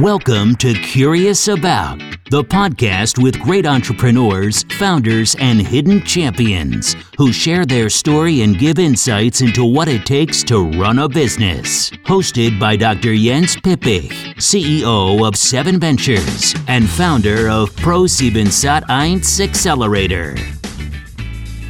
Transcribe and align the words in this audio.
Welcome 0.00 0.56
to 0.56 0.74
Curious 0.74 1.48
About, 1.48 1.98
the 2.30 2.44
podcast 2.44 3.22
with 3.22 3.40
great 3.40 3.64
entrepreneurs, 3.66 4.62
founders, 4.78 5.34
and 5.38 5.58
hidden 5.58 6.02
champions 6.02 6.94
who 7.16 7.32
share 7.32 7.64
their 7.64 7.88
story 7.88 8.42
and 8.42 8.58
give 8.58 8.78
insights 8.78 9.40
into 9.40 9.64
what 9.64 9.88
it 9.88 10.04
takes 10.04 10.44
to 10.44 10.70
run 10.72 10.98
a 10.98 11.08
business. 11.08 11.88
Hosted 12.04 12.60
by 12.60 12.76
Dr. 12.76 13.14
Jens 13.14 13.56
Pippich, 13.56 14.34
CEO 14.36 15.26
of 15.26 15.34
Seven 15.34 15.80
Ventures 15.80 16.54
and 16.68 16.86
founder 16.86 17.48
of 17.48 17.74
Pro 17.76 18.06
7 18.06 18.50
Sat 18.50 18.86
1 18.90 19.40
Accelerator. 19.40 20.34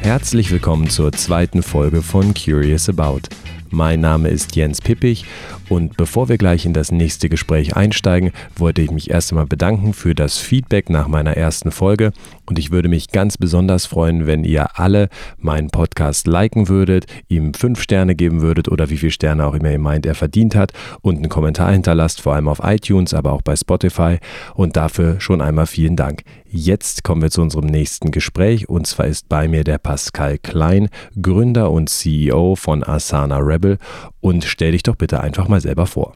Herzlich 0.01 0.51
willkommen 0.51 0.89
zur 0.89 1.13
zweiten 1.13 1.63
Folge 1.63 2.01
von 2.01 2.33
Curious 2.33 2.89
About. 2.89 3.29
Mein 3.69 4.01
Name 4.01 4.29
ist 4.29 4.55
Jens 4.55 4.81
Pippich 4.81 5.25
und 5.69 5.97
bevor 5.97 6.29
wir 6.29 6.37
gleich 6.37 6.65
in 6.65 6.73
das 6.73 6.91
nächste 6.91 7.27
Gespräch 7.27 7.75
einsteigen, 7.75 8.31
wollte 8.55 8.81
ich 8.81 8.91
mich 8.91 9.09
erst 9.09 9.31
einmal 9.31 9.45
bedanken 9.45 9.93
für 9.93 10.15
das 10.15 10.37
Feedback 10.37 10.89
nach 10.89 11.07
meiner 11.07 11.35
ersten 11.35 11.71
Folge. 11.71 12.13
Und 12.45 12.57
ich 12.57 12.71
würde 12.71 12.87
mich 12.87 13.09
ganz 13.09 13.37
besonders 13.37 13.85
freuen, 13.85 14.27
wenn 14.27 14.45
ihr 14.45 14.79
alle 14.79 15.09
meinen 15.37 15.69
Podcast 15.69 16.25
liken 16.25 16.69
würdet, 16.69 17.05
ihm 17.27 17.53
fünf 17.53 17.81
Sterne 17.81 18.15
geben 18.15 18.41
würdet 18.41 18.69
oder 18.69 18.89
wie 18.89 18.97
viele 18.97 19.11
Sterne 19.11 19.45
auch 19.45 19.53
immer 19.53 19.71
ihr 19.71 19.79
meint, 19.79 20.05
er 20.05 20.15
verdient 20.15 20.55
hat. 20.55 20.71
Und 21.01 21.17
einen 21.17 21.29
Kommentar 21.29 21.71
hinterlasst, 21.71 22.21
vor 22.21 22.35
allem 22.35 22.47
auf 22.47 22.61
iTunes, 22.63 23.13
aber 23.13 23.33
auch 23.33 23.41
bei 23.41 23.55
Spotify. 23.55 24.19
Und 24.53 24.77
dafür 24.77 25.19
schon 25.19 25.41
einmal 25.41 25.67
vielen 25.67 25.97
Dank. 25.97 26.23
Jetzt 26.49 27.03
kommen 27.03 27.21
wir 27.21 27.29
zu 27.29 27.41
unserem 27.41 27.65
nächsten 27.65 28.11
Gespräch. 28.11 28.69
Und 28.69 28.87
zwar 28.87 29.07
ist 29.07 29.27
bei 29.27 29.49
mir 29.49 29.65
der 29.65 29.79
Pascal 29.79 30.37
Klein, 30.37 30.87
Gründer 31.21 31.71
und 31.71 31.89
CEO 31.89 32.55
von 32.55 32.83
Asana 32.83 33.39
Rebel. 33.39 33.79
Und 34.21 34.45
stell 34.45 34.71
dich 34.71 34.83
doch 34.83 34.95
bitte 34.95 35.19
einfach 35.19 35.49
mal 35.49 35.56
selber 35.61 35.85
vor. 35.85 36.13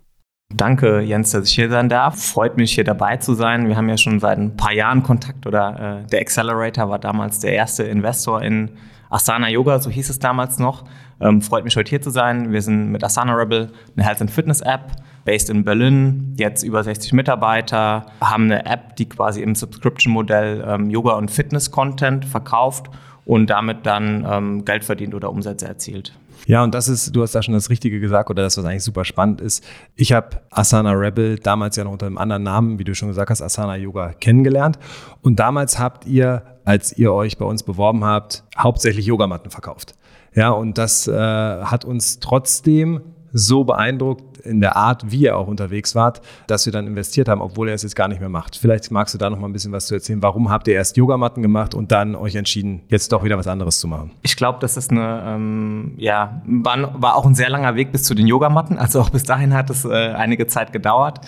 Danke, 0.54 1.00
Jens, 1.00 1.32
dass 1.32 1.48
ich 1.48 1.56
hier 1.56 1.70
sein 1.70 1.88
darf. 1.88 2.22
Freut 2.22 2.58
mich, 2.58 2.74
hier 2.74 2.84
dabei 2.84 3.18
zu 3.18 3.34
sein. 3.34 3.68
Wir 3.68 3.78
haben 3.78 3.88
ja 3.88 3.98
schon 3.98 4.20
seit 4.20 4.38
ein 4.38 4.58
paar 4.58 4.74
Jahren 4.74 5.02
Kontakt 5.02 5.48
oder 5.48 6.02
äh, 6.04 6.08
der 6.08 6.22
Accelerator 6.22 6.90
war 6.90 7.00
damals 7.00 7.40
der 7.40 7.54
erste 7.54 7.84
Investor 7.84 8.42
in 8.42 8.72
Asana 9.10 9.50
Yoga, 9.50 9.80
so 9.80 9.90
hieß 9.90 10.10
es 10.10 10.20
damals 10.20 10.58
noch. 10.58 10.86
Ähm, 11.20 11.42
freut 11.42 11.64
mich, 11.64 11.76
heute 11.76 11.90
hier 11.90 12.02
zu 12.02 12.10
sein. 12.10 12.52
Wir 12.52 12.62
sind 12.62 12.92
mit 12.92 13.04
Asana 13.04 13.34
Rebel 13.34 13.72
eine 13.96 14.06
Health 14.06 14.22
and 14.22 14.32
Fitness 14.32 14.62
App, 14.62 14.92
based 15.26 15.50
in 15.50 15.64
Berlin, 15.64 16.34
jetzt 16.38 16.64
über 16.64 16.84
60 16.84 17.14
Mitarbeiter, 17.14 18.06
haben 18.22 18.46
eine 18.46 18.66
App, 18.66 18.96
die 18.96 19.08
quasi 19.08 19.42
im 19.42 19.54
Subscription-Modell 19.54 20.66
ähm, 20.66 20.90
Yoga 20.90 21.14
und 21.14 21.30
Fitness-Content 21.30 22.26
verkauft 22.26 22.90
und 23.26 23.50
damit 23.50 23.86
dann 23.86 24.26
ähm, 24.30 24.66
Geld 24.66 24.84
verdient 24.84 25.14
oder 25.14 25.30
Umsätze 25.30 25.68
erzielt. 25.68 26.14
Ja, 26.52 26.66
und 26.66 26.76
das 26.76 26.90
ist, 26.90 27.16
du 27.16 27.22
hast 27.22 27.34
da 27.34 27.42
schon 27.42 27.54
das 27.54 27.70
Richtige 27.70 28.02
gesagt 28.02 28.30
oder 28.30 28.44
das, 28.44 28.58
was 28.58 28.66
eigentlich 28.66 28.84
super 28.84 29.06
spannend 29.06 29.40
ist. 29.40 29.64
Ich 29.96 30.12
habe 30.12 30.42
Asana 30.50 30.92
Rebel 30.92 31.40
damals 31.40 31.78
ja 31.78 31.86
noch 31.86 31.94
unter 31.94 32.08
einem 32.08 32.18
anderen 32.18 32.44
Namen, 32.44 32.78
wie 32.78 32.84
du 32.84 32.94
schon 32.94 33.08
gesagt 33.08 33.30
hast, 33.30 33.42
Asana 33.42 33.78
Yoga 33.78 34.12
kennengelernt. 34.12 34.78
Und 35.22 35.40
damals 35.40 35.80
habt 35.80 36.06
ihr, 36.08 36.44
als 36.66 36.92
ihr 36.92 37.14
euch 37.14 37.38
bei 37.38 37.46
uns 37.46 37.64
beworben 37.64 38.04
habt, 38.04 38.44
hauptsächlich 38.58 39.06
Yogamatten 39.06 39.50
verkauft. 39.50 39.96
Ja, 40.36 40.50
und 40.50 40.78
das 40.78 41.08
äh, 41.08 41.14
hat 41.14 41.86
uns 41.86 42.20
trotzdem 42.20 43.00
so 43.34 43.64
beeindruckt 43.64 44.38
in 44.40 44.60
der 44.60 44.76
Art, 44.76 45.12
wie 45.12 45.22
ihr 45.22 45.38
auch 45.38 45.48
unterwegs 45.48 45.96
wart, 45.96 46.22
dass 46.48 46.66
wir 46.66 46.74
dann 46.74 46.88
investiert 46.88 47.30
haben, 47.30 47.42
obwohl 47.42 47.70
er 47.70 47.76
es 47.76 47.84
jetzt 47.84 47.96
gar 47.96 48.08
nicht 48.08 48.20
mehr 48.20 48.30
macht. 48.30 48.56
Vielleicht 48.56 48.92
magst 48.92 49.14
du 49.14 49.18
da 49.18 49.30
noch 49.30 49.40
mal 49.40 49.48
ein 49.48 49.54
bisschen 49.54 49.72
was 49.72 49.88
zu 49.88 49.96
erzählen. 49.96 50.22
Warum 50.22 50.50
habt 50.50 50.68
ihr 50.68 50.74
erst 50.74 50.98
Yogamatten 50.98 51.42
gemacht 51.42 51.74
und 51.74 51.92
dann 51.92 52.16
euch 52.16 52.36
entschieden, 52.36 52.82
jetzt 52.90 53.12
doch 53.12 53.24
wieder 53.24 53.38
was 53.38 53.48
anderes 53.48 53.80
zu 53.80 53.88
machen? 53.88 54.12
Ich 54.24 54.36
glaube, 54.36 54.60
das 54.60 54.78
ist 54.78 54.92
eine, 54.92 55.24
ähm, 55.26 55.94
ja, 55.98 56.42
war, 56.46 57.02
war, 57.02 57.16
auch 57.16 57.26
ein 57.26 57.36
sehr 57.36 57.50
langer 57.50 57.76
Weg 57.76 57.92
bis 57.92 58.04
zu 58.04 58.14
den 58.14 58.28
Yogamatten. 58.28 58.78
Also 58.78 59.02
auch 59.02 59.10
bis 59.10 59.24
dahin 59.24 59.54
hat 59.54 59.70
es 59.70 59.86
äh, 59.86 59.90
einige 59.90 60.48
Zeit 60.48 60.74
gedauert. 60.74 61.22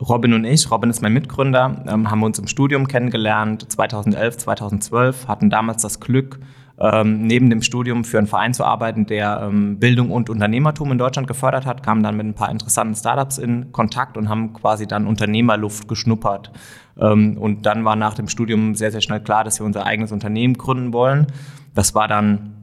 Robin 0.00 0.34
und 0.34 0.44
ich, 0.44 0.68
Robin 0.70 0.90
ist 0.90 1.00
mein 1.00 1.12
Mitgründer, 1.12 1.84
ähm, 1.86 2.10
haben 2.10 2.22
uns 2.24 2.38
im 2.38 2.48
Studium 2.48 2.88
kennengelernt, 2.88 3.70
2011, 3.70 4.38
2012, 4.38 5.28
hatten 5.28 5.48
damals 5.48 5.82
das 5.82 6.00
Glück, 6.00 6.40
ähm, 6.82 7.22
neben 7.28 7.48
dem 7.48 7.62
Studium 7.62 8.02
für 8.02 8.18
einen 8.18 8.26
Verein 8.26 8.54
zu 8.54 8.64
arbeiten, 8.64 9.06
der 9.06 9.42
ähm, 9.44 9.78
Bildung 9.78 10.10
und 10.10 10.28
Unternehmertum 10.28 10.90
in 10.90 10.98
Deutschland 10.98 11.28
gefördert 11.28 11.64
hat, 11.64 11.84
kamen 11.84 12.02
dann 12.02 12.16
mit 12.16 12.26
ein 12.26 12.34
paar 12.34 12.50
interessanten 12.50 12.96
Startups 12.96 13.38
in 13.38 13.70
Kontakt 13.70 14.16
und 14.16 14.28
haben 14.28 14.52
quasi 14.52 14.88
dann 14.88 15.06
Unternehmerluft 15.06 15.86
geschnuppert. 15.86 16.50
Ähm, 16.98 17.38
und 17.38 17.66
dann 17.66 17.84
war 17.84 17.94
nach 17.94 18.14
dem 18.14 18.26
Studium 18.26 18.74
sehr, 18.74 18.90
sehr 18.90 19.00
schnell 19.00 19.20
klar, 19.20 19.44
dass 19.44 19.60
wir 19.60 19.64
unser 19.64 19.86
eigenes 19.86 20.10
Unternehmen 20.10 20.54
gründen 20.54 20.92
wollen. 20.92 21.28
Das 21.72 21.94
war 21.94 22.08
dann 22.08 22.62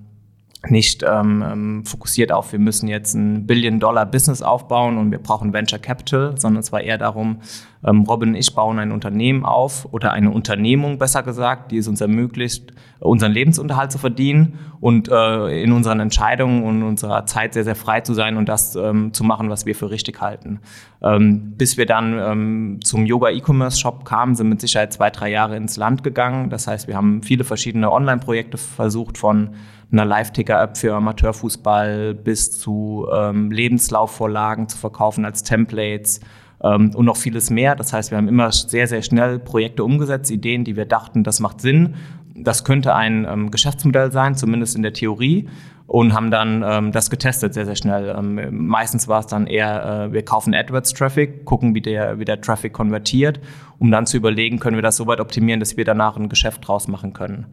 nicht 0.67 1.03
ähm, 1.03 1.41
ähm, 1.41 1.85
fokussiert 1.85 2.33
auf, 2.33 2.51
wir 2.51 2.59
müssen 2.59 2.89
jetzt 2.89 3.13
ein 3.13 3.47
Billion-Dollar-Business 3.47 4.41
aufbauen 4.41 4.97
und 4.97 5.11
wir 5.11 5.19
brauchen 5.19 5.53
Venture 5.53 5.79
Capital, 5.79 6.35
sondern 6.37 6.59
es 6.59 6.73
war 6.73 6.81
eher 6.81 6.97
darum, 6.97 7.37
Robin 7.81 8.29
und 8.29 8.35
ich 8.35 8.53
bauen 8.53 8.77
ein 8.77 8.91
Unternehmen 8.91 9.45
auf 9.45 9.87
oder 9.93 10.11
eine 10.11 10.31
Unternehmung, 10.31 10.97
besser 10.97 11.23
gesagt, 11.23 11.71
die 11.71 11.77
es 11.77 11.87
uns 11.87 12.01
ermöglicht, 12.01 12.73
unseren 12.99 13.31
Lebensunterhalt 13.31 13.91
zu 13.91 13.97
verdienen 13.97 14.59
und 14.81 15.07
äh, 15.09 15.63
in 15.63 15.71
unseren 15.71 16.01
Entscheidungen 16.01 16.63
und 16.63 16.83
unserer 16.83 17.25
Zeit 17.25 17.53
sehr, 17.53 17.63
sehr 17.63 17.75
frei 17.75 18.01
zu 18.01 18.13
sein 18.13 18.35
und 18.35 18.49
das 18.49 18.75
ähm, 18.75 19.13
zu 19.13 19.23
machen, 19.23 19.49
was 19.49 19.65
wir 19.65 19.75
für 19.75 19.91
richtig 19.91 20.19
halten. 20.19 20.59
Ähm, 21.01 21.53
bis 21.57 21.77
wir 21.77 21.85
dann 21.85 22.19
ähm, 22.19 22.79
zum 22.83 23.05
Yoga-E-Commerce-Shop 23.05 24.03
kamen, 24.03 24.35
sind 24.35 24.49
mit 24.49 24.59
Sicherheit 24.59 24.91
zwei, 24.91 25.09
drei 25.09 25.31
Jahre 25.31 25.55
ins 25.55 25.77
Land 25.77 26.03
gegangen. 26.03 26.49
Das 26.49 26.67
heißt, 26.67 26.89
wir 26.89 26.97
haben 26.97 27.23
viele 27.23 27.45
verschiedene 27.45 27.91
Online-Projekte 27.91 28.57
versucht 28.57 29.17
von 29.17 29.51
einer 29.91 30.05
Live-Ticker-App 30.05 30.77
für 30.77 30.93
Amateurfußball 30.95 32.13
bis 32.13 32.51
zu 32.51 33.07
ähm, 33.15 33.51
Lebenslaufvorlagen 33.51 34.67
zu 34.67 34.77
verkaufen 34.77 35.23
als 35.23 35.43
Templates 35.43 36.19
ähm, 36.19 36.25
und 36.59 37.05
noch 37.05 37.17
vieles 37.17 37.49
mehr. 37.49 37.75
Das 37.75 37.93
heißt, 37.93 38.11
wir 38.11 38.17
haben 38.17 38.27
immer 38.27 38.51
sehr, 38.51 38.87
sehr 38.87 39.01
schnell 39.01 39.39
Projekte 39.39 39.83
umgesetzt, 39.83 40.29
Ideen, 40.29 40.65
die 40.65 40.75
wir 40.75 40.85
dachten, 40.85 41.23
das 41.23 41.39
macht 41.39 41.61
Sinn. 41.61 41.95
Das 42.35 42.63
könnte 42.63 42.95
ein 42.95 43.25
ähm, 43.29 43.51
Geschäftsmodell 43.51 44.11
sein, 44.11 44.35
zumindest 44.35 44.75
in 44.75 44.83
der 44.83 44.93
Theorie 44.93 45.47
und 45.89 46.13
haben 46.13 46.29
dann 46.29 46.63
ähm, 46.63 46.91
das 46.91 47.09
getestet 47.09 47.55
sehr, 47.55 47.65
sehr 47.65 47.75
schnell. 47.75 48.15
Ähm, 48.15 48.67
meistens 48.67 49.07
war 49.07 49.21
es 49.21 49.27
dann 49.27 49.47
eher, 49.47 50.05
äh, 50.05 50.13
wir 50.13 50.23
kaufen 50.23 50.53
AdWords-Traffic, 50.53 51.45
gucken, 51.45 51.73
wie 51.73 51.81
der, 51.81 52.19
wie 52.19 52.25
der 52.25 52.39
Traffic 52.39 52.73
konvertiert, 52.73 53.39
um 53.79 53.89
dann 53.89 54.05
zu 54.05 54.15
überlegen, 54.15 54.59
können 54.59 54.77
wir 54.77 54.83
das 54.83 54.97
so 54.97 55.07
weit 55.07 55.19
optimieren, 55.19 55.59
dass 55.59 55.77
wir 55.77 55.85
danach 55.85 56.15
ein 56.15 56.29
Geschäft 56.29 56.67
draus 56.67 56.87
machen 56.87 57.13
können. 57.13 57.47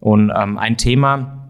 Und 0.00 0.32
ähm, 0.36 0.58
ein 0.58 0.76
Thema, 0.76 1.45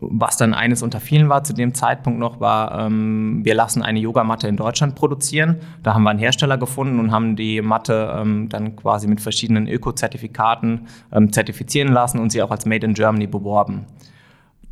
was 0.00 0.36
dann 0.36 0.54
eines 0.54 0.82
unter 0.82 0.98
vielen 0.98 1.28
war 1.28 1.44
zu 1.44 1.52
dem 1.52 1.74
Zeitpunkt 1.74 2.18
noch, 2.18 2.40
war, 2.40 2.86
ähm, 2.86 3.44
wir 3.44 3.54
lassen 3.54 3.82
eine 3.82 4.00
Yogamatte 4.00 4.48
in 4.48 4.56
Deutschland 4.56 4.94
produzieren. 4.94 5.56
Da 5.82 5.94
haben 5.94 6.02
wir 6.02 6.10
einen 6.10 6.18
Hersteller 6.18 6.56
gefunden 6.56 6.98
und 6.98 7.12
haben 7.12 7.36
die 7.36 7.60
Matte 7.60 8.14
ähm, 8.16 8.48
dann 8.48 8.76
quasi 8.76 9.06
mit 9.06 9.20
verschiedenen 9.20 9.68
Öko-Zertifikaten 9.68 10.86
ähm, 11.12 11.32
zertifizieren 11.32 11.92
lassen 11.92 12.18
und 12.18 12.30
sie 12.30 12.42
auch 12.42 12.50
als 12.50 12.64
Made 12.64 12.86
in 12.86 12.94
Germany 12.94 13.26
beworben. 13.26 13.86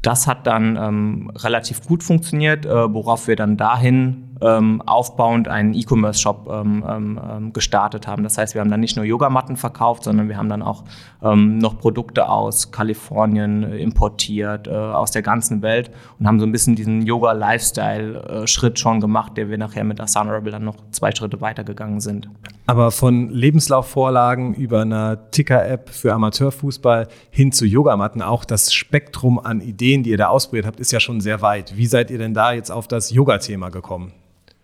Das 0.00 0.27
hat 0.27 0.47
dann 0.47 0.77
ähm, 0.77 1.31
relativ 1.34 1.84
gut 1.84 2.03
funktioniert, 2.03 2.65
äh, 2.65 2.94
worauf 2.94 3.27
wir 3.27 3.37
dann 3.37 3.56
dahin 3.56 4.28
ähm, 4.41 4.82
aufbauend 4.87 5.49
einen 5.49 5.75
E-Commerce-Shop 5.75 6.49
ähm, 6.50 6.84
ähm, 6.88 7.21
ähm, 7.31 7.53
gestartet 7.53 8.06
haben. 8.06 8.22
Das 8.22 8.38
heißt, 8.38 8.54
wir 8.54 8.60
haben 8.60 8.71
dann 8.71 8.81
nicht 8.81 8.97
nur 8.97 9.04
Yogamatten 9.04 9.56
verkauft, 9.56 10.04
sondern 10.04 10.28
wir 10.28 10.37
haben 10.37 10.49
dann 10.49 10.62
auch 10.62 10.84
ähm, 11.22 11.59
noch 11.59 11.78
Produkte 11.78 12.28
aus 12.28 12.71
Kalifornien 12.71 13.62
importiert, 13.72 14.69
äh, 14.69 14.71
aus 14.71 15.10
der 15.10 15.22
ganzen 15.22 15.62
Welt 15.62 15.91
und 16.19 16.26
haben 16.26 16.38
so 16.38 16.47
ein 16.47 16.53
bisschen 16.53 16.76
diesen 16.76 17.03
Yoga-Lifestyle-Schritt 17.03 18.75
äh, 18.75 18.81
schon 18.81 19.00
gemacht, 19.00 19.37
der 19.37 19.49
wir 19.49 19.59
nachher 19.59 19.84
mit 19.84 20.00
Asana 20.00 20.32
Rebel 20.32 20.53
dann 20.53 20.65
noch 20.65 20.76
zwei 20.91 21.10
Schritte 21.12 21.41
weitergegangen 21.41 22.00
sind. 22.00 22.28
Aber 22.66 22.91
von 22.91 23.31
Lebenslaufvorlagen 23.31 24.55
über 24.55 24.82
einer 24.82 25.31
Ticker-App 25.31 25.88
für 25.88 26.12
Amateurfußball 26.12 27.09
hin 27.31 27.50
zu 27.50 27.65
Yogamatten, 27.65 28.22
auch 28.22 28.44
das 28.44 28.75
Spektrum 28.75 29.38
an 29.38 29.60
Ideen, 29.60 30.03
die 30.03 30.10
ihr 30.10 30.19
da 30.19 30.28
ausprobiert 30.28 30.66
habt, 30.66 30.78
ist 30.78 30.93
ja 30.93 31.00
schon 31.00 31.20
sehr 31.20 31.41
weit. 31.41 31.76
Wie 31.76 31.87
seid 31.87 32.10
ihr 32.10 32.19
denn 32.19 32.34
da 32.34 32.53
jetzt 32.53 32.70
auf 32.70 32.87
das 32.87 33.10
Yoga-Thema 33.10 33.70
gekommen? 33.70 34.12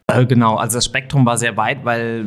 Äh, 0.06 0.26
genau, 0.26 0.56
also 0.56 0.76
das 0.78 0.84
Spektrum 0.84 1.24
war 1.24 1.38
sehr 1.38 1.56
weit, 1.56 1.84
weil 1.84 2.26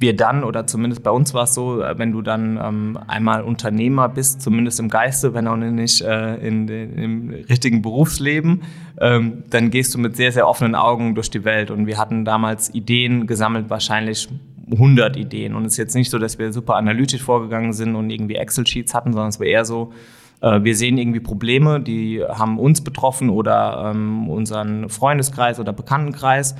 wir 0.00 0.16
dann, 0.16 0.44
oder 0.44 0.66
zumindest 0.66 1.02
bei 1.02 1.10
uns 1.10 1.34
war 1.34 1.44
es 1.44 1.54
so, 1.54 1.82
äh, 1.82 1.98
wenn 1.98 2.12
du 2.12 2.22
dann 2.22 2.58
ähm, 2.62 2.98
einmal 3.06 3.42
Unternehmer 3.42 4.08
bist, 4.08 4.40
zumindest 4.40 4.80
im 4.80 4.88
Geiste, 4.88 5.34
wenn 5.34 5.46
auch 5.46 5.56
nicht 5.56 6.00
äh, 6.00 6.36
in, 6.36 6.68
in, 6.68 6.98
im 6.98 7.30
richtigen 7.48 7.82
Berufsleben, 7.82 8.62
ähm, 8.98 9.44
dann 9.50 9.70
gehst 9.70 9.94
du 9.94 9.98
mit 9.98 10.16
sehr, 10.16 10.32
sehr 10.32 10.48
offenen 10.48 10.74
Augen 10.74 11.14
durch 11.14 11.28
die 11.28 11.44
Welt. 11.44 11.70
Und 11.70 11.86
wir 11.86 11.98
hatten 11.98 12.24
damals 12.24 12.72
Ideen 12.74 13.26
gesammelt, 13.26 13.68
wahrscheinlich 13.68 14.28
100 14.72 15.16
Ideen. 15.16 15.54
Und 15.54 15.66
es 15.66 15.72
ist 15.72 15.78
jetzt 15.78 15.94
nicht 15.94 16.10
so, 16.10 16.18
dass 16.18 16.38
wir 16.38 16.52
super 16.52 16.76
analytisch 16.76 17.22
vorgegangen 17.22 17.74
sind 17.74 17.94
und 17.94 18.08
irgendwie 18.08 18.36
Excel-Sheets 18.36 18.94
hatten, 18.94 19.12
sondern 19.12 19.28
es 19.28 19.38
war 19.38 19.46
eher 19.46 19.66
so, 19.66 19.92
äh, 20.40 20.62
wir 20.62 20.76
sehen 20.76 20.98
irgendwie 20.98 21.20
Probleme, 21.20 21.80
die 21.80 22.22
haben 22.24 22.58
uns 22.58 22.82
betroffen 22.82 23.30
oder 23.30 23.90
ähm, 23.90 24.28
unseren 24.28 24.88
Freundeskreis 24.88 25.60
oder 25.60 25.72
Bekanntenkreis 25.72 26.54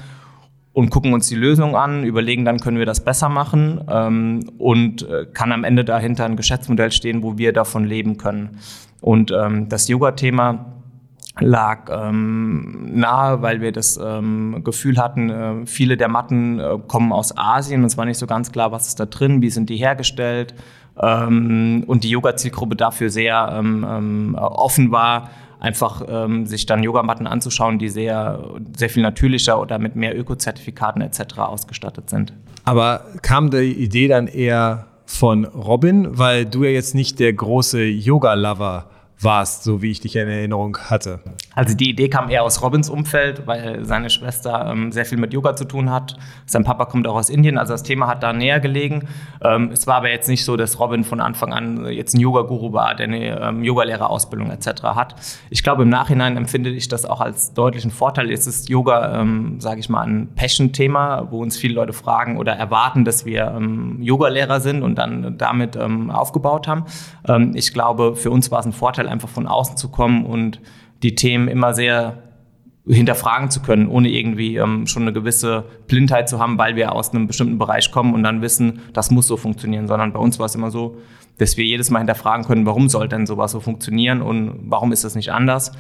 und 0.73 0.91
gucken 0.91 1.13
uns 1.13 1.29
die 1.29 1.35
Lösung 1.35 1.77
an, 1.77 2.05
überlegen 2.05 2.45
dann, 2.45 2.61
können 2.61 2.79
wir 2.79 2.87
das 2.87 3.05
besser 3.05 3.29
machen 3.29 3.81
ähm, 3.89 4.51
und 4.59 5.09
äh, 5.09 5.27
kann 5.33 5.53
am 5.53 5.65
Ende 5.65 5.85
dahinter 5.85 6.25
ein 6.25 6.37
Geschäftsmodell 6.37 6.93
stehen, 6.93 7.23
wo 7.23 7.39
wir 7.39 7.53
davon 7.53 7.85
leben 7.85 8.19
können. 8.19 8.59
Und 9.01 9.33
ähm, 9.33 9.69
das 9.69 9.89
Yoga-Thema 9.89 10.67
lag 11.39 11.89
ähm, 11.91 12.91
nahe, 12.93 13.41
weil 13.41 13.61
wir 13.61 13.73
das 13.73 13.99
ähm, 14.03 14.63
Gefühl 14.63 14.99
hatten, 14.99 15.31
äh, 15.31 15.67
viele 15.67 15.97
der 15.97 16.09
Matten 16.09 16.61
äh, 16.61 16.79
kommen 16.87 17.13
aus 17.13 17.37
Asien 17.37 17.81
und 17.81 17.87
es 17.87 17.97
war 17.97 18.05
nicht 18.05 18.19
so 18.19 18.27
ganz 18.27 18.53
klar, 18.53 18.73
was 18.73 18.89
ist 18.89 19.01
da 19.01 19.07
drin, 19.07 19.41
wie 19.41 19.51
sind 19.51 19.71
die 19.71 19.77
hergestellt 19.77 20.55
und 20.97 22.01
die 22.03 22.11
Yoga-Zielgruppe 22.11 22.77
dafür 22.77 23.11
sehr 23.11 23.55
ähm, 23.59 23.87
ähm, 23.89 24.35
offen 24.35 24.91
war, 24.91 25.31
einfach 25.61 26.03
ähm, 26.09 26.47
sich 26.47 26.67
dann 26.67 26.83
Yogamatten 26.83 27.27
anzuschauen, 27.27 27.79
die 27.79 27.89
sehr, 27.89 28.45
sehr 28.77 28.91
viel 28.91 29.03
natürlicher 29.03 29.61
oder 29.61 29.79
mit 29.79 29.97
mehr 29.97 30.19
Ökozertifikaten 30.19 31.03
etc. 31.03 31.39
ausgestattet 31.39 32.11
sind. 32.11 32.33
Aber 32.65 33.05
kam 33.23 33.51
die 33.51 33.73
Idee 33.73 34.09
dann 34.09 34.27
eher 34.27 34.87
von 35.07 35.45
Robin, 35.45 36.19
weil 36.19 36.47
du 36.47 36.65
ja 36.65 36.71
jetzt 36.71 36.95
nicht 36.95 37.19
der 37.19 37.33
große 37.33 37.83
Yoga-Lover 37.83 38.87
warst, 39.23 39.65
so 39.65 39.83
wie 39.83 39.91
ich 39.91 40.01
dich 40.01 40.17
in 40.17 40.29
Erinnerung 40.29 40.79
hatte. 40.79 41.21
Also 41.55 41.77
die 41.77 41.91
Idee 41.91 42.09
kam 42.09 42.31
eher 42.31 42.43
aus 42.43 42.63
Robins 42.63 42.89
Umfeld, 42.89 43.47
weil 43.47 43.85
seine 43.85 44.09
Schwester 44.09 44.67
ähm, 44.71 44.93
sehr 44.93 45.05
viel 45.05 45.19
mit 45.19 45.33
Yoga 45.33 45.57
zu 45.57 45.65
tun 45.65 45.91
hat. 45.91 46.17
Sein 46.47 46.65
Papa 46.65 46.87
kommt 46.87 47.07
auch 47.07 47.17
aus 47.17 47.29
Indien, 47.29 47.59
also 47.59 47.75
das 47.75 47.83
Thema 47.83 48.07
hat 48.07 48.23
da 48.23 48.33
näher 48.33 48.61
gelegen. 48.61 49.09
Ähm, 49.43 49.71
es 49.73 49.87
war 49.87 49.97
aber 49.97 50.11
jetzt 50.11 50.29
nicht 50.29 50.45
so, 50.45 50.57
dass 50.57 50.79
Robin 50.79 51.05
von 51.05 51.21
Anfang 51.21 51.53
an 51.53 51.87
jetzt 51.87 52.15
ein 52.15 52.21
Yoga-Guru 52.21 52.73
war, 52.73 52.95
der 52.95 53.09
eine 53.09 53.41
ähm, 53.41 53.63
Yogalehrerausbildung 53.63 54.51
etc. 54.51 54.83
hat. 54.85 55.17
Ich 55.51 55.63
glaube, 55.63 55.83
im 55.83 55.89
Nachhinein 55.89 56.37
empfinde 56.37 56.71
ich 56.71 56.89
das 56.89 57.05
auch 57.05 57.21
als 57.21 57.53
deutlichen 57.53 57.91
Vorteil. 57.91 58.31
Jetzt 58.31 58.47
ist 58.47 58.69
Yoga, 58.69 59.21
ähm, 59.21 59.61
sage 59.61 59.81
ich 59.81 59.89
mal, 59.89 60.07
ein 60.07 60.29
Passion-Thema, 60.35 61.29
wo 61.31 61.43
uns 61.43 61.59
viele 61.59 61.75
Leute 61.75 61.93
fragen 61.93 62.39
oder 62.39 62.55
erwarten, 62.55 63.05
dass 63.05 63.27
wir 63.27 63.53
ähm, 63.57 63.99
Yogalehrer 64.01 64.61
sind 64.61 64.83
und 64.83 64.97
dann 64.97 65.37
damit 65.37 65.77
ähm, 65.77 66.11
aufgebaut 66.11 66.69
haben. 66.69 66.85
Ähm, 67.29 67.53
ich 67.55 67.75
glaube, 67.75 68.17
für 68.17 68.31
uns 68.31 68.51
war 68.51 68.61
es 68.61 68.67
ein 68.67 68.73
Vorteil, 68.73 69.10
einfach 69.11 69.29
von 69.29 69.47
außen 69.47 69.77
zu 69.77 69.91
kommen 69.91 70.25
und 70.25 70.61
die 71.03 71.15
Themen 71.15 71.49
immer 71.49 71.75
sehr 71.75 72.23
hinterfragen 72.87 73.51
zu 73.51 73.61
können, 73.61 73.89
ohne 73.89 74.09
irgendwie 74.09 74.57
ähm, 74.57 74.87
schon 74.87 75.03
eine 75.03 75.13
gewisse 75.13 75.65
Blindheit 75.87 76.29
zu 76.29 76.39
haben, 76.39 76.59
weil 76.59 76.77
wir 76.77 76.93
aus 76.93 77.11
einem 77.11 77.27
bestimmten 77.27 77.59
Bereich 77.59 77.91
kommen 77.91 78.15
und 78.15 78.23
dann 78.23 78.43
wissen, 78.43 78.81
das 78.93 79.11
muss 79.11 79.27
so 79.27 79.37
funktionieren, 79.37 79.87
sondern 79.87 80.13
bei 80.13 80.19
uns 80.19 80.39
war 80.39 80.47
es 80.47 80.55
immer 80.55 80.71
so, 80.71 80.99
dass 81.39 81.57
wir 81.57 81.65
jedes 81.65 81.91
Mal 81.91 82.01
hinterfragen 82.01 82.45
können, 82.45 82.67
warum 82.67 82.89
soll 82.89 83.09
denn 83.09 83.27
sowas 83.27 83.53
so 83.53 83.61
funktionieren 83.61 84.23
und 84.23 84.61
warum 84.65 84.93
ist 84.93 85.05
das 85.05 85.15
nicht 85.15 85.33
anders? 85.33 85.73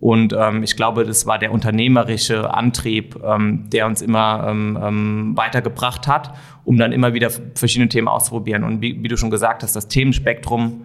Und 0.00 0.34
ähm, 0.38 0.62
ich 0.62 0.76
glaube, 0.76 1.04
das 1.04 1.26
war 1.26 1.38
der 1.38 1.52
unternehmerische 1.52 2.52
Antrieb, 2.52 3.18
ähm, 3.24 3.70
der 3.70 3.86
uns 3.86 4.02
immer 4.02 4.46
ähm, 4.48 4.78
ähm 4.82 5.32
weitergebracht 5.36 6.08
hat, 6.08 6.34
um 6.64 6.76
dann 6.76 6.92
immer 6.92 7.14
wieder 7.14 7.30
verschiedene 7.54 7.88
Themen 7.88 8.08
auszuprobieren. 8.08 8.64
Und 8.64 8.82
wie, 8.82 9.02
wie 9.02 9.08
du 9.08 9.16
schon 9.16 9.30
gesagt 9.30 9.62
hast, 9.62 9.74
das 9.76 9.88
Themenspektrum 9.88 10.82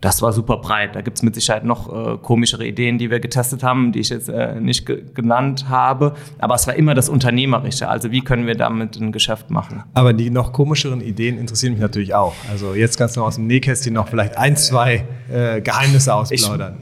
das 0.00 0.22
war 0.22 0.32
super 0.32 0.58
breit. 0.58 0.94
Da 0.94 1.00
gibt 1.00 1.18
es 1.18 1.22
mit 1.22 1.34
Sicherheit 1.34 1.64
noch 1.64 1.92
äh, 1.92 2.18
komischere 2.18 2.64
Ideen, 2.64 2.98
die 2.98 3.10
wir 3.10 3.18
getestet 3.18 3.64
haben, 3.64 3.90
die 3.90 3.98
ich 3.98 4.10
jetzt 4.10 4.28
äh, 4.28 4.60
nicht 4.60 4.86
ge 4.86 5.02
genannt 5.12 5.68
habe. 5.68 6.14
Aber 6.38 6.54
es 6.54 6.66
war 6.68 6.74
immer 6.74 6.94
das 6.94 7.08
Unternehmerische. 7.08 7.88
Also 7.88 8.12
wie 8.12 8.20
können 8.20 8.46
wir 8.46 8.54
damit 8.54 8.96
ein 8.96 9.10
Geschäft 9.10 9.50
machen? 9.50 9.82
Aber 9.94 10.12
die 10.12 10.30
noch 10.30 10.52
komischeren 10.52 11.00
Ideen 11.00 11.36
interessieren 11.36 11.72
mich 11.72 11.82
natürlich 11.82 12.14
auch. 12.14 12.34
Also 12.50 12.74
jetzt 12.74 12.96
kannst 12.96 13.16
du 13.16 13.22
aus 13.22 13.34
dem 13.34 13.48
Nähkästchen 13.48 13.94
noch 13.94 14.08
vielleicht 14.08 14.38
ein, 14.38 14.56
zwei 14.56 15.04
äh, 15.32 15.60
Geheimnisse 15.60 16.14
ausplaudern. 16.14 16.78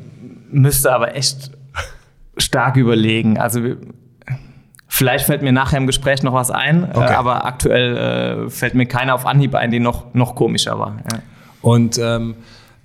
Ich 0.49 0.53
müsste 0.53 0.93
aber 0.93 1.17
echt 1.17 1.53
stark 2.37 2.77
überlegen. 2.77 3.39
Also 3.39 3.61
Vielleicht 4.89 5.27
fällt 5.27 5.43
mir 5.43 5.53
nachher 5.53 5.79
im 5.79 5.87
Gespräch 5.87 6.23
noch 6.23 6.33
was 6.33 6.51
ein, 6.51 6.85
äh, 6.85 6.89
okay. 6.95 7.15
aber 7.15 7.45
aktuell 7.45 8.47
äh, 8.47 8.51
fällt 8.51 8.75
mir 8.75 8.87
keiner 8.87 9.15
auf 9.15 9.27
Anhieb 9.27 9.55
ein, 9.55 9.71
die 9.71 9.81
noch, 9.81 10.15
noch 10.15 10.35
komischer 10.35 10.79
war. 10.79 10.97
Ja. 11.13 11.19
Und 11.61 11.99
ähm, 11.99 12.37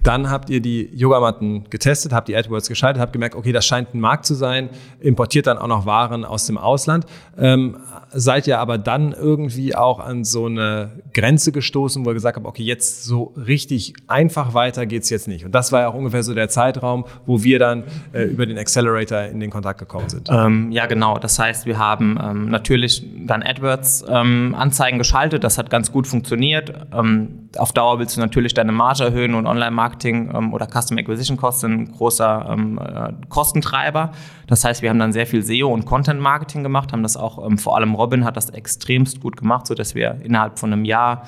dann 0.04 0.30
habt 0.30 0.50
ihr 0.50 0.62
die 0.62 0.90
Yogamatten 0.94 1.70
getestet, 1.70 2.12
habt 2.14 2.28
die 2.28 2.36
AdWords 2.36 2.68
geschaltet, 2.68 3.02
habt 3.02 3.14
gemerkt, 3.14 3.36
okay, 3.36 3.52
das 3.52 3.66
scheint 3.66 3.94
ein 3.94 4.00
Markt 4.00 4.26
zu 4.26 4.34
sein, 4.34 4.70
importiert 5.00 5.48
dann 5.48 5.58
auch 5.58 5.68
noch 5.68 5.86
Waren 5.86 6.26
aus 6.26 6.46
dem 6.46 6.58
Ausland. 6.58 7.06
Ähm, 7.38 7.78
seid 8.12 8.48
ihr 8.48 8.60
aber 8.60 8.78
dann 8.78 9.14
irgendwie 9.14 9.76
auch 9.76 10.00
an 10.00 10.24
so 10.24 10.46
eine 10.46 10.92
Grenze 11.14 11.52
gestoßen, 11.52 12.04
wo 12.06 12.10
ihr 12.10 12.14
gesagt 12.14 12.36
habt, 12.36 12.46
okay, 12.46 12.64
jetzt 12.64 13.04
so 13.04 13.34
richtig 13.36 13.94
einfach 14.08 14.54
weiter 14.54 14.86
geht's 14.86 15.10
jetzt 15.10 15.28
nicht. 15.28 15.46
Und 15.46 15.54
das 15.54 15.72
war 15.72 15.82
ja 15.82 15.88
auch 15.88 15.94
ungefähr 15.94 16.24
so 16.24 16.34
der 16.34 16.50
Zeitraum, 16.50 17.06
wo 17.26 17.44
wir 17.44 17.60
dann 17.60 17.84
äh, 18.14 18.24
über 18.24 18.46
den 18.46 18.58
Accelerator 18.58 19.24
in 19.24 19.40
den 19.40 19.50
Kontakt 19.50 19.80
gekommen 19.80 20.10
sind. 20.10 20.30
Ähm, 20.32 20.72
ja, 20.72 20.88
genau. 20.88 21.18
Das 21.20 21.40
heißt, 21.40 21.66
wir 21.66 21.78
haben 21.78 22.20
ähm, 22.22 22.50
natürlich 22.50 23.06
dann 23.26 23.44
AdWords-Anzeigen 23.44 24.96
ähm, 24.96 25.00
geschaltet. 25.00 25.44
Das 25.44 25.58
hat 25.58 25.70
ganz 25.70 25.92
gut 25.92 26.08
funktioniert. 26.08 26.74
Ähm, 26.94 27.50
auf 27.58 27.72
Dauer 27.74 28.00
willst 28.00 28.18
du 28.18 28.22
natürlich 28.22 28.54
deine 28.54 28.72
Marge 28.72 29.04
erhöhen 29.04 29.34
und 29.36 29.48
Online-Marketing 29.48 30.32
ähm, 30.34 30.54
oder 30.54 30.68
Custom 30.68 30.98
Acquisition 30.98 31.38
Cost 31.38 31.62
sind 31.62 31.74
ein 31.74 31.92
großer 31.92 32.58
äh, 32.58 33.26
Kostentreiber. 33.30 34.12
Das 34.48 34.64
heißt, 34.64 34.82
wir 34.82 34.90
haben 34.90 35.00
dann 35.00 35.14
sehr 35.14 35.28
viel 35.28 35.44
SEO 35.44 35.74
und 35.74 35.86
Content-Marketing 35.86 36.64
gemacht, 36.64 36.92
haben 36.94 37.04
das 37.04 37.18
auch 37.18 37.50
vor 37.58 37.76
allem 37.76 37.96
Robin 37.96 38.26
hat 38.26 38.38
das 38.38 38.50
extremst 38.50 39.22
gut 39.22 39.38
gemacht, 39.38 39.68
sodass 39.68 39.96
wir 39.96 40.18
innerhalb 40.24 40.60
von 40.60 40.74
einem 40.74 40.86
Jahr 40.86 41.24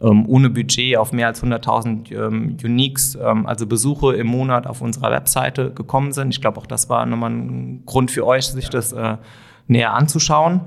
ähm, 0.00 0.26
ohne 0.28 0.50
Budget 0.50 0.96
auf 0.96 1.12
mehr 1.12 1.26
als 1.26 1.42
100.000 1.42 2.12
ähm, 2.12 2.56
Uniques, 2.62 3.16
ähm, 3.20 3.46
also 3.46 3.66
Besuche 3.66 4.14
im 4.14 4.28
Monat 4.28 4.66
auf 4.66 4.80
unserer 4.80 5.10
Webseite 5.10 5.72
gekommen 5.72 6.12
sind. 6.12 6.30
Ich 6.30 6.40
glaube, 6.40 6.58
auch 6.58 6.66
das 6.66 6.88
war 6.88 7.04
nochmal 7.06 7.30
ein 7.30 7.82
Grund 7.84 8.10
für 8.10 8.24
euch, 8.24 8.46
sich 8.46 8.70
das 8.70 8.92
äh, 8.92 9.16
näher 9.66 9.94
anzuschauen. 9.94 10.60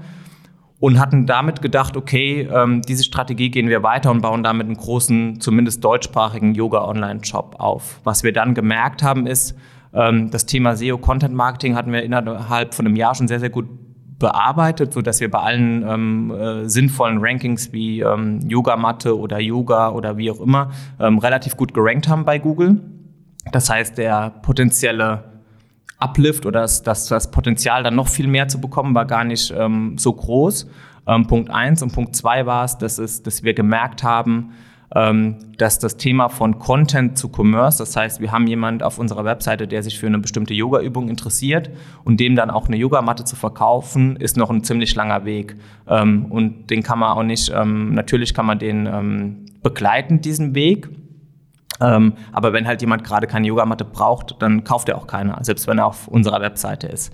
Und 0.81 0.99
hatten 0.99 1.27
damit 1.27 1.61
gedacht, 1.61 1.95
okay, 1.95 2.49
ähm, 2.51 2.81
diese 2.81 3.03
Strategie 3.03 3.51
gehen 3.51 3.69
wir 3.69 3.83
weiter 3.83 4.09
und 4.09 4.21
bauen 4.21 4.41
damit 4.41 4.65
einen 4.65 4.77
großen, 4.77 5.39
zumindest 5.39 5.83
deutschsprachigen 5.83 6.55
Yoga-Online-Shop 6.55 7.57
auf. 7.59 8.01
Was 8.03 8.23
wir 8.23 8.33
dann 8.33 8.55
gemerkt 8.55 9.03
haben, 9.03 9.27
ist, 9.27 9.55
ähm, 9.93 10.31
das 10.31 10.47
Thema 10.47 10.75
SEO-Content-Marketing 10.75 11.75
hatten 11.75 11.93
wir 11.93 12.01
innerhalb 12.01 12.73
von 12.73 12.87
einem 12.87 12.95
Jahr 12.95 13.13
schon 13.13 13.27
sehr, 13.27 13.39
sehr 13.39 13.51
gut 13.51 13.67
bearbeitet, 14.17 14.93
sodass 14.93 15.19
wir 15.19 15.29
bei 15.29 15.39
allen 15.39 15.87
ähm, 15.87 16.31
äh, 16.31 16.67
sinnvollen 16.67 17.19
Rankings 17.21 17.71
wie 17.73 17.99
ähm, 18.01 18.39
Yogamatte 18.47 19.15
oder 19.15 19.39
Yoga 19.39 19.91
oder 19.91 20.17
wie 20.17 20.31
auch 20.31 20.39
immer 20.39 20.71
ähm, 20.99 21.19
relativ 21.19 21.57
gut 21.57 21.75
gerankt 21.75 22.07
haben 22.07 22.25
bei 22.25 22.39
Google. 22.39 22.79
Das 23.51 23.69
heißt, 23.69 23.99
der 23.99 24.31
potenzielle 24.41 25.30
Uplift 26.01 26.45
oder 26.45 26.61
das, 26.61 26.83
das, 26.83 27.07
das 27.07 27.31
Potenzial, 27.31 27.83
dann 27.83 27.95
noch 27.95 28.07
viel 28.07 28.27
mehr 28.27 28.47
zu 28.47 28.59
bekommen, 28.59 28.95
war 28.95 29.05
gar 29.05 29.23
nicht 29.23 29.53
ähm, 29.55 29.97
so 29.97 30.13
groß. 30.13 30.69
Ähm, 31.07 31.27
Punkt 31.27 31.49
eins 31.49 31.81
und 31.81 31.93
Punkt 31.93 32.15
zwei 32.15 32.45
war 32.45 32.65
es, 32.65 32.77
dass, 32.77 32.97
es, 32.97 33.23
dass 33.23 33.43
wir 33.43 33.53
gemerkt 33.53 34.03
haben, 34.03 34.51
ähm, 34.93 35.37
dass 35.57 35.79
das 35.79 35.97
Thema 35.97 36.29
von 36.29 36.59
Content 36.59 37.17
zu 37.17 37.29
Commerce, 37.29 37.77
das 37.77 37.95
heißt, 37.95 38.19
wir 38.19 38.31
haben 38.31 38.45
jemand 38.45 38.83
auf 38.83 38.99
unserer 38.99 39.23
Webseite, 39.23 39.67
der 39.67 39.83
sich 39.83 39.97
für 39.97 40.07
eine 40.07 40.19
bestimmte 40.19 40.53
Yoga-Übung 40.53 41.07
interessiert 41.07 41.69
und 42.03 42.19
dem 42.19 42.35
dann 42.35 42.49
auch 42.49 42.67
eine 42.67 42.77
Yogamatte 42.77 43.23
zu 43.23 43.35
verkaufen, 43.35 44.17
ist 44.17 44.37
noch 44.37 44.49
ein 44.49 44.63
ziemlich 44.63 44.93
langer 44.95 45.23
Weg. 45.23 45.55
Ähm, 45.87 46.25
und 46.25 46.69
den 46.69 46.83
kann 46.83 46.99
man 46.99 47.17
auch 47.17 47.23
nicht, 47.23 47.51
ähm, 47.55 47.93
natürlich 47.93 48.33
kann 48.33 48.45
man 48.45 48.59
den 48.59 49.47
begleiten, 49.63 50.21
diesen 50.21 50.55
Weg. 50.55 50.89
Aber 52.31 52.53
wenn 52.53 52.67
halt 52.67 52.81
jemand 52.81 53.03
gerade 53.03 53.27
keine 53.27 53.47
Yogamatte 53.47 53.85
braucht, 53.85 54.41
dann 54.41 54.63
kauft 54.63 54.89
er 54.89 54.97
auch 54.97 55.07
keine, 55.07 55.35
selbst 55.41 55.67
wenn 55.67 55.79
er 55.79 55.87
auf 55.87 56.07
unserer 56.07 56.41
Webseite 56.41 56.87
ist. 56.87 57.13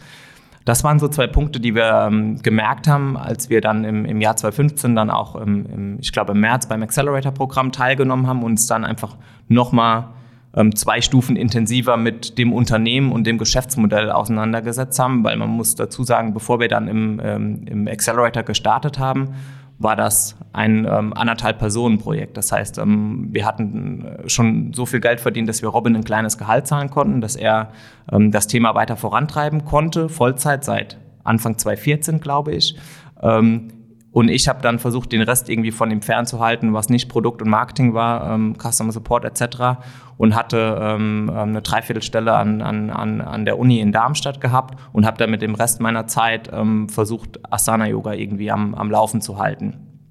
Das 0.68 0.84
waren 0.84 1.00
so 1.00 1.08
zwei 1.08 1.28
Punkte, 1.28 1.62
die 1.62 1.76
wir 1.76 2.08
ähm, 2.08 2.42
gemerkt 2.42 2.90
haben, 2.90 3.16
als 3.16 3.50
wir 3.50 3.62
dann 3.62 3.86
im, 3.86 4.04
im 4.04 4.20
Jahr 4.20 4.36
2015 4.36 4.98
dann 4.98 5.10
auch, 5.10 5.38
im, 5.38 5.66
im, 5.66 6.00
ich 6.02 6.12
glaube 6.12 6.34
im 6.34 6.42
März 6.42 6.66
beim 6.68 6.84
Accelerator-Programm 6.84 7.72
teilgenommen 7.72 8.28
haben 8.28 8.44
und 8.44 8.52
uns 8.52 8.68
dann 8.68 8.84
einfach 8.84 9.16
nochmal 9.48 10.10
ähm, 10.54 10.76
zwei 10.76 11.00
Stufen 11.00 11.38
intensiver 11.38 11.96
mit 11.96 12.38
dem 12.38 12.52
Unternehmen 12.52 13.14
und 13.14 13.26
dem 13.26 13.38
Geschäftsmodell 13.38 14.12
auseinandergesetzt 14.12 15.00
haben, 15.00 15.24
weil 15.24 15.38
man 15.38 15.50
muss 15.50 15.76
dazu 15.76 16.04
sagen, 16.04 16.34
bevor 16.34 16.60
wir 16.60 16.68
dann 16.68 16.90
im, 16.90 17.22
ähm, 17.24 17.62
im 17.66 17.88
Accelerator 17.88 18.44
gestartet 18.44 19.00
haben, 19.00 19.36
war 19.80 19.96
das 19.96 20.36
ein 20.54 20.86
ähm, 20.86 21.14
anderthalb 21.14 21.60
Personen 21.60 22.00
Projekt. 22.00 22.38
Das 22.38 22.52
heißt, 22.52 22.80
ähm, 22.80 23.28
wir 23.32 23.46
hatten 23.46 24.06
äh, 24.06 24.30
schon 24.30 24.74
so 24.74 24.86
viel 24.86 25.00
Geld 25.00 25.20
verdient, 25.20 25.48
dass 25.48 25.62
wir 25.62 25.70
Robin 25.70 25.96
ein 25.96 26.04
kleines 26.04 26.38
Gehalt 26.38 26.68
zahlen 26.68 26.90
konnten, 26.90 27.22
dass 27.22 27.36
er 27.36 27.72
ähm, 28.12 28.32
das 28.32 28.48
Thema 28.48 28.74
weiter 28.74 28.98
vorantreiben 28.98 29.66
konnte, 29.66 30.10
Vollzeit 30.10 30.64
seit 30.64 30.98
Anfang 31.24 31.58
2014, 31.58 32.20
glaube 32.20 32.54
ich. 32.54 32.76
Ähm, 33.22 33.70
und 34.18 34.30
ich 34.30 34.48
habe 34.48 34.64
dann 34.64 34.80
versucht, 34.80 35.12
den 35.12 35.22
Rest 35.22 35.48
irgendwie 35.48 35.70
von 35.70 35.92
ihm 35.92 36.02
fernzuhalten, 36.02 36.74
was 36.74 36.90
nicht 36.90 37.08
Produkt 37.08 37.44
und 37.44 37.50
Marketing 37.50 37.94
war, 37.94 38.34
ähm, 38.34 38.56
Customer 38.58 38.92
Support 38.92 39.26
etc. 39.26 39.80
Und 40.18 40.36
hatte 40.36 40.76
ähm, 40.82 41.30
ähm, 41.32 41.50
eine 41.50 41.62
Dreiviertelstelle 41.62 42.34
an, 42.34 42.64
an, 42.64 42.90
an, 42.90 43.22
an 43.22 43.46
der 43.46 43.60
Uni 43.60 43.80
in 43.80 43.92
Darmstadt 43.92 44.42
gehabt 44.42 44.80
und 44.92 45.06
habe 45.06 45.20
dann 45.20 45.30
mit 45.30 45.44
dem 45.44 45.54
Rest 45.54 45.82
meiner 45.82 46.08
Zeit 46.08 46.50
ähm, 46.52 46.90
versucht, 46.90 47.40
Asana-Yoga 47.54 48.14
irgendwie 48.14 48.50
am, 48.50 48.74
am 48.74 48.90
Laufen 48.90 49.22
zu 49.22 49.38
halten. 49.38 50.02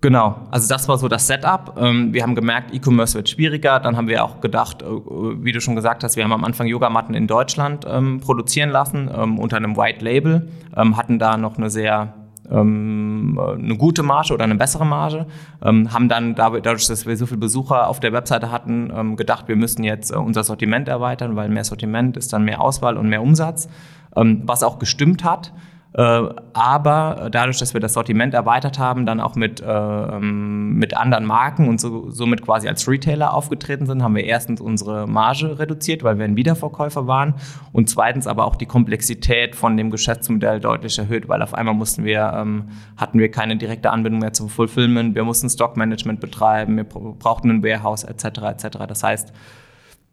Genau, 0.00 0.48
also 0.50 0.66
das 0.66 0.88
war 0.88 0.96
so 0.96 1.08
das 1.08 1.26
Setup. 1.26 1.76
Ähm, 1.78 2.14
wir 2.14 2.22
haben 2.22 2.34
gemerkt, 2.34 2.74
E-Commerce 2.74 3.14
wird 3.14 3.28
schwieriger. 3.28 3.78
Dann 3.80 3.98
haben 3.98 4.08
wir 4.08 4.24
auch 4.24 4.40
gedacht, 4.40 4.80
äh, 4.80 4.86
wie 4.86 5.52
du 5.52 5.60
schon 5.60 5.76
gesagt 5.76 6.02
hast, 6.02 6.16
wir 6.16 6.24
haben 6.24 6.32
am 6.32 6.44
Anfang 6.44 6.66
Yogamatten 6.66 7.14
in 7.14 7.26
Deutschland 7.26 7.84
ähm, 7.86 8.20
produzieren 8.20 8.70
lassen 8.70 9.08
unter 9.08 9.58
einem 9.58 9.76
White 9.76 10.02
Label, 10.02 10.48
hatten 10.74 11.18
da 11.18 11.36
noch 11.36 11.58
eine 11.58 11.68
sehr 11.68 12.14
eine 12.56 13.76
gute 13.78 14.02
Marge 14.02 14.34
oder 14.34 14.44
eine 14.44 14.56
bessere 14.56 14.84
Marge. 14.84 15.26
Ähm, 15.62 15.92
haben 15.92 16.08
dann 16.08 16.34
dadurch, 16.34 16.86
dass 16.86 17.06
wir 17.06 17.16
so 17.16 17.26
viele 17.26 17.38
Besucher 17.38 17.88
auf 17.88 18.00
der 18.00 18.12
Webseite 18.12 18.50
hatten, 18.50 18.92
ähm, 18.94 19.16
gedacht, 19.16 19.48
wir 19.48 19.56
müssen 19.56 19.84
jetzt 19.84 20.10
äh, 20.10 20.16
unser 20.16 20.44
Sortiment 20.44 20.88
erweitern, 20.88 21.36
weil 21.36 21.48
mehr 21.48 21.64
Sortiment 21.64 22.16
ist 22.16 22.32
dann 22.32 22.44
mehr 22.44 22.60
Auswahl 22.60 22.96
und 22.96 23.08
mehr 23.08 23.22
Umsatz, 23.22 23.68
ähm, 24.16 24.42
was 24.44 24.62
auch 24.62 24.78
gestimmt 24.78 25.24
hat. 25.24 25.52
Äh, 25.92 26.22
aber 26.52 27.28
dadurch, 27.32 27.58
dass 27.58 27.74
wir 27.74 27.80
das 27.80 27.94
Sortiment 27.94 28.32
erweitert 28.32 28.78
haben, 28.78 29.06
dann 29.06 29.20
auch 29.20 29.34
mit, 29.34 29.60
äh, 29.60 29.66
ähm, 29.66 30.74
mit 30.74 30.96
anderen 30.96 31.24
Marken 31.24 31.68
und 31.68 31.80
so, 31.80 32.10
somit 32.10 32.42
quasi 32.42 32.68
als 32.68 32.86
Retailer 32.86 33.34
aufgetreten 33.34 33.86
sind, 33.86 34.02
haben 34.02 34.14
wir 34.14 34.24
erstens 34.24 34.60
unsere 34.60 35.08
Marge 35.08 35.58
reduziert, 35.58 36.04
weil 36.04 36.18
wir 36.18 36.26
ein 36.26 36.36
Wiederverkäufer 36.36 37.08
waren 37.08 37.34
und 37.72 37.90
zweitens 37.90 38.28
aber 38.28 38.44
auch 38.44 38.54
die 38.54 38.66
Komplexität 38.66 39.56
von 39.56 39.76
dem 39.76 39.90
Geschäftsmodell 39.90 40.60
deutlich 40.60 40.96
erhöht, 40.96 41.28
weil 41.28 41.42
auf 41.42 41.54
einmal 41.54 41.74
mussten 41.74 42.04
wir, 42.04 42.34
ähm, 42.36 42.68
hatten 42.96 43.18
wir 43.18 43.30
keine 43.32 43.56
direkte 43.56 43.90
Anbindung 43.90 44.20
mehr 44.20 44.32
zum 44.32 44.48
Fulfillment, 44.48 45.16
wir 45.16 45.24
mussten 45.24 45.50
Stockmanagement 45.50 46.20
betreiben, 46.20 46.76
wir 46.76 46.84
brauchten 46.84 47.50
ein 47.50 47.64
Warehouse 47.64 48.04
etc. 48.04 48.24
etc. 48.42 48.78
Das 48.86 49.02
heißt, 49.02 49.32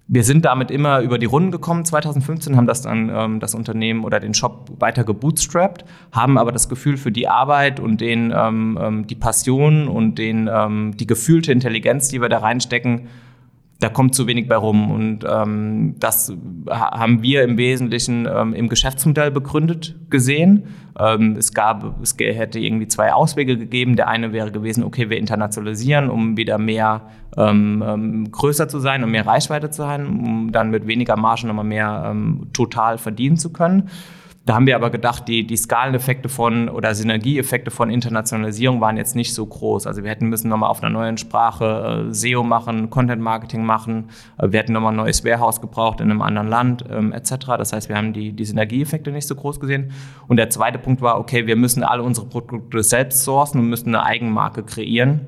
wir 0.10 0.24
sind 0.24 0.46
damit 0.46 0.72
immer 0.72 1.02
über 1.02 1.18
die 1.18 1.26
Runden 1.26 1.52
gekommen. 1.52 1.84
2015, 1.84 2.56
haben 2.56 2.68
das 2.68 2.82
dann 2.82 3.10
ähm, 3.14 3.40
das 3.40 3.54
Unternehmen 3.54 4.06
oder 4.06 4.20
den 4.20 4.34
Shop 4.34 4.72
weiter 4.80 5.04
gebootstrapped, 5.04 5.84
haben 6.12 6.38
aber 6.38 6.52
das 6.52 6.70
Gefühl 6.70 6.98
für 6.98 7.12
die 7.12 7.28
Arbeit 7.28 7.80
und 7.80 8.00
den, 8.00 8.34
ähm, 8.36 8.80
ähm 8.82 9.08
die 9.08 9.16
Passion 9.16 9.88
und 9.88 10.18
den, 10.18 10.50
ähm, 10.52 10.96
die 10.96 11.08
gefühlte 11.08 11.52
Intelligenz, 11.52 12.08
die 12.08 12.22
wir 12.22 12.30
da 12.30 12.40
reinstecken, 12.40 13.08
da 13.80 13.90
kommt 13.90 14.16
zu 14.16 14.26
wenig 14.26 14.48
bei 14.48 14.56
rum. 14.56 14.90
Und 14.90 15.26
ähm, 15.30 15.96
das 16.00 16.34
haben 16.70 17.22
wir 17.22 17.44
im 17.44 17.58
Wesentlichen 17.58 18.28
ähm, 18.32 18.54
im 18.54 18.70
Geschäftsmodell 18.70 19.30
begründet 19.30 19.96
gesehen. 20.10 20.64
Ähm, 21.00 21.36
es 21.38 21.54
gab, 21.54 22.02
es 22.02 22.16
hätte 22.18 22.60
irgendwie 22.60 22.88
zwei 22.88 23.14
Auswege 23.14 23.58
gegeben. 23.58 23.96
Der 23.96 24.08
eine 24.08 24.34
wäre 24.34 24.52
gewesen, 24.52 24.84
okay, 24.84 25.10
wir 25.10 25.18
internationalisieren, 25.18 26.10
um 26.10 26.38
wieder 26.38 26.58
mehr 26.58 27.08
ähm, 27.38 27.84
ähm, 27.86 28.32
größer 28.32 28.68
zu 28.68 28.80
sein 28.80 29.04
und 29.04 29.12
mehr 29.12 29.28
Reichweite 29.28 29.70
zu 29.70 29.88
haben, 29.88 30.26
um 30.26 30.52
dann 30.52 30.72
mit 30.72 30.88
weniger 30.88 31.16
Margen 31.16 31.48
nochmal 31.48 31.66
mehr 31.66 32.08
ähm, 32.10 32.48
total 32.54 32.98
verdienen 32.98 33.38
zu 33.38 33.54
können. 33.54 33.90
Da 34.48 34.56
haben 34.56 34.66
wir 34.66 34.78
aber 34.78 34.92
gedacht, 34.92 35.28
die, 35.28 35.46
die 35.46 35.58
Skaleneffekte 35.58 36.30
von 36.30 36.70
oder 36.70 36.96
Synergieeffekte 36.96 37.70
von 37.70 37.90
Internationalisierung 37.90 38.80
waren 38.80 38.96
jetzt 38.96 39.14
nicht 39.14 39.34
so 39.34 39.46
groß. 39.46 39.88
Also 39.88 40.04
wir 40.06 40.10
hätten 40.10 40.28
müssen 40.28 40.48
nochmal 40.48 40.70
auf 40.70 40.82
einer 40.82 40.90
neuen 40.90 41.18
Sprache 41.18 42.08
äh, 42.08 42.14
SEO 42.14 42.44
machen, 42.44 42.90
Content 42.90 43.22
Marketing 43.22 43.66
machen. 43.66 44.06
Äh, 44.38 44.54
wir 44.54 44.60
hätten 44.60 44.72
nochmal 44.72 44.94
ein 44.94 44.96
neues 44.96 45.26
Warehouse 45.26 45.60
gebraucht 45.60 46.00
in 46.00 46.10
einem 46.10 46.22
anderen 46.22 46.48
Land 46.48 46.86
ähm, 46.90 47.12
etc. 47.12 47.58
Das 47.58 47.74
heißt, 47.74 47.90
wir 47.90 47.98
haben 47.98 48.14
die, 48.14 48.32
die 48.32 48.46
Synergieeffekte 48.46 49.12
nicht 49.12 49.28
so 49.28 49.36
groß 49.36 49.60
gesehen. 49.60 49.92
Und 50.30 50.38
der 50.38 50.50
zweite 50.50 50.80
Punkt 50.80 51.02
war, 51.02 51.20
okay, 51.20 51.46
wir 51.46 51.58
müssen 51.58 51.84
alle 51.84 52.04
unsere 52.04 52.28
Produkte 52.28 52.82
selbst 52.84 53.26
sourcen 53.26 53.60
und 53.60 53.68
müssen 53.68 53.94
eine 53.94 54.06
Eigenmarke 54.06 54.64
kreieren. 54.64 55.28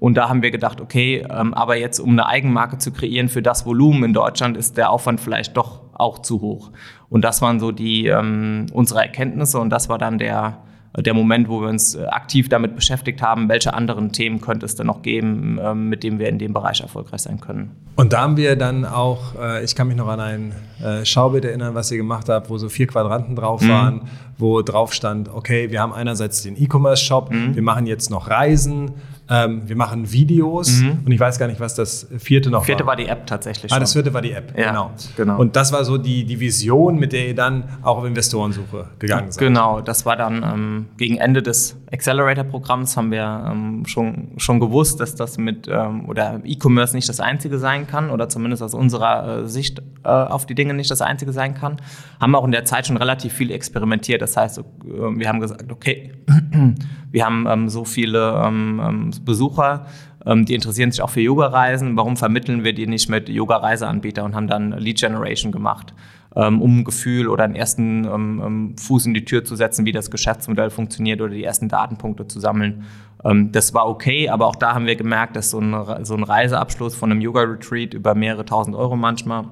Und 0.00 0.16
da 0.16 0.28
haben 0.28 0.42
wir 0.42 0.50
gedacht, 0.50 0.80
okay, 0.80 1.24
ähm, 1.30 1.54
aber 1.54 1.76
jetzt 1.76 2.00
um 2.00 2.10
eine 2.10 2.26
Eigenmarke 2.26 2.78
zu 2.78 2.90
kreieren 2.90 3.28
für 3.28 3.42
das 3.42 3.64
Volumen 3.64 4.02
in 4.02 4.12
Deutschland 4.12 4.56
ist 4.56 4.76
der 4.76 4.90
Aufwand 4.90 5.20
vielleicht 5.20 5.56
doch 5.56 5.87
auch 5.98 6.20
zu 6.20 6.40
hoch. 6.40 6.70
Und 7.08 7.22
das 7.22 7.42
waren 7.42 7.60
so 7.60 7.72
die 7.72 8.06
ähm, 8.06 8.66
unsere 8.72 9.00
Erkenntnisse 9.00 9.58
und 9.58 9.70
das 9.70 9.88
war 9.88 9.98
dann 9.98 10.18
der 10.18 10.58
der 10.96 11.14
Moment, 11.14 11.48
wo 11.48 11.60
wir 11.60 11.68
uns 11.68 11.94
äh, 11.94 12.04
aktiv 12.06 12.48
damit 12.48 12.74
beschäftigt 12.74 13.22
haben, 13.22 13.48
welche 13.48 13.74
anderen 13.74 14.12
Themen 14.12 14.40
könnte 14.40 14.66
es 14.66 14.74
denn 14.74 14.86
noch 14.86 15.02
geben, 15.02 15.58
ähm, 15.62 15.88
mit 15.88 16.02
denen 16.02 16.18
wir 16.18 16.28
in 16.28 16.38
dem 16.38 16.52
Bereich 16.52 16.80
erfolgreich 16.80 17.22
sein 17.22 17.40
können. 17.40 17.76
Und 17.96 18.12
da 18.12 18.22
haben 18.22 18.36
wir 18.36 18.56
dann 18.56 18.84
auch, 18.84 19.34
äh, 19.40 19.64
ich 19.64 19.74
kann 19.74 19.88
mich 19.88 19.96
noch 19.96 20.08
an 20.08 20.20
ein 20.20 20.52
äh, 20.82 21.04
Schaubild 21.04 21.44
erinnern, 21.44 21.74
was 21.74 21.90
ihr 21.90 21.98
gemacht 21.98 22.28
habt, 22.28 22.48
wo 22.50 22.58
so 22.58 22.68
vier 22.68 22.86
Quadranten 22.86 23.36
drauf 23.36 23.60
mhm. 23.60 23.68
waren, 23.68 24.00
wo 24.38 24.62
drauf 24.62 24.92
stand, 24.92 25.28
okay, 25.28 25.70
wir 25.70 25.80
haben 25.80 25.92
einerseits 25.92 26.42
den 26.42 26.60
E-Commerce-Shop, 26.60 27.30
mhm. 27.30 27.54
wir 27.54 27.62
machen 27.62 27.86
jetzt 27.86 28.10
noch 28.10 28.30
Reisen, 28.30 28.92
ähm, 29.30 29.62
wir 29.68 29.76
machen 29.76 30.10
Videos 30.10 30.80
mhm. 30.80 31.00
und 31.04 31.12
ich 31.12 31.20
weiß 31.20 31.38
gar 31.38 31.48
nicht, 31.48 31.60
was 31.60 31.74
das 31.74 32.06
vierte 32.18 32.50
noch 32.50 32.64
vierte 32.64 32.86
war. 32.86 32.94
Vierte 32.94 33.06
war 33.06 33.14
die 33.14 33.20
App 33.20 33.26
tatsächlich. 33.26 33.72
Ah, 33.72 33.78
das 33.78 33.92
vierte 33.92 34.12
war 34.14 34.22
die 34.22 34.32
App, 34.32 34.56
ja, 34.56 34.68
genau. 34.68 34.90
genau. 35.16 35.38
Und 35.38 35.56
das 35.56 35.72
war 35.72 35.84
so 35.84 35.98
die, 35.98 36.24
die 36.24 36.40
Vision, 36.40 36.98
mit 36.98 37.12
der 37.12 37.28
ihr 37.28 37.34
dann 37.34 37.64
auch 37.82 37.98
auf 37.98 38.04
Investorensuche 38.04 38.86
gegangen 38.98 39.30
seid. 39.30 39.40
Genau, 39.40 39.80
das 39.80 40.06
war 40.06 40.16
dann 40.16 40.42
ähm, 40.42 40.86
gegen 40.96 41.18
Ende 41.18 41.42
des 41.42 41.76
Accelerator-Programms 41.92 42.96
haben 42.96 43.10
wir 43.10 43.46
ähm, 43.50 43.84
schon, 43.86 44.32
schon 44.36 44.60
gewusst, 44.60 45.00
dass 45.00 45.14
das 45.14 45.38
mit 45.38 45.68
ähm, 45.68 46.08
oder 46.08 46.40
E-Commerce 46.44 46.94
nicht 46.94 47.08
das 47.08 47.20
einzige 47.20 47.58
sein 47.58 47.86
kann 47.86 48.10
oder 48.10 48.28
zumindest 48.28 48.62
aus 48.62 48.74
unserer 48.74 49.42
äh, 49.42 49.48
Sicht 49.48 49.80
äh, 50.04 50.08
auf 50.08 50.46
die 50.46 50.54
Dinge 50.54 50.74
nicht 50.74 50.90
das 50.90 51.00
einzige 51.00 51.32
sein 51.32 51.54
kann. 51.54 51.76
Haben 52.20 52.34
auch 52.34 52.44
in 52.44 52.52
der 52.52 52.64
Zeit 52.64 52.86
schon 52.86 52.96
relativ 52.96 53.32
viel 53.32 53.50
experimentiert. 53.50 54.20
Das 54.20 54.36
heißt, 54.36 54.58
äh, 54.58 54.62
wir 54.84 55.28
haben 55.28 55.40
gesagt, 55.40 55.70
okay, 55.72 56.12
wir 57.10 57.24
haben 57.24 57.46
ähm, 57.48 57.68
so 57.68 57.84
viele 57.84 58.42
ähm, 58.44 59.10
Besucher, 59.24 59.86
ähm, 60.26 60.44
die 60.44 60.54
interessieren 60.54 60.90
sich 60.90 61.02
auch 61.02 61.10
für 61.10 61.20
Yoga-Reisen. 61.20 61.96
Warum 61.96 62.16
vermitteln 62.16 62.64
wir 62.64 62.72
die 62.72 62.86
nicht 62.86 63.08
mit 63.08 63.28
Yoga-Reiseanbietern 63.28 64.26
und 64.26 64.34
haben 64.34 64.48
dann 64.48 64.72
Lead 64.72 64.98
Generation 64.98 65.52
gemacht, 65.52 65.94
ähm, 66.36 66.60
um 66.60 66.78
ein 66.80 66.84
Gefühl 66.84 67.28
oder 67.28 67.44
einen 67.44 67.54
ersten 67.54 68.04
ähm, 68.04 68.42
ähm, 68.44 68.76
Fuß 68.78 69.06
in 69.06 69.14
die 69.14 69.24
Tür 69.24 69.44
zu 69.44 69.56
setzen, 69.56 69.86
wie 69.86 69.92
das 69.92 70.10
Geschäftsmodell 70.10 70.70
funktioniert 70.70 71.20
oder 71.20 71.32
die 71.32 71.44
ersten 71.44 71.68
Datenpunkte 71.68 72.26
zu 72.26 72.40
sammeln. 72.40 72.84
Ähm, 73.24 73.52
das 73.52 73.74
war 73.74 73.88
okay, 73.88 74.28
aber 74.28 74.46
auch 74.46 74.56
da 74.56 74.74
haben 74.74 74.86
wir 74.86 74.96
gemerkt, 74.96 75.36
dass 75.36 75.50
so 75.50 75.60
ein, 75.60 76.04
so 76.04 76.14
ein 76.14 76.22
Reiseabschluss 76.22 76.94
von 76.94 77.10
einem 77.10 77.20
Yoga-Retreat 77.20 77.94
über 77.94 78.14
mehrere 78.14 78.44
tausend 78.44 78.76
Euro 78.76 78.96
manchmal 78.96 79.44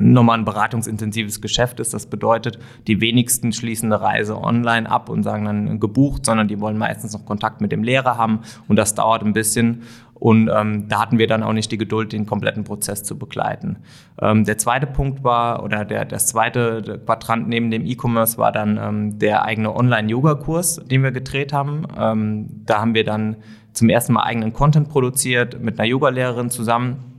nochmal 0.00 0.38
ein 0.38 0.44
beratungsintensives 0.44 1.40
Geschäft 1.40 1.78
ist. 1.78 1.94
Das 1.94 2.06
bedeutet, 2.06 2.58
die 2.86 3.00
wenigsten 3.00 3.52
schließen 3.52 3.92
eine 3.92 4.02
Reise 4.02 4.40
online 4.40 4.90
ab 4.90 5.08
und 5.08 5.22
sagen 5.22 5.44
dann 5.44 5.80
gebucht, 5.80 6.26
sondern 6.26 6.48
die 6.48 6.60
wollen 6.60 6.78
meistens 6.78 7.12
noch 7.12 7.24
Kontakt 7.24 7.60
mit 7.60 7.70
dem 7.70 7.84
Lehrer 7.84 8.18
haben 8.18 8.40
und 8.66 8.76
das 8.76 8.94
dauert 8.94 9.22
ein 9.22 9.32
bisschen. 9.32 9.82
Und 10.14 10.48
ähm, 10.52 10.88
da 10.88 11.00
hatten 11.00 11.18
wir 11.18 11.26
dann 11.26 11.42
auch 11.42 11.52
nicht 11.52 11.70
die 11.70 11.76
Geduld, 11.78 12.12
den 12.12 12.24
kompletten 12.24 12.64
Prozess 12.64 13.02
zu 13.02 13.18
begleiten. 13.18 13.78
Ähm, 14.20 14.44
der 14.44 14.58
zweite 14.58 14.86
Punkt 14.86 15.22
war, 15.22 15.62
oder 15.62 15.84
der, 15.84 16.04
das 16.04 16.26
zweite 16.28 17.00
Quadrant 17.04 17.48
neben 17.48 17.70
dem 17.70 17.84
E-Commerce 17.84 18.38
war 18.38 18.50
dann 18.50 18.78
ähm, 18.78 19.18
der 19.18 19.44
eigene 19.44 19.74
Online-Yoga-Kurs, 19.74 20.82
den 20.86 21.02
wir 21.02 21.10
gedreht 21.10 21.52
haben. 21.52 21.86
Ähm, 21.98 22.46
da 22.64 22.80
haben 22.80 22.94
wir 22.94 23.04
dann 23.04 23.36
zum 23.72 23.88
ersten 23.88 24.14
Mal 24.14 24.22
eigenen 24.22 24.52
Content 24.52 24.88
produziert 24.88 25.60
mit 25.60 25.78
einer 25.78 25.88
Yogalehrerin 25.88 26.48
zusammen 26.48 27.13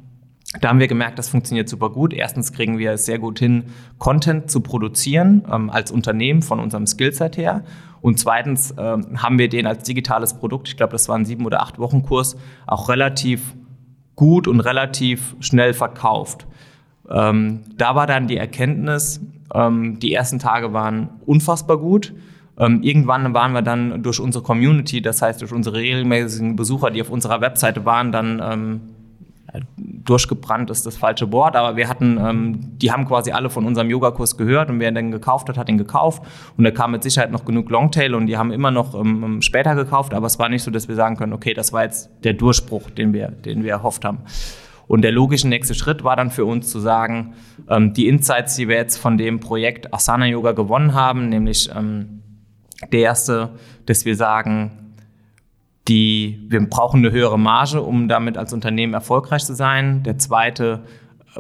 da 0.61 0.69
haben 0.69 0.79
wir 0.79 0.87
gemerkt, 0.87 1.19
das 1.19 1.29
funktioniert 1.29 1.69
super 1.69 1.89
gut. 1.89 2.13
Erstens 2.13 2.53
kriegen 2.53 2.77
wir 2.77 2.91
es 2.91 3.05
sehr 3.05 3.19
gut 3.19 3.39
hin, 3.39 3.65
Content 3.97 4.49
zu 4.49 4.61
produzieren 4.61 5.43
ähm, 5.51 5.69
als 5.69 5.91
Unternehmen 5.91 6.41
von 6.41 6.59
unserem 6.59 6.87
Skillset 6.87 7.37
her. 7.37 7.63
Und 8.01 8.19
zweitens 8.19 8.73
ähm, 8.77 9.21
haben 9.21 9.39
wir 9.39 9.49
den 9.49 9.65
als 9.65 9.83
digitales 9.83 10.35
Produkt, 10.35 10.67
ich 10.67 10.77
glaube, 10.77 10.91
das 10.91 11.09
war 11.09 11.17
ein 11.17 11.25
sieben 11.25 11.45
oder 11.45 11.61
acht 11.61 11.79
Wochen 11.79 12.03
Kurs, 12.03 12.37
auch 12.67 12.89
relativ 12.89 13.55
gut 14.15 14.47
und 14.47 14.59
relativ 14.59 15.35
schnell 15.39 15.73
verkauft. 15.73 16.45
Ähm, 17.09 17.61
da 17.77 17.95
war 17.95 18.07
dann 18.07 18.27
die 18.27 18.37
Erkenntnis, 18.37 19.21
ähm, 19.53 19.99
die 19.99 20.13
ersten 20.13 20.39
Tage 20.39 20.73
waren 20.73 21.09
unfassbar 21.25 21.77
gut. 21.77 22.13
Ähm, 22.57 22.81
irgendwann 22.83 23.33
waren 23.33 23.51
wir 23.51 23.61
dann 23.61 24.01
durch 24.01 24.19
unsere 24.19 24.43
Community, 24.43 25.01
das 25.01 25.21
heißt 25.21 25.41
durch 25.41 25.51
unsere 25.51 25.77
regelmäßigen 25.77 26.55
Besucher, 26.55 26.89
die 26.91 27.01
auf 27.01 27.09
unserer 27.09 27.41
Webseite 27.41 27.85
waren, 27.85 28.11
dann 28.11 28.41
ähm, 28.41 28.81
durchgebrannt 29.77 30.69
ist 30.69 30.85
das 30.85 30.97
falsche 30.97 31.31
Wort, 31.31 31.55
aber 31.55 31.75
wir 31.75 31.89
hatten, 31.89 32.17
ähm, 32.17 32.59
die 32.77 32.91
haben 32.91 33.05
quasi 33.05 33.31
alle 33.31 33.49
von 33.49 33.65
unserem 33.65 33.89
Yogakurs 33.89 34.37
gehört 34.37 34.69
und 34.69 34.79
wer 34.79 34.91
den 34.91 35.11
gekauft 35.11 35.49
hat, 35.49 35.57
hat 35.57 35.69
ihn 35.69 35.77
gekauft 35.77 36.23
und 36.57 36.63
da 36.63 36.71
kam 36.71 36.91
mit 36.91 37.03
Sicherheit 37.03 37.31
noch 37.31 37.45
genug 37.45 37.69
Longtail 37.69 38.15
und 38.15 38.27
die 38.27 38.37
haben 38.37 38.51
immer 38.51 38.71
noch 38.71 38.95
ähm, 38.95 39.41
später 39.41 39.75
gekauft, 39.75 40.13
aber 40.13 40.27
es 40.27 40.39
war 40.39 40.49
nicht 40.49 40.63
so, 40.63 40.71
dass 40.71 40.87
wir 40.87 40.95
sagen 40.95 41.17
können, 41.17 41.33
okay, 41.33 41.53
das 41.53 41.73
war 41.73 41.83
jetzt 41.83 42.09
der 42.23 42.33
Durchbruch, 42.33 42.89
den 42.89 43.13
wir, 43.13 43.29
den 43.29 43.63
wir 43.63 43.71
erhofft 43.71 44.05
haben. 44.05 44.19
Und 44.87 45.01
der 45.01 45.11
logische 45.11 45.47
nächste 45.47 45.73
Schritt 45.73 46.03
war 46.03 46.15
dann 46.15 46.29
für 46.29 46.45
uns 46.45 46.69
zu 46.69 46.79
sagen, 46.79 47.33
ähm, 47.69 47.93
die 47.93 48.07
Insights, 48.07 48.55
die 48.55 48.67
wir 48.67 48.75
jetzt 48.75 48.97
von 48.97 49.17
dem 49.17 49.39
Projekt 49.39 49.93
Asana 49.93 50.27
Yoga 50.27 50.51
gewonnen 50.51 50.93
haben, 50.93 51.29
nämlich 51.29 51.69
ähm, 51.75 52.21
der 52.91 52.99
erste, 52.99 53.51
dass 53.85 54.05
wir 54.05 54.15
sagen, 54.15 54.84
die, 55.87 56.39
wir 56.47 56.67
brauchen 56.67 56.97
eine 56.97 57.11
höhere 57.11 57.37
Marge, 57.37 57.81
um 57.81 58.07
damit 58.07 58.37
als 58.37 58.53
Unternehmen 58.53 58.93
erfolgreich 58.93 59.45
zu 59.45 59.53
sein. 59.53 60.03
Der 60.03 60.17
zweite, 60.17 60.83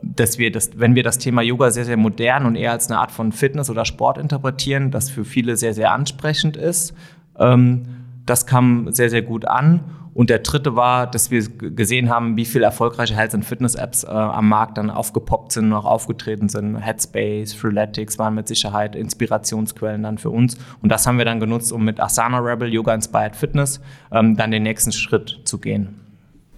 dass 0.03 0.37
wir 0.37 0.51
das, 0.51 0.77
wenn 0.77 0.95
wir 0.95 1.03
das 1.03 1.17
Thema 1.17 1.41
Yoga 1.41 1.71
sehr, 1.71 1.85
sehr 1.85 1.97
modern 1.97 2.45
und 2.45 2.55
eher 2.55 2.71
als 2.71 2.89
eine 2.89 2.99
Art 2.99 3.11
von 3.11 3.31
Fitness 3.31 3.69
oder 3.69 3.85
Sport 3.85 4.17
interpretieren, 4.17 4.91
das 4.91 5.09
für 5.09 5.25
viele 5.25 5.57
sehr, 5.57 5.73
sehr 5.73 5.91
ansprechend 5.91 6.57
ist. 6.57 6.93
Ähm, 7.39 7.83
das 8.25 8.45
kam 8.45 8.91
sehr, 8.91 9.09
sehr 9.09 9.21
gut 9.21 9.45
an. 9.45 9.81
Und 10.15 10.29
der 10.29 10.39
dritte 10.39 10.77
war, 10.77 11.07
dass 11.07 11.29
wir 11.29 11.43
gesehen 11.43 12.09
haben, 12.09 12.37
wie 12.37 12.45
viele 12.45 12.63
erfolgreiche 12.63 13.13
Health- 13.13 13.33
und 13.33 13.43
Fitness-Apps 13.43 14.05
äh, 14.05 14.07
am 14.07 14.47
Markt 14.47 14.77
dann 14.77 14.89
aufgepoppt 14.89 15.51
sind 15.51 15.73
auch 15.73 15.83
aufgetreten 15.83 16.47
sind. 16.47 16.77
Headspace, 16.77 17.53
Freeletics 17.53 18.17
waren 18.17 18.33
mit 18.33 18.47
Sicherheit 18.47 18.95
Inspirationsquellen 18.95 20.03
dann 20.03 20.17
für 20.17 20.29
uns. 20.29 20.57
Und 20.81 20.87
das 20.87 21.05
haben 21.05 21.17
wir 21.17 21.25
dann 21.25 21.41
genutzt, 21.41 21.73
um 21.73 21.83
mit 21.83 21.99
Asana 21.99 22.39
Rebel, 22.39 22.73
Yoga 22.73 22.93
Inspired 22.93 23.35
Fitness, 23.35 23.81
ähm, 24.09 24.37
dann 24.37 24.51
den 24.51 24.63
nächsten 24.63 24.93
Schritt 24.93 25.41
zu 25.43 25.57
gehen. 25.57 25.99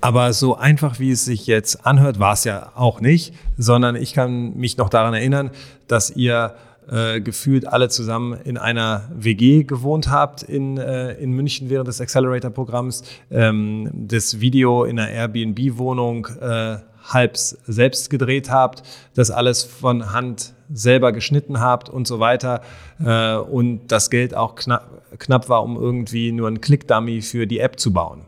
Aber 0.02 0.34
so 0.34 0.56
einfach, 0.56 1.00
wie 1.00 1.10
es 1.10 1.26
sich 1.26 1.48
jetzt 1.48 1.84
anhört, 1.84 2.20
war 2.20 2.34
es 2.34 2.44
ja 2.44 2.74
auch 2.76 3.02
nicht, 3.02 3.34
sondern 3.58 3.96
ich 3.96 4.14
kann 4.14 4.56
mich 4.56 4.78
noch 4.78 4.90
daran 4.90 5.16
erinnern, 5.16 5.50
dass 5.88 6.12
ihr 6.12 6.54
äh, 6.90 7.22
gefühlt 7.22 7.68
alle 7.68 7.90
zusammen 7.90 8.40
in 8.44 8.58
einer 8.58 9.10
WG 9.14 9.64
gewohnt 9.64 10.10
habt 10.10 10.44
in, 10.44 10.78
äh, 10.78 11.14
in 11.14 11.32
München 11.32 11.70
während 11.70 11.88
des 11.88 12.02
Accelerator-Programms, 12.02 13.04
ähm, 13.30 13.90
das 13.94 14.40
Video 14.40 14.84
in 14.84 15.00
einer 15.00 15.10
Airbnb-Wohnung 15.10 16.28
äh, 16.40 16.78
halb 17.04 17.38
selbst 17.38 18.10
gedreht 18.10 18.50
habt, 18.50 18.84
das 19.16 19.32
alles 19.32 19.64
von 19.64 20.14
Hand 20.14 20.54
selber 20.72 21.12
geschnitten 21.12 21.60
habt 21.60 21.90
und 21.90 22.08
so 22.08 22.20
weiter 22.20 22.62
äh, 23.04 23.36
und 23.36 23.88
das 23.88 24.10
Geld 24.10 24.36
auch 24.36 24.56
knapp, 24.56 24.90
knapp 25.18 25.50
war, 25.50 25.64
um 25.64 25.78
irgendwie 25.78 26.32
nur 26.32 26.48
einen 26.48 26.62
Click-Dummy 26.62 27.22
für 27.22 27.48
die 27.48 27.60
App 27.60 27.80
zu 27.80 27.94
bauen. 27.94 28.22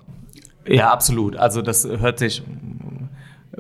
Ja, 0.66 0.92
absolut. 0.92 1.36
Also 1.36 1.62
das 1.62 1.88
hört 1.88 2.20
sich 2.20 2.44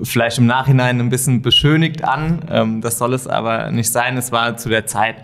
vielleicht 0.03 0.38
im 0.38 0.46
Nachhinein 0.46 1.00
ein 1.00 1.10
bisschen 1.10 1.41
beschönigt 1.41 2.03
an. 2.03 2.41
Ähm, 2.50 2.82
das 2.82 2.98
soll 2.98 3.13
es 3.13 3.27
aber 3.27 3.72
nicht 3.72 3.91
sein. 3.91 4.18
Es 4.18 4.32
war 4.32 4.58
zu 4.58 4.70
der 4.70 4.86
Zeit 4.86 5.18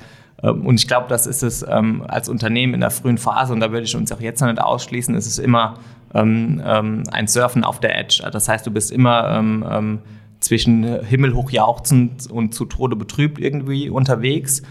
ähm, 0.43 0.65
und 0.65 0.79
ich 0.79 0.87
glaube, 0.87 1.07
das 1.09 1.27
ist 1.27 1.43
es 1.43 1.65
ähm, 1.67 2.03
als 2.07 2.29
Unternehmen 2.29 2.73
in 2.73 2.81
der 2.81 2.91
frühen 2.91 3.17
Phase, 3.17 3.53
und 3.53 3.59
da 3.59 3.71
würde 3.71 3.85
ich 3.85 3.95
uns 3.95 4.11
auch 4.11 4.21
jetzt 4.21 4.41
noch 4.41 4.47
nicht 4.47 4.61
ausschließen, 4.61 5.15
ist 5.15 5.27
es 5.27 5.39
immer 5.39 5.75
ähm, 6.13 6.61
ähm, 6.65 7.03
ein 7.11 7.27
Surfen 7.27 7.63
auf 7.63 7.79
der 7.79 7.97
Edge. 7.97 8.23
Das 8.31 8.47
heißt, 8.47 8.65
du 8.65 8.71
bist 8.71 8.91
immer 8.91 9.97
zwischen 10.39 11.03
himmelhoch 11.03 11.49
jauchzend 11.49 12.29
und 12.29 12.53
zu 12.53 12.65
Tode 12.65 12.95
betrübt 12.95 13.39
irgendwie 13.39 13.89
unterwegs. 13.89 14.61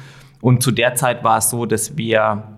Und 0.41 0.63
zu 0.63 0.71
der 0.71 0.95
Zeit 0.95 1.25
war 1.25 1.39
es 1.39 1.51
so, 1.51 1.67
dass 1.67 1.97
wir 1.97 2.54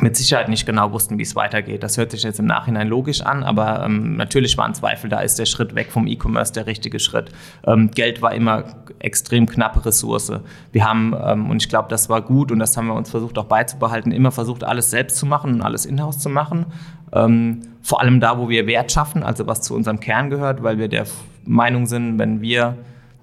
mit 0.00 0.16
Sicherheit 0.16 0.48
nicht 0.48 0.66
genau 0.66 0.92
wussten, 0.92 1.18
wie 1.18 1.22
es 1.22 1.36
weitergeht. 1.36 1.82
Das 1.82 1.96
hört 1.96 2.10
sich 2.10 2.22
jetzt 2.22 2.38
im 2.38 2.46
Nachhinein 2.46 2.88
logisch 2.88 3.22
an, 3.22 3.42
aber 3.42 3.84
ähm, 3.84 4.16
natürlich 4.16 4.56
waren 4.58 4.74
Zweifel 4.74 5.08
da, 5.10 5.20
ist 5.20 5.38
der 5.38 5.46
Schritt 5.46 5.74
weg 5.74 5.90
vom 5.90 6.06
E-Commerce 6.06 6.52
der 6.52 6.66
richtige 6.66 6.98
Schritt. 6.98 7.30
Ähm, 7.66 7.90
Geld 7.90 8.22
war 8.22 8.34
immer 8.34 8.64
extrem 8.98 9.46
knappe 9.46 9.84
Ressource. 9.84 10.32
Wir 10.72 10.84
haben, 10.84 11.14
ähm, 11.24 11.50
und 11.50 11.62
ich 11.62 11.68
glaube, 11.68 11.88
das 11.88 12.08
war 12.08 12.22
gut 12.22 12.52
und 12.52 12.58
das 12.58 12.76
haben 12.76 12.86
wir 12.86 12.94
uns 12.94 13.10
versucht 13.10 13.38
auch 13.38 13.44
beizubehalten, 13.44 14.12
immer 14.12 14.32
versucht, 14.32 14.64
alles 14.64 14.90
selbst 14.90 15.16
zu 15.16 15.26
machen 15.26 15.54
und 15.54 15.62
alles 15.62 15.86
in-house 15.86 16.18
zu 16.18 16.28
machen. 16.28 16.66
Ähm, 17.12 17.62
vor 17.82 18.00
allem 18.00 18.20
da, 18.20 18.38
wo 18.38 18.48
wir 18.48 18.66
Wert 18.66 18.90
schaffen, 18.90 19.22
also 19.22 19.46
was 19.46 19.62
zu 19.62 19.74
unserem 19.74 20.00
Kern 20.00 20.30
gehört, 20.30 20.62
weil 20.62 20.78
wir 20.78 20.88
der 20.88 21.06
Meinung 21.44 21.86
sind, 21.86 22.18
wenn 22.18 22.40
wir 22.40 22.76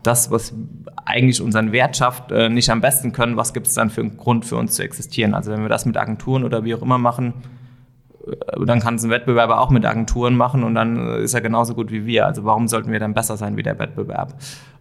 das, 0.03 0.31
was 0.31 0.53
eigentlich 1.05 1.41
unseren 1.41 1.71
Wert 1.71 1.97
schafft, 1.97 2.31
äh, 2.31 2.49
nicht 2.49 2.69
am 2.69 2.81
besten 2.81 3.11
können, 3.11 3.37
was 3.37 3.53
gibt 3.53 3.67
es 3.67 3.73
dann 3.73 3.89
für 3.89 4.01
einen 4.01 4.17
Grund 4.17 4.45
für 4.45 4.57
uns 4.57 4.75
zu 4.75 4.83
existieren? 4.83 5.33
Also 5.33 5.51
wenn 5.51 5.61
wir 5.61 5.69
das 5.69 5.85
mit 5.85 5.97
Agenturen 5.97 6.43
oder 6.43 6.63
wie 6.63 6.75
auch 6.75 6.81
immer 6.81 6.97
machen, 6.97 7.33
dann 8.65 8.79
kann 8.79 8.95
es 8.95 9.03
ein 9.03 9.09
Wettbewerber 9.09 9.59
auch 9.59 9.69
mit 9.69 9.85
Agenturen 9.85 10.35
machen 10.35 10.63
und 10.63 10.75
dann 10.75 10.97
äh, 10.97 11.21
ist 11.23 11.33
er 11.33 11.41
genauso 11.41 11.73
gut 11.73 11.91
wie 11.91 12.05
wir. 12.05 12.25
Also 12.25 12.45
warum 12.45 12.67
sollten 12.67 12.91
wir 12.91 12.99
dann 12.99 13.13
besser 13.13 13.35
sein 13.37 13.57
wie 13.57 13.63
der 13.63 13.77
Wettbewerb? 13.79 14.35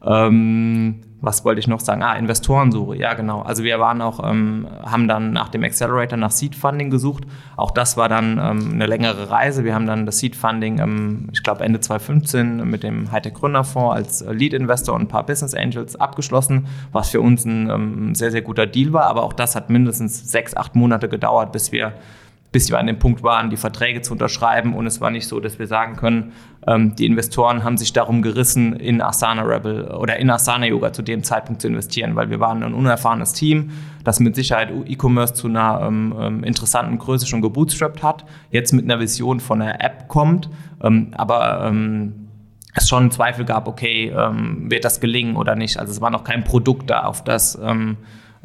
Ähm, 0.05 1.01
was 1.21 1.45
wollte 1.45 1.61
ich 1.61 1.69
noch 1.69 1.81
sagen? 1.81 2.03
Ah, 2.03 2.15
Investorensuche, 2.15 2.97
ja 2.97 3.15
genau. 3.15 3.43
Also 3.43 3.63
wir 3.63 3.79
waren 3.79 4.01
auch, 4.01 4.29
ähm, 4.29 4.67
haben 4.85 5.07
dann 5.07 5.33
nach 5.33 5.49
dem 5.49 5.63
Accelerator 5.63 6.17
nach 6.17 6.33
Seed 6.33 6.55
Funding 6.55 6.91
gesucht. 6.91 7.25
Auch 7.57 7.71
das 7.71 7.97
war 7.97 8.09
dann 8.09 8.39
ähm, 8.39 8.73
eine 8.75 8.87
längere 8.87 9.31
Reise. 9.31 9.65
Wir 9.65 9.75
haben 9.75 9.87
dann 9.87 10.07
das 10.07 10.19
Seed 10.19 10.37
Funding, 10.37 10.81
ähm, 10.81 11.29
ich 11.33 11.43
glaube 11.43 11.65
Ende 11.65 11.81
2015 11.81 12.69
mit 12.69 12.83
dem 12.83 13.11
Hightech 13.13 13.35
Gründerfonds 13.35 13.95
als 13.95 14.23
äh, 14.23 14.33
Lead 14.33 14.53
Investor 14.53 14.95
und 14.95 15.03
ein 15.03 15.09
paar 15.09 15.25
Business 15.27 15.55
Angels 15.55 15.97
abgeschlossen, 15.97 16.67
was 16.93 17.11
für 17.11 17.21
uns 17.21 17.45
ein 17.45 17.71
ähm, 17.71 18.15
sehr, 18.15 18.31
sehr 18.31 18.43
guter 18.43 18.67
Deal 18.67 18.93
war. 18.93 19.05
Aber 19.05 19.23
auch 19.23 19.33
das 19.33 19.55
hat 19.57 19.71
mindestens 19.71 20.31
sechs, 20.31 20.57
acht 20.57 20.75
Monate 20.75 21.09
gedauert, 21.09 21.53
bis 21.53 21.71
wir 21.71 21.93
bis 22.53 22.71
wir 22.71 22.79
an 22.79 22.87
dem 22.87 22.99
Punkt 22.99 23.23
waren, 23.23 23.49
die 23.49 23.57
Verträge 23.57 24.03
zu 24.03 24.13
unterschreiben. 24.13 24.75
Und 24.75 24.87
es 24.87 25.01
war 25.01 25.11
nicht 25.11 25.27
so, 25.27 25.41
dass 25.41 25.59
wir 25.59 25.67
sagen 25.67 25.97
können, 25.97 26.33
ähm, 26.67 26.95
die 26.95 27.07
Investoren 27.07 27.65
haben 27.65 27.79
sich 27.79 27.95
darum 27.95 28.21
gerissen, 28.21 28.75
in 28.77 29.01
Asana 29.01 29.43
Rebel 29.43 29.89
oder 29.89 30.19
in 30.19 30.31
Asana 30.31 30.67
Yoga 30.67 30.93
zu 30.93 31.03
dem 31.03 31.25
Zeitpunkt 31.25 31.63
zu 31.63 31.69
investieren, 31.69 32.15
weil 32.15 32.29
wir 32.31 32.41
waren 32.41 32.63
ein 32.63 32.75
unerfahrenes 32.75 33.33
Team, 33.33 33.71
das 34.05 34.21
mit 34.21 34.37
Sicherheit 34.37 34.71
E-Commerce 34.87 35.35
zu 35.35 35.49
einer 35.49 35.81
ähm, 35.83 36.15
ähm, 36.19 36.45
interessanten 36.45 36.99
Größe 36.99 37.27
schon 37.27 37.41
gebootstrapped 37.41 38.03
hat, 38.03 38.27
jetzt 38.51 38.73
mit 38.73 38.85
einer 38.85 39.01
Vision 39.01 39.41
von 39.41 39.63
einer 39.63 39.83
App 39.83 40.09
kommt, 40.09 40.51
ähm, 40.83 41.09
aber 41.17 41.65
ähm, 41.67 42.29
es 42.75 42.89
schon 42.89 43.11
Zweifel 43.11 43.45
gab, 43.45 43.67
okay, 43.67 44.13
ähm, 44.17 44.71
wird 44.71 44.85
das 44.85 45.01
gelingen 45.01 45.37
oder 45.37 45.57
nicht. 45.57 45.79
Also 45.79 45.93
es 45.93 46.01
war 46.01 46.11
noch 46.11 46.25
kein 46.25 46.45
Produkt 46.45 46.91
da, 46.91 47.05
auf 47.05 47.23
das 47.23 47.59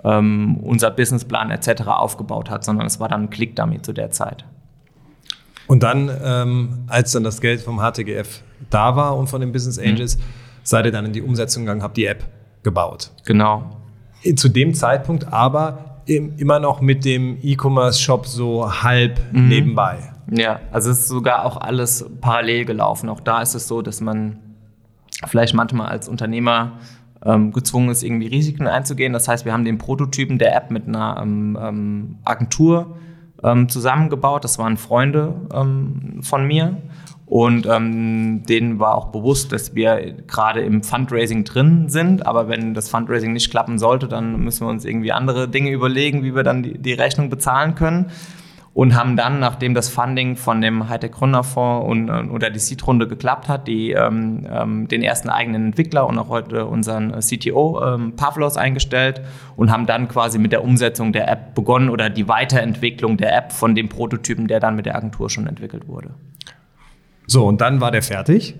ähm, 0.03 0.57
unser 0.57 0.91
Businessplan 0.91 1.51
etc. 1.51 1.87
aufgebaut 1.87 2.49
hat, 2.49 2.63
sondern 2.63 2.87
es 2.87 2.99
war 2.99 3.09
dann 3.09 3.23
ein 3.23 3.29
Click-Dummy 3.29 3.81
zu 3.81 3.93
der 3.93 4.11
Zeit. 4.11 4.45
Und 5.67 5.83
dann, 5.83 6.09
ähm, 6.23 6.85
als 6.87 7.11
dann 7.11 7.23
das 7.23 7.41
Geld 7.41 7.61
vom 7.61 7.79
HTGF 7.79 8.41
da 8.69 8.95
war 8.95 9.17
und 9.17 9.27
von 9.27 9.41
den 9.41 9.51
Business 9.51 9.77
mhm. 9.77 9.89
Angels, 9.89 10.17
mhm. 10.17 10.21
seid 10.63 10.85
ihr 10.85 10.91
dann 10.91 11.05
in 11.05 11.13
die 11.13 11.21
Umsetzung 11.21 11.63
gegangen, 11.63 11.83
habt 11.83 11.97
die 11.97 12.05
App 12.05 12.25
gebaut. 12.63 13.11
Genau. 13.25 13.77
Zu 14.35 14.49
dem 14.49 14.73
Zeitpunkt 14.73 15.31
aber 15.31 16.01
immer 16.05 16.59
noch 16.59 16.79
mit 16.79 17.03
dem 17.03 17.37
E-Commerce-Shop 17.41 18.25
so 18.25 18.81
halb 18.81 19.19
mhm. 19.33 19.49
nebenbei. 19.49 20.13
Ja, 20.31 20.59
also 20.71 20.89
es 20.89 20.99
ist 20.99 21.07
sogar 21.09 21.45
auch 21.45 21.57
alles 21.57 22.05
parallel 22.21 22.65
gelaufen. 22.65 23.09
Auch 23.09 23.19
da 23.19 23.41
ist 23.41 23.55
es 23.55 23.67
so, 23.67 23.81
dass 23.81 24.01
man 24.01 24.39
vielleicht 25.25 25.53
manchmal 25.53 25.87
als 25.87 26.07
Unternehmer 26.07 26.79
ähm, 27.25 27.51
gezwungen 27.51 27.89
ist, 27.89 28.03
irgendwie 28.03 28.27
Risiken 28.27 28.67
einzugehen. 28.67 29.13
Das 29.13 29.27
heißt, 29.27 29.45
wir 29.45 29.53
haben 29.53 29.65
den 29.65 29.77
Prototypen 29.77 30.37
der 30.37 30.55
App 30.55 30.71
mit 30.71 30.87
einer 30.87 31.19
ähm, 31.21 31.57
ähm 31.61 32.17
Agentur 32.23 32.97
ähm, 33.43 33.69
zusammengebaut. 33.69 34.43
Das 34.43 34.59
waren 34.59 34.77
Freunde 34.77 35.35
ähm, 35.53 36.19
von 36.21 36.45
mir. 36.45 36.77
Und 37.25 37.65
ähm, 37.65 38.43
denen 38.47 38.79
war 38.79 38.95
auch 38.95 39.07
bewusst, 39.07 39.51
dass 39.51 39.75
wir 39.75 40.13
gerade 40.27 40.61
im 40.61 40.81
Fundraising 40.81 41.43
drin 41.43 41.89
sind. 41.89 42.25
Aber 42.25 42.47
wenn 42.47 42.73
das 42.73 42.89
Fundraising 42.89 43.33
nicht 43.33 43.51
klappen 43.51 43.79
sollte, 43.79 44.07
dann 44.07 44.39
müssen 44.39 44.65
wir 44.65 44.69
uns 44.71 44.85
irgendwie 44.85 45.11
andere 45.11 45.49
Dinge 45.49 45.71
überlegen, 45.71 46.23
wie 46.23 46.33
wir 46.33 46.43
dann 46.43 46.63
die, 46.63 46.77
die 46.77 46.93
Rechnung 46.93 47.29
bezahlen 47.29 47.75
können 47.75 48.11
und 48.77 48.95
haben 48.95 49.15
dann, 49.15 49.39
nachdem 49.39 49.73
das 49.73 49.89
Funding 49.89 50.35
von 50.35 50.61
dem 50.61 50.87
Hightech 50.87 51.11
Gründerfonds 51.13 51.89
und, 51.89 52.09
äh, 52.09 52.29
oder 52.31 52.51
die 52.51 52.59
Seed-Runde 52.59 53.07
geklappt 53.07 53.47
hat, 53.47 53.67
die, 53.67 53.89
ähm, 53.93 54.45
ähm, 54.47 54.87
den 54.87 55.01
ersten 55.01 55.29
eigenen 55.29 55.65
Entwickler 55.65 56.05
und 56.05 56.19
auch 56.19 56.29
heute 56.29 56.67
unseren 56.67 57.19
CTO 57.19 57.83
ähm, 57.83 58.15
Pavlos 58.15 58.55
eingestellt 58.55 59.21
und 59.55 59.71
haben 59.71 59.87
dann 59.87 60.07
quasi 60.07 60.37
mit 60.37 60.51
der 60.51 60.63
Umsetzung 60.63 61.11
der 61.11 61.27
App 61.27 61.55
begonnen 61.55 61.89
oder 61.89 62.11
die 62.11 62.27
Weiterentwicklung 62.27 63.17
der 63.17 63.35
App 63.35 63.51
von 63.51 63.73
dem 63.73 63.89
Prototypen, 63.89 64.47
der 64.47 64.59
dann 64.59 64.75
mit 64.75 64.85
der 64.85 64.95
Agentur 64.95 65.31
schon 65.31 65.47
entwickelt 65.47 65.87
wurde. 65.87 66.11
So, 67.25 67.47
und 67.47 67.61
dann 67.61 67.81
war 67.81 67.89
der 67.89 68.03
fertig 68.03 68.53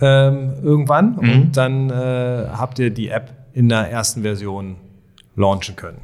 ähm, 0.00 0.52
irgendwann 0.62 1.16
mhm. 1.20 1.32
und 1.32 1.56
dann 1.56 1.90
äh, 1.90 2.46
habt 2.56 2.78
ihr 2.78 2.90
die 2.90 3.08
App 3.08 3.32
in 3.54 3.68
der 3.68 3.90
ersten 3.90 4.22
Version 4.22 4.76
launchen 5.34 5.74
können. 5.74 5.98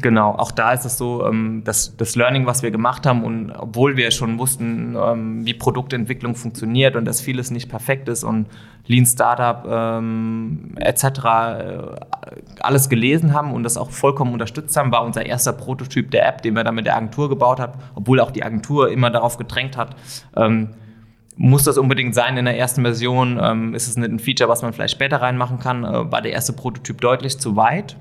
Genau, 0.00 0.32
auch 0.32 0.50
da 0.50 0.72
ist 0.72 0.84
es 0.84 0.98
so, 0.98 1.24
ähm, 1.24 1.62
dass 1.64 1.96
das 1.96 2.16
Learning, 2.16 2.46
was 2.46 2.64
wir 2.64 2.72
gemacht 2.72 3.06
haben 3.06 3.22
und 3.22 3.52
obwohl 3.52 3.96
wir 3.96 4.10
schon 4.10 4.38
wussten, 4.40 4.96
ähm, 4.96 5.46
wie 5.46 5.54
Produktentwicklung 5.54 6.34
funktioniert 6.34 6.96
und 6.96 7.04
dass 7.04 7.20
vieles 7.20 7.52
nicht 7.52 7.68
perfekt 7.68 8.08
ist 8.08 8.24
und 8.24 8.46
Lean 8.88 9.06
Startup 9.06 9.64
ähm, 9.70 10.74
etc. 10.80 11.04
Äh, 11.04 11.20
alles 12.58 12.88
gelesen 12.88 13.32
haben 13.32 13.52
und 13.52 13.62
das 13.62 13.76
auch 13.76 13.90
vollkommen 13.90 14.32
unterstützt 14.32 14.76
haben, 14.76 14.90
war 14.90 15.04
unser 15.04 15.26
erster 15.26 15.52
Prototyp 15.52 16.10
der 16.10 16.26
App, 16.26 16.42
den 16.42 16.54
wir 16.54 16.64
dann 16.64 16.74
mit 16.74 16.86
der 16.86 16.96
Agentur 16.96 17.28
gebaut 17.28 17.60
haben, 17.60 17.74
obwohl 17.94 18.18
auch 18.18 18.32
die 18.32 18.42
Agentur 18.42 18.90
immer 18.90 19.10
darauf 19.10 19.38
gedrängt 19.38 19.76
hat, 19.76 19.94
ähm, 20.36 20.70
muss 21.36 21.64
das 21.64 21.78
unbedingt 21.78 22.16
sein 22.16 22.36
in 22.36 22.44
der 22.44 22.58
ersten 22.58 22.82
Version? 22.82 23.38
Ähm, 23.40 23.74
ist 23.74 23.86
es 23.86 23.96
nicht 23.96 24.10
ein 24.10 24.18
Feature, 24.18 24.48
was 24.48 24.62
man 24.62 24.72
vielleicht 24.72 24.94
später 24.94 25.22
reinmachen 25.22 25.60
kann? 25.60 25.84
Äh, 25.84 26.10
war 26.10 26.20
der 26.20 26.32
erste 26.32 26.52
Prototyp 26.52 27.00
deutlich 27.00 27.38
zu 27.38 27.54
weit? 27.54 27.96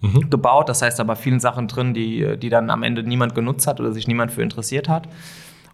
Mhm. 0.00 0.30
gebaut. 0.30 0.68
Das 0.68 0.82
heißt 0.82 1.00
aber 1.00 1.16
vielen 1.16 1.40
Sachen 1.40 1.68
drin, 1.68 1.94
die, 1.94 2.36
die 2.38 2.48
dann 2.48 2.70
am 2.70 2.82
Ende 2.82 3.02
niemand 3.02 3.34
genutzt 3.34 3.66
hat 3.66 3.80
oder 3.80 3.92
sich 3.92 4.08
niemand 4.08 4.32
für 4.32 4.42
interessiert 4.42 4.88
hat. 4.88 5.08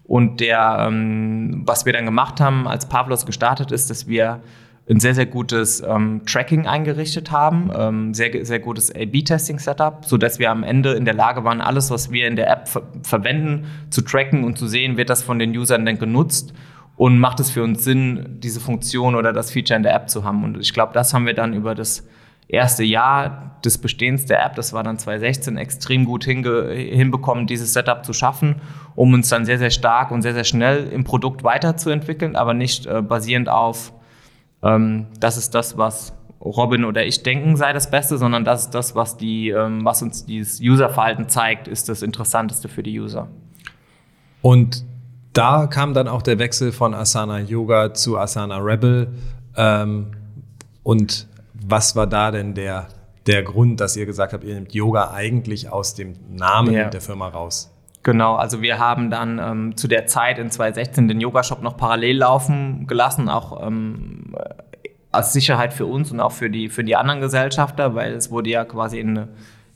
Und 0.03 0.39
der, 0.39 0.85
ähm, 0.87 1.63
was 1.65 1.85
wir 1.85 1.93
dann 1.93 2.05
gemacht 2.05 2.39
haben, 2.39 2.67
als 2.67 2.87
Pavlos 2.87 3.25
gestartet 3.25 3.71
ist, 3.71 3.89
dass 3.89 4.07
wir 4.07 4.41
ein 4.89 5.01
sehr, 5.01 5.13
sehr 5.13 5.25
gutes 5.25 5.83
ähm, 5.85 6.21
Tracking 6.25 6.65
eingerichtet 6.65 7.31
haben, 7.31 7.69
ähm, 7.77 8.13
sehr, 8.13 8.45
sehr 8.45 8.59
gutes 8.59 8.89
A-B-Testing-Setup, 8.95 10.05
sodass 10.05 10.39
wir 10.39 10.49
am 10.49 10.63
Ende 10.63 10.93
in 10.93 11.03
der 11.03 11.13
Lage 11.13 11.43
waren, 11.43 11.59
alles, 11.59 11.91
was 11.91 12.09
wir 12.09 12.25
in 12.25 12.37
der 12.37 12.49
App 12.49 12.69
ver 12.69 12.83
verwenden, 13.03 13.65
zu 13.89 14.01
tracken 14.01 14.45
und 14.45 14.57
zu 14.57 14.65
sehen, 14.67 14.95
wird 14.95 15.09
das 15.09 15.23
von 15.23 15.39
den 15.39 15.55
Usern 15.57 15.85
denn 15.85 15.99
genutzt 15.99 16.53
und 16.95 17.19
macht 17.19 17.41
es 17.41 17.51
für 17.51 17.63
uns 17.63 17.83
Sinn, 17.83 18.37
diese 18.39 18.61
Funktion 18.61 19.15
oder 19.15 19.33
das 19.33 19.51
Feature 19.51 19.75
in 19.75 19.83
der 19.83 19.93
App 19.93 20.09
zu 20.09 20.23
haben. 20.23 20.45
Und 20.45 20.57
ich 20.57 20.73
glaube, 20.73 20.93
das 20.93 21.13
haben 21.13 21.25
wir 21.25 21.33
dann 21.33 21.53
über 21.53 21.75
das 21.75 22.07
erste 22.47 22.83
Jahr 22.83 23.59
des 23.63 23.77
Bestehens 23.77 24.25
der 24.25 24.45
App, 24.45 24.55
das 24.55 24.73
war 24.73 24.83
dann 24.83 24.97
2016, 24.97 25.57
extrem 25.57 26.05
gut 26.05 26.23
hinbekommen, 26.23 27.47
dieses 27.47 27.73
Setup 27.73 28.05
zu 28.05 28.13
schaffen, 28.13 28.61
um 28.95 29.13
uns 29.13 29.29
dann 29.29 29.45
sehr, 29.45 29.57
sehr 29.57 29.71
stark 29.71 30.11
und 30.11 30.21
sehr, 30.21 30.33
sehr 30.33 30.43
schnell 30.43 30.87
im 30.87 31.03
Produkt 31.03 31.43
weiterzuentwickeln, 31.43 32.35
aber 32.35 32.53
nicht 32.53 32.85
äh, 32.85 33.01
basierend 33.01 33.49
auf, 33.49 33.93
ähm, 34.63 35.07
das 35.19 35.37
ist 35.37 35.53
das, 35.55 35.77
was 35.77 36.13
Robin 36.39 36.85
oder 36.85 37.05
ich 37.05 37.23
denken, 37.23 37.57
sei 37.57 37.73
das 37.73 37.89
Beste, 37.89 38.17
sondern 38.17 38.45
das 38.45 38.65
ist 38.65 38.75
das, 38.75 38.95
was, 38.95 39.17
die, 39.17 39.49
ähm, 39.49 39.83
was 39.83 40.01
uns 40.01 40.25
dieses 40.25 40.61
Userverhalten 40.61 41.29
zeigt, 41.29 41.67
ist 41.67 41.89
das 41.89 42.01
Interessanteste 42.01 42.69
für 42.69 42.83
die 42.83 42.99
User. 42.99 43.27
Und 44.41 44.85
da 45.33 45.67
kam 45.67 45.93
dann 45.93 46.07
auch 46.07 46.21
der 46.21 46.39
Wechsel 46.39 46.71
von 46.71 46.93
Asana 46.93 47.39
Yoga 47.39 47.93
zu 47.93 48.17
Asana 48.17 48.57
Rebel. 48.57 49.13
Ähm, 49.55 50.07
und 50.83 51.27
was 51.69 51.95
war 51.95 52.07
da 52.07 52.31
denn 52.31 52.53
der, 52.53 52.87
der 53.25 53.43
Grund, 53.43 53.79
dass 53.81 53.95
ihr 53.97 54.05
gesagt 54.05 54.33
habt, 54.33 54.43
ihr 54.43 54.55
nehmt 54.55 54.73
Yoga 54.73 55.11
eigentlich 55.11 55.69
aus 55.71 55.95
dem 55.95 56.13
Namen 56.29 56.73
Ja. 56.73 56.89
der 56.89 57.01
Firma 57.01 57.27
raus? 57.27 57.73
Genau, 58.03 58.35
also 58.35 58.61
wir 58.61 58.79
haben 58.79 59.09
dann 59.11 59.37
ähm, 59.39 59.75
zu 59.77 59.87
der 59.89 60.05
Zeit 60.07 60.39
in 60.39 60.49
2016 60.49 61.07
den 61.09 61.19
Yoga-Shop 61.19 61.61
noch 61.61 61.75
parallel 61.75 62.17
laufen 62.19 62.87
gelassen, 62.87 63.27
auch 63.27 63.65
ähm, 63.67 64.33
als 65.11 65.33
Sicherheit 65.33 65.73
für 65.73 65.85
uns 65.85 66.11
und 66.11 66.19
auch 66.21 66.31
für 66.31 66.49
die, 66.49 66.69
für 66.69 66.83
die 66.85 66.95
anderen 66.95 67.19
Gesellschafter, 67.19 67.95
weil 67.95 68.13
es 68.13 68.31
wurde 68.31 68.49
ja 68.49 68.63
quasi 68.65 68.99
in, 68.99 69.09
eine- 69.17 69.27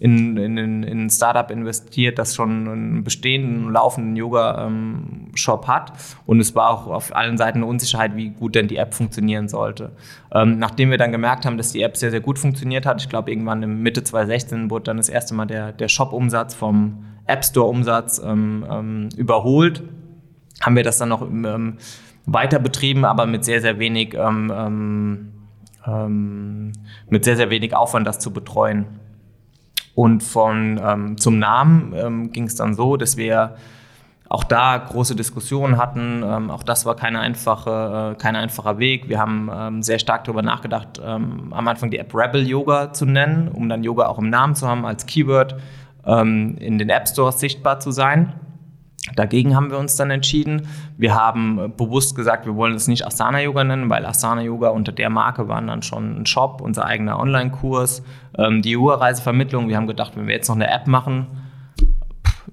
in, 0.01 0.35
in, 0.35 0.57
in 0.57 0.81
in 0.81 1.05
ein 1.05 1.09
Startup 1.11 1.51
investiert, 1.51 2.17
das 2.17 2.33
schon 2.33 2.67
einen 2.67 3.03
bestehenden, 3.03 3.71
laufenden 3.71 4.15
Yoga-Shop 4.15 5.67
hat. 5.67 5.93
Und 6.25 6.39
es 6.39 6.55
war 6.55 6.71
auch 6.71 6.87
auf 6.87 7.15
allen 7.15 7.37
Seiten 7.37 7.59
eine 7.59 7.67
Unsicherheit, 7.67 8.15
wie 8.15 8.29
gut 8.29 8.55
denn 8.55 8.67
die 8.67 8.77
App 8.77 8.95
funktionieren 8.95 9.47
sollte. 9.47 9.91
Ähm, 10.33 10.57
nachdem 10.57 10.89
wir 10.89 10.97
dann 10.97 11.11
gemerkt 11.11 11.45
haben, 11.45 11.55
dass 11.57 11.71
die 11.71 11.83
App 11.83 11.95
sehr, 11.97 12.09
sehr 12.09 12.19
gut 12.19 12.39
funktioniert 12.39 12.87
hat, 12.87 12.99
ich 12.99 13.09
glaube 13.09 13.29
irgendwann 13.29 13.61
im 13.61 13.83
Mitte 13.83 14.03
2016 14.03 14.71
wurde 14.71 14.85
dann 14.85 14.97
das 14.97 15.07
erste 15.07 15.35
Mal 15.35 15.45
der, 15.45 15.71
der 15.71 15.87
Shop-Umsatz 15.87 16.55
vom 16.55 17.05
App 17.27 17.45
Store-Umsatz 17.45 18.19
ähm, 18.25 18.65
ähm, 18.67 19.09
überholt, 19.15 19.83
haben 20.61 20.75
wir 20.75 20.83
das 20.83 20.97
dann 20.97 21.09
noch 21.09 21.21
ähm, 21.21 21.77
weiter 22.25 22.57
betrieben, 22.57 23.05
aber 23.05 23.27
mit 23.27 23.45
sehr, 23.45 23.61
sehr 23.61 23.77
wenig, 23.77 24.15
ähm, 24.15 24.51
ähm, 24.51 25.31
ähm, 25.85 26.71
mit 27.07 27.23
sehr, 27.23 27.37
sehr 27.37 27.51
wenig 27.51 27.75
Aufwand, 27.75 28.07
das 28.07 28.17
zu 28.17 28.33
betreuen. 28.33 28.87
Und 29.95 30.23
von 30.23 30.79
ähm, 30.83 31.17
zum 31.17 31.39
Namen 31.39 31.93
ähm, 31.95 32.31
ging 32.31 32.45
es 32.45 32.55
dann 32.55 32.75
so, 32.75 32.97
dass 32.97 33.17
wir 33.17 33.55
auch 34.31 34.45
da 34.45 34.77
große 34.77 35.13
Diskussionen 35.13 35.77
hatten. 35.77 36.23
Ähm, 36.25 36.49
auch 36.51 36.63
das 36.63 36.85
war 36.85 36.95
keine 36.95 37.19
einfache, 37.19 38.13
äh, 38.13 38.21
kein 38.21 38.37
einfacher 38.37 38.79
Weg. 38.79 39.09
Wir 39.09 39.19
haben 39.19 39.49
ähm, 39.53 39.83
sehr 39.83 39.99
stark 39.99 40.23
darüber 40.23 40.41
nachgedacht, 40.41 41.01
ähm, 41.05 41.51
am 41.51 41.67
Anfang 41.67 41.91
die 41.91 41.97
App 41.97 42.15
Rebel 42.15 42.47
Yoga 42.47 42.93
zu 42.93 43.05
nennen, 43.05 43.49
um 43.49 43.67
dann 43.67 43.83
Yoga 43.83 44.07
auch 44.07 44.19
im 44.19 44.29
Namen 44.29 44.55
zu 44.55 44.69
haben 44.69 44.85
als 44.85 45.05
Keyword 45.05 45.57
ähm, 46.05 46.55
in 46.59 46.77
den 46.77 46.89
App 46.89 47.09
Stores 47.09 47.41
sichtbar 47.41 47.81
zu 47.81 47.91
sein. 47.91 48.31
Dagegen 49.15 49.55
haben 49.55 49.71
wir 49.71 49.79
uns 49.79 49.95
dann 49.95 50.11
entschieden. 50.11 50.67
Wir 50.97 51.15
haben 51.15 51.59
äh, 51.59 51.67
bewusst 51.67 52.15
gesagt, 52.15 52.45
wir 52.45 52.55
wollen 52.55 52.75
es 52.75 52.87
nicht 52.87 53.05
Asana 53.05 53.41
Yoga 53.41 53.63
nennen, 53.63 53.89
weil 53.89 54.05
Asana 54.05 54.41
Yoga 54.41 54.69
unter 54.69 54.91
der 54.91 55.09
Marke 55.09 55.47
waren 55.47 55.67
dann 55.67 55.81
schon 55.81 56.21
ein 56.21 56.25
Shop, 56.27 56.61
unser 56.61 56.85
eigener 56.85 57.19
Online-Kurs, 57.19 58.03
ähm, 58.37 58.61
die 58.61 58.71
Yoga-Reisevermittlung. 58.71 59.67
Wir 59.69 59.77
haben 59.77 59.87
gedacht, 59.87 60.13
wenn 60.15 60.27
wir 60.27 60.35
jetzt 60.35 60.47
noch 60.49 60.55
eine 60.55 60.69
App 60.69 60.85
machen, 60.85 61.27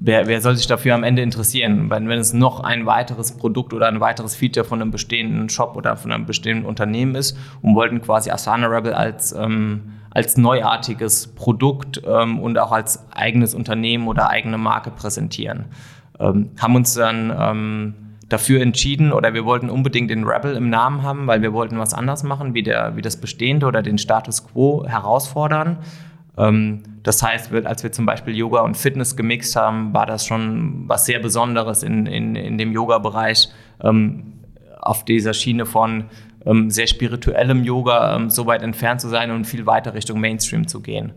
wer, 0.00 0.26
wer 0.26 0.40
soll 0.40 0.56
sich 0.56 0.66
dafür 0.66 0.94
am 0.94 1.04
Ende 1.04 1.20
interessieren? 1.20 1.90
Wenn, 1.90 2.08
wenn 2.08 2.18
es 2.18 2.32
noch 2.32 2.60
ein 2.60 2.86
weiteres 2.86 3.32
Produkt 3.32 3.74
oder 3.74 3.88
ein 3.88 4.00
weiteres 4.00 4.34
Feature 4.34 4.64
von 4.64 4.80
einem 4.80 4.90
bestehenden 4.90 5.50
Shop 5.50 5.76
oder 5.76 5.96
von 5.96 6.12
einem 6.12 6.24
bestehenden 6.24 6.64
Unternehmen 6.64 7.14
ist 7.14 7.36
und 7.60 7.74
wollten 7.74 8.00
quasi 8.00 8.30
Asana 8.30 8.68
Rebel 8.68 8.94
als, 8.94 9.32
ähm, 9.32 9.92
als 10.10 10.38
neuartiges 10.38 11.26
Produkt 11.26 12.00
ähm, 12.06 12.40
und 12.40 12.58
auch 12.58 12.72
als 12.72 13.04
eigenes 13.12 13.54
Unternehmen 13.54 14.08
oder 14.08 14.30
eigene 14.30 14.56
Marke 14.56 14.90
präsentieren. 14.90 15.66
Ähm, 16.20 16.50
haben 16.58 16.74
uns 16.74 16.94
dann 16.94 17.34
ähm, 17.38 17.94
dafür 18.28 18.60
entschieden 18.60 19.12
oder 19.12 19.34
wir 19.34 19.44
wollten 19.44 19.70
unbedingt 19.70 20.10
den 20.10 20.24
Rebel 20.24 20.54
im 20.54 20.68
Namen 20.70 21.02
haben, 21.02 21.26
weil 21.26 21.42
wir 21.42 21.52
wollten 21.52 21.78
was 21.78 21.94
anders 21.94 22.22
machen, 22.22 22.54
wie, 22.54 22.62
der, 22.62 22.96
wie 22.96 23.02
das 23.02 23.16
Bestehende 23.20 23.66
oder 23.66 23.82
den 23.82 23.98
Status 23.98 24.46
quo 24.46 24.84
herausfordern. 24.86 25.78
Ähm, 26.36 26.82
das 27.02 27.22
heißt, 27.22 27.52
als 27.52 27.82
wir 27.82 27.92
zum 27.92 28.04
Beispiel 28.04 28.36
Yoga 28.36 28.60
und 28.60 28.76
Fitness 28.76 29.16
gemixt 29.16 29.56
haben, 29.56 29.94
war 29.94 30.06
das 30.06 30.26
schon 30.26 30.88
was 30.88 31.06
sehr 31.06 31.20
Besonderes 31.20 31.82
in, 31.82 32.06
in, 32.06 32.36
in 32.36 32.58
dem 32.58 32.72
Yoga-Bereich, 32.72 33.48
ähm, 33.82 34.34
auf 34.80 35.04
dieser 35.04 35.34
Schiene 35.34 35.66
von 35.66 36.04
ähm, 36.46 36.70
sehr 36.70 36.86
spirituellem 36.86 37.64
Yoga 37.64 38.16
ähm, 38.16 38.30
so 38.30 38.46
weit 38.46 38.62
entfernt 38.62 39.00
zu 39.00 39.08
sein 39.08 39.30
und 39.30 39.44
viel 39.44 39.66
weiter 39.66 39.94
Richtung 39.94 40.20
Mainstream 40.20 40.66
zu 40.66 40.80
gehen. 40.80 41.12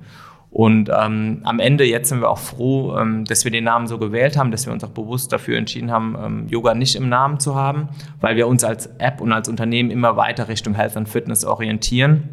Und 0.52 0.92
ähm, 0.94 1.40
am 1.44 1.60
Ende, 1.60 1.86
jetzt 1.86 2.10
sind 2.10 2.20
wir 2.20 2.30
auch 2.30 2.38
froh, 2.38 2.98
ähm, 2.98 3.24
dass 3.24 3.46
wir 3.46 3.52
den 3.52 3.64
Namen 3.64 3.88
so 3.88 3.98
gewählt 3.98 4.38
haben, 4.38 4.52
dass 4.52 4.66
wir 4.66 4.74
uns 4.74 4.84
auch 4.84 4.90
bewusst 4.90 5.32
dafür 5.32 5.58
entschieden 5.58 5.92
haben, 5.92 6.18
ähm, 6.22 6.48
Yoga 6.50 6.74
nicht 6.74 6.96
im 6.98 7.08
Namen 7.08 7.40
zu 7.40 7.56
haben, 7.56 7.88
weil 8.20 8.36
wir 8.36 8.48
uns 8.48 8.66
als 8.66 8.88
App 8.98 9.22
und 9.22 9.32
als 9.32 9.48
Unternehmen 9.48 9.90
immer 9.90 10.18
weiter 10.18 10.50
Richtung 10.50 10.74
Health 10.76 10.98
and 10.98 11.08
Fitness 11.08 11.46
orientieren. 11.46 12.30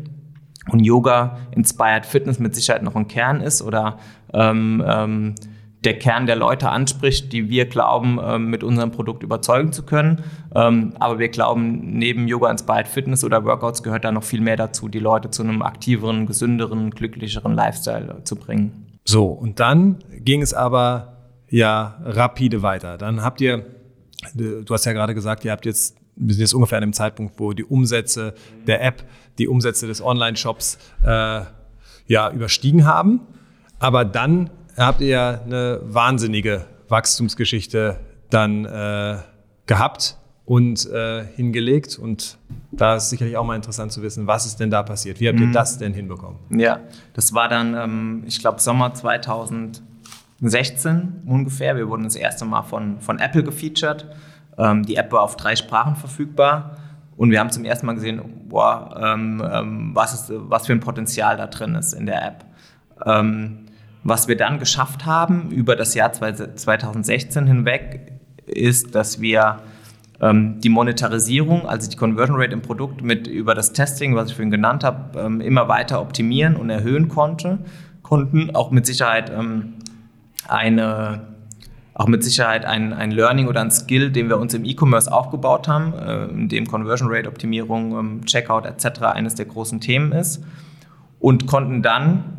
Und 0.69 0.81
Yoga 0.81 1.39
Inspired 1.53 2.05
Fitness 2.05 2.41
mit 2.41 2.57
Sicherheit 2.57 2.83
noch 2.83 2.97
ein 2.97 3.07
Kern 3.07 3.41
ist 3.41 3.63
oder 3.63 3.99
ähm, 4.35 4.85
ähm, 4.87 5.35
der 5.85 5.99
Kern 5.99 6.27
der 6.27 6.37
Leute 6.37 6.71
anspricht, 6.71 7.33
die 7.33 7.49
wir 7.49 7.67
glauben, 7.67 8.19
ähm, 8.23 8.51
mit 8.51 8.65
unserem 8.65 8.91
Produkt 8.91 9.23
überzeugen 9.23 9.73
zu 9.73 9.85
können. 9.85 10.25
Ähm, 10.55 10.95
aber 10.99 11.19
wir 11.19 11.29
glauben, 11.29 11.99
neben 11.99 12.27
Yoga 12.27 12.51
Inspired 12.51 12.89
Fitness 12.89 13.23
oder 13.23 13.45
Workouts 13.45 13.83
gehört 13.83 14.05
da 14.05 14.11
noch 14.11 14.25
viel 14.25 14.41
mehr 14.41 14.57
dazu, 14.57 14.89
die 14.89 14.99
Leute 14.99 15.31
zu 15.31 15.43
einem 15.43 15.63
aktiveren, 15.63 16.27
gesünderen, 16.27 16.91
glücklicheren 16.91 17.55
Lifestyle 17.55 18.23
zu 18.25 18.37
bringen. 18.37 18.87
So, 19.05 19.27
und 19.27 19.61
dann 19.61 19.99
ging 20.11 20.43
es 20.43 20.53
aber 20.53 21.17
ja 21.49 21.99
rapide 22.03 22.63
weiter. 22.63 22.99
Dann 22.99 23.23
habt 23.23 23.41
ihr, 23.41 23.65
du 24.35 24.67
hast 24.71 24.85
ja 24.85 24.93
gerade 24.93 25.15
gesagt, 25.15 25.45
ihr 25.45 25.53
habt 25.53 25.65
jetzt, 25.65 25.97
wir 26.17 26.35
sind 26.35 26.41
jetzt 26.41 26.55
ungefähr 26.55 26.79
an 26.79 26.83
dem 26.83 26.93
Zeitpunkt, 26.93 27.39
wo 27.39 27.53
die 27.53 27.65
Umsätze 27.65 28.35
der 28.67 28.85
App, 28.85 29.05
die 29.39 29.47
Umsätze 29.47 29.87
des 29.87 30.03
Online-Shops 30.03 30.79
äh, 31.05 31.43
ja 32.07 32.31
überstiegen 32.33 32.85
haben. 32.85 33.21
Aber 33.79 34.05
dann 34.05 34.51
habt 34.87 35.01
ihr 35.01 35.09
ja 35.09 35.41
eine 35.45 35.81
wahnsinnige 35.83 36.65
Wachstumsgeschichte 36.89 37.99
dann 38.31 38.65
äh, 38.65 39.19
gehabt 39.67 40.17
und 40.45 40.89
äh, 40.91 41.25
hingelegt. 41.37 41.99
Und 41.99 42.39
da 42.73 42.97
ist 42.97 43.11
sicherlich 43.11 43.37
auch 43.37 43.45
mal 43.45 43.55
interessant 43.57 43.93
zu 43.93 44.03
wissen, 44.03 44.27
was 44.27 44.47
ist 44.47 44.59
denn 44.59 44.71
da 44.71 44.83
passiert? 44.83 45.21
Wie 45.21 45.29
habt 45.29 45.39
ihr 45.39 45.53
das 45.53 45.79
denn 45.79 45.93
hinbekommen? 45.93 46.39
Ja, 46.51 46.81
das 47.13 47.35
war 47.35 47.49
dann, 47.49 47.75
ähm, 47.75 48.25
ich 48.27 48.41
glaube, 48.41 48.61
Sommer 48.61 48.95
2016 48.95 51.23
ungefähr. 51.27 51.77
Wir 51.77 51.89
wurden 51.89 52.05
das 52.05 52.17
erste 52.17 52.47
Mal 52.47 52.63
von, 52.63 53.01
von 53.01 53.19
Apple 53.19 53.45
gefeatured. 53.45 54.07
Ähm, 54.57 54.87
die 54.87 54.97
App 54.97 55.13
war 55.13 55.21
auf 55.23 55.37
drei 55.37 55.55
Sprachen 55.55 55.97
verfügbar. 55.97 56.79
Und 57.19 57.31
wir 57.31 57.41
haben 57.41 57.51
zum 57.51 57.65
ersten 57.65 57.85
Mal 57.85 57.95
gesehen, 57.95 58.23
boah, 58.49 58.97
ähm, 59.03 59.43
ähm, 59.53 59.91
was, 59.95 60.15
ist, 60.15 60.33
was 60.35 60.67
für 60.67 60.73
ein 60.73 60.81
Potenzial 60.81 61.37
da 61.37 61.49
drin 61.49 61.75
ist 61.75 61.93
in 61.93 62.07
der 62.07 62.25
App. 62.25 62.45
Ähm, 63.05 63.67
was 64.09 64.29
wir 64.29 64.37
dann 64.37 64.59
geschafft 64.59 65.07
haben 65.07 65.51
über 65.51 65.77
das 65.77 65.95
Jahr 65.95 66.13
2016 66.13 67.47
hinweg, 67.47 68.13
ist, 68.47 68.95
dass 68.95 69.21
wir 69.21 69.61
ähm, 70.21 70.61
die 70.61 70.69
Monetarisierung, 70.69 71.67
also 71.67 71.91
die 71.91 71.97
Conversion 71.97 72.41
Rate 72.41 72.53
im 72.53 72.63
Produkt 72.63 73.03
mit 73.03 73.27
über 73.27 73.55
das 73.55 73.73
Testing, 73.73 74.17
was 74.17 74.31
ich 74.31 74.35
vorhin 74.35 74.51
genannt 74.51 74.85
habe, 74.85 75.19
ähm, 75.19 75.41
immer 75.41 75.69
weiter 75.69 76.01
optimieren 76.01 76.57
und 76.57 76.71
erhöhen 76.71 77.09
konnte, 77.09 77.59
konnten. 78.03 78.55
Auch 78.55 78.71
mit 78.71 78.87
Sicherheit 78.87 79.31
ähm, 79.31 79.75
eine 80.47 81.37
auch 81.95 82.07
mit 82.07 82.23
Sicherheit 82.23 82.65
ein, 82.65 82.93
ein 82.93 83.11
Learning 83.11 83.49
oder 83.49 83.61
ein 83.61 83.73
Skill, 83.73 84.13
den 84.13 84.29
wir 84.29 84.39
uns 84.39 84.55
im 84.55 84.65
E-Commerce 84.65 85.11
aufgebaut 85.11 85.67
haben, 85.67 85.95
äh, 85.95 86.27
in 86.27 86.49
dem 86.49 86.67
Conversion 86.67 87.09
Rate 87.11 87.29
Optimierung, 87.29 88.25
Checkout 88.25 88.67
etc. 88.67 89.01
eines 89.03 89.35
der 89.35 89.47
großen 89.47 89.81
Themen 89.81 90.13
ist 90.13 90.45
und 91.19 91.49
konnten 91.49 91.83
dann 91.83 92.38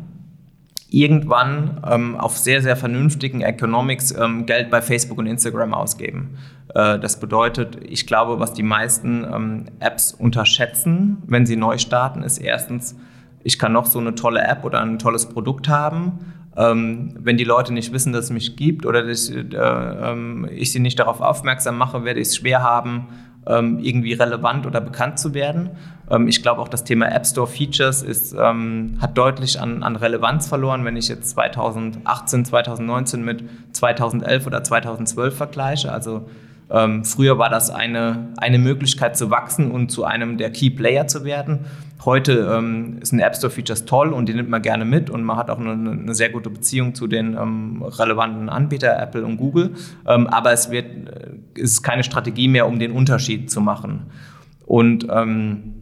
irgendwann 0.90 1.80
ähm, 1.88 2.16
auf 2.16 2.36
sehr, 2.36 2.62
sehr 2.62 2.76
vernünftigen 2.76 3.40
Economics 3.40 4.12
ähm, 4.12 4.44
Geld 4.44 4.70
bei 4.70 4.82
Facebook 4.82 5.18
und 5.18 5.26
Instagram 5.26 5.72
ausgeben. 5.72 6.36
Äh, 6.74 6.98
das 6.98 7.20
bedeutet, 7.20 7.78
ich 7.82 8.06
glaube, 8.06 8.40
was 8.40 8.52
die 8.52 8.64
meisten 8.64 9.24
ähm, 9.24 9.66
Apps 9.78 10.12
unterschätzen, 10.12 11.18
wenn 11.26 11.46
sie 11.46 11.56
neu 11.56 11.78
starten, 11.78 12.22
ist 12.22 12.38
erstens, 12.38 12.96
ich 13.42 13.58
kann 13.58 13.72
noch 13.72 13.86
so 13.86 14.00
eine 14.00 14.14
tolle 14.14 14.42
App 14.42 14.64
oder 14.64 14.80
ein 14.80 14.98
tolles 14.98 15.26
Produkt 15.26 15.68
haben. 15.68 16.18
Ähm, 16.56 17.14
wenn 17.18 17.36
die 17.36 17.44
Leute 17.44 17.72
nicht 17.72 17.92
wissen, 17.92 18.12
dass 18.12 18.24
es 18.26 18.30
mich 18.30 18.56
gibt 18.56 18.84
oder 18.84 19.04
dass 19.04 19.30
äh, 19.30 19.40
ähm, 19.40 20.48
ich 20.50 20.72
sie 20.72 20.80
nicht 20.80 20.98
darauf 20.98 21.20
aufmerksam 21.20 21.78
mache, 21.78 22.04
werde 22.04 22.20
ich 22.20 22.28
es 22.28 22.36
schwer 22.36 22.62
haben, 22.62 23.06
irgendwie 23.46 24.12
relevant 24.12 24.66
oder 24.66 24.80
bekannt 24.80 25.18
zu 25.18 25.34
werden. 25.34 25.70
Ähm, 26.10 26.28
ich 26.28 26.42
glaube 26.42 26.60
auch 26.60 26.68
das 26.68 26.84
Thema 26.84 27.06
App 27.06 27.26
Store 27.26 27.46
Features 27.46 28.02
ist, 28.02 28.34
ähm, 28.38 28.98
hat 29.00 29.16
deutlich 29.16 29.60
an, 29.60 29.82
an 29.82 29.96
Relevanz 29.96 30.48
verloren, 30.48 30.84
wenn 30.84 30.96
ich 30.96 31.08
jetzt 31.08 31.30
2018, 31.30 32.44
2019 32.44 33.24
mit 33.24 33.44
2011 33.72 34.46
oder 34.46 34.62
2012 34.62 35.36
vergleiche. 35.36 35.92
Also 35.92 36.28
ähm, 36.70 37.04
früher 37.04 37.38
war 37.38 37.48
das 37.48 37.70
eine, 37.70 38.28
eine 38.36 38.58
Möglichkeit 38.58 39.16
zu 39.16 39.30
wachsen 39.30 39.70
und 39.70 39.90
zu 39.90 40.04
einem 40.04 40.38
der 40.38 40.50
Key 40.50 40.70
Player 40.70 41.06
zu 41.06 41.24
werden. 41.24 41.66
Heute 42.04 42.50
ähm, 42.56 42.98
sind 43.02 43.20
App 43.20 43.36
Store 43.36 43.50
Features 43.50 43.84
toll 43.84 44.12
und 44.12 44.26
die 44.26 44.34
nimmt 44.34 44.48
man 44.48 44.62
gerne 44.62 44.84
mit 44.84 45.10
und 45.10 45.22
man 45.22 45.36
hat 45.36 45.50
auch 45.50 45.58
eine, 45.58 45.72
eine 45.72 46.14
sehr 46.14 46.30
gute 46.30 46.48
Beziehung 46.48 46.94
zu 46.94 47.06
den 47.06 47.36
ähm, 47.36 47.82
relevanten 47.82 48.48
Anbietern 48.48 48.98
Apple 48.98 49.24
und 49.24 49.36
Google. 49.36 49.74
Ähm, 50.06 50.26
aber 50.26 50.52
es 50.52 50.70
wird, 50.70 50.86
äh, 50.86 51.32
es 51.56 51.72
ist 51.72 51.82
keine 51.82 52.02
Strategie 52.02 52.48
mehr, 52.48 52.66
um 52.66 52.78
den 52.78 52.92
Unterschied 52.92 53.50
zu 53.50 53.60
machen. 53.60 54.06
Und 54.64 55.06
ähm, 55.10 55.74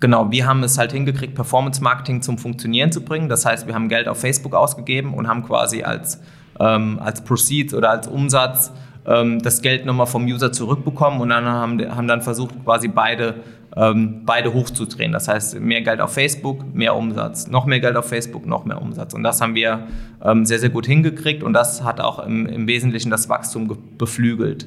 Genau, 0.00 0.30
wir 0.30 0.46
haben 0.46 0.62
es 0.62 0.78
halt 0.78 0.92
hingekriegt, 0.92 1.34
Performance 1.34 1.82
Marketing 1.82 2.22
zum 2.22 2.38
Funktionieren 2.38 2.90
zu 2.90 3.04
bringen. 3.04 3.28
Das 3.28 3.44
heißt, 3.44 3.66
wir 3.66 3.74
haben 3.74 3.90
Geld 3.90 4.08
auf 4.08 4.18
Facebook 4.18 4.54
ausgegeben 4.54 5.12
und 5.12 5.28
haben 5.28 5.44
quasi 5.44 5.82
als, 5.82 6.22
ähm, 6.58 6.98
als 7.00 7.22
Proceeds 7.22 7.74
oder 7.74 7.90
als 7.90 8.08
Umsatz 8.08 8.72
ähm, 9.06 9.42
das 9.42 9.60
Geld 9.60 9.84
nochmal 9.84 10.06
vom 10.06 10.24
User 10.24 10.52
zurückbekommen 10.52 11.20
und 11.20 11.28
dann 11.28 11.44
haben, 11.44 11.80
haben 11.94 12.08
dann 12.08 12.22
versucht, 12.22 12.64
quasi 12.64 12.88
beide 12.88 13.36
ähm, 13.76 14.22
beide 14.26 14.52
hochzudrehen. 14.52 15.12
Das 15.12 15.28
heißt, 15.28 15.60
mehr 15.60 15.82
Geld 15.82 16.00
auf 16.00 16.12
Facebook, 16.12 16.74
mehr 16.74 16.96
Umsatz, 16.96 17.46
noch 17.46 17.66
mehr 17.66 17.80
Geld 17.80 17.96
auf 17.96 18.08
Facebook, 18.08 18.46
noch 18.46 18.64
mehr 18.64 18.80
Umsatz. 18.80 19.14
Und 19.14 19.22
das 19.22 19.40
haben 19.40 19.54
wir 19.54 19.86
ähm, 20.22 20.44
sehr, 20.44 20.58
sehr 20.58 20.70
gut 20.70 20.86
hingekriegt 20.86 21.42
und 21.42 21.52
das 21.52 21.84
hat 21.84 22.00
auch 22.00 22.18
im, 22.18 22.46
im 22.46 22.66
Wesentlichen 22.66 23.10
das 23.10 23.28
Wachstum 23.28 23.78
beflügelt. 23.96 24.66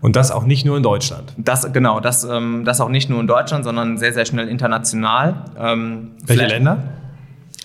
Und 0.00 0.16
das 0.16 0.30
auch 0.30 0.44
nicht 0.44 0.64
nur 0.64 0.78
in 0.78 0.82
Deutschland. 0.82 1.34
Das 1.36 1.70
genau, 1.72 2.00
das, 2.00 2.24
ähm, 2.24 2.64
das 2.64 2.80
auch 2.80 2.88
nicht 2.88 3.10
nur 3.10 3.20
in 3.20 3.26
Deutschland, 3.26 3.64
sondern 3.64 3.98
sehr, 3.98 4.14
sehr 4.14 4.24
schnell 4.24 4.48
international. 4.48 5.44
Ähm, 5.58 6.12
Welche 6.24 6.46
Länder? 6.46 6.78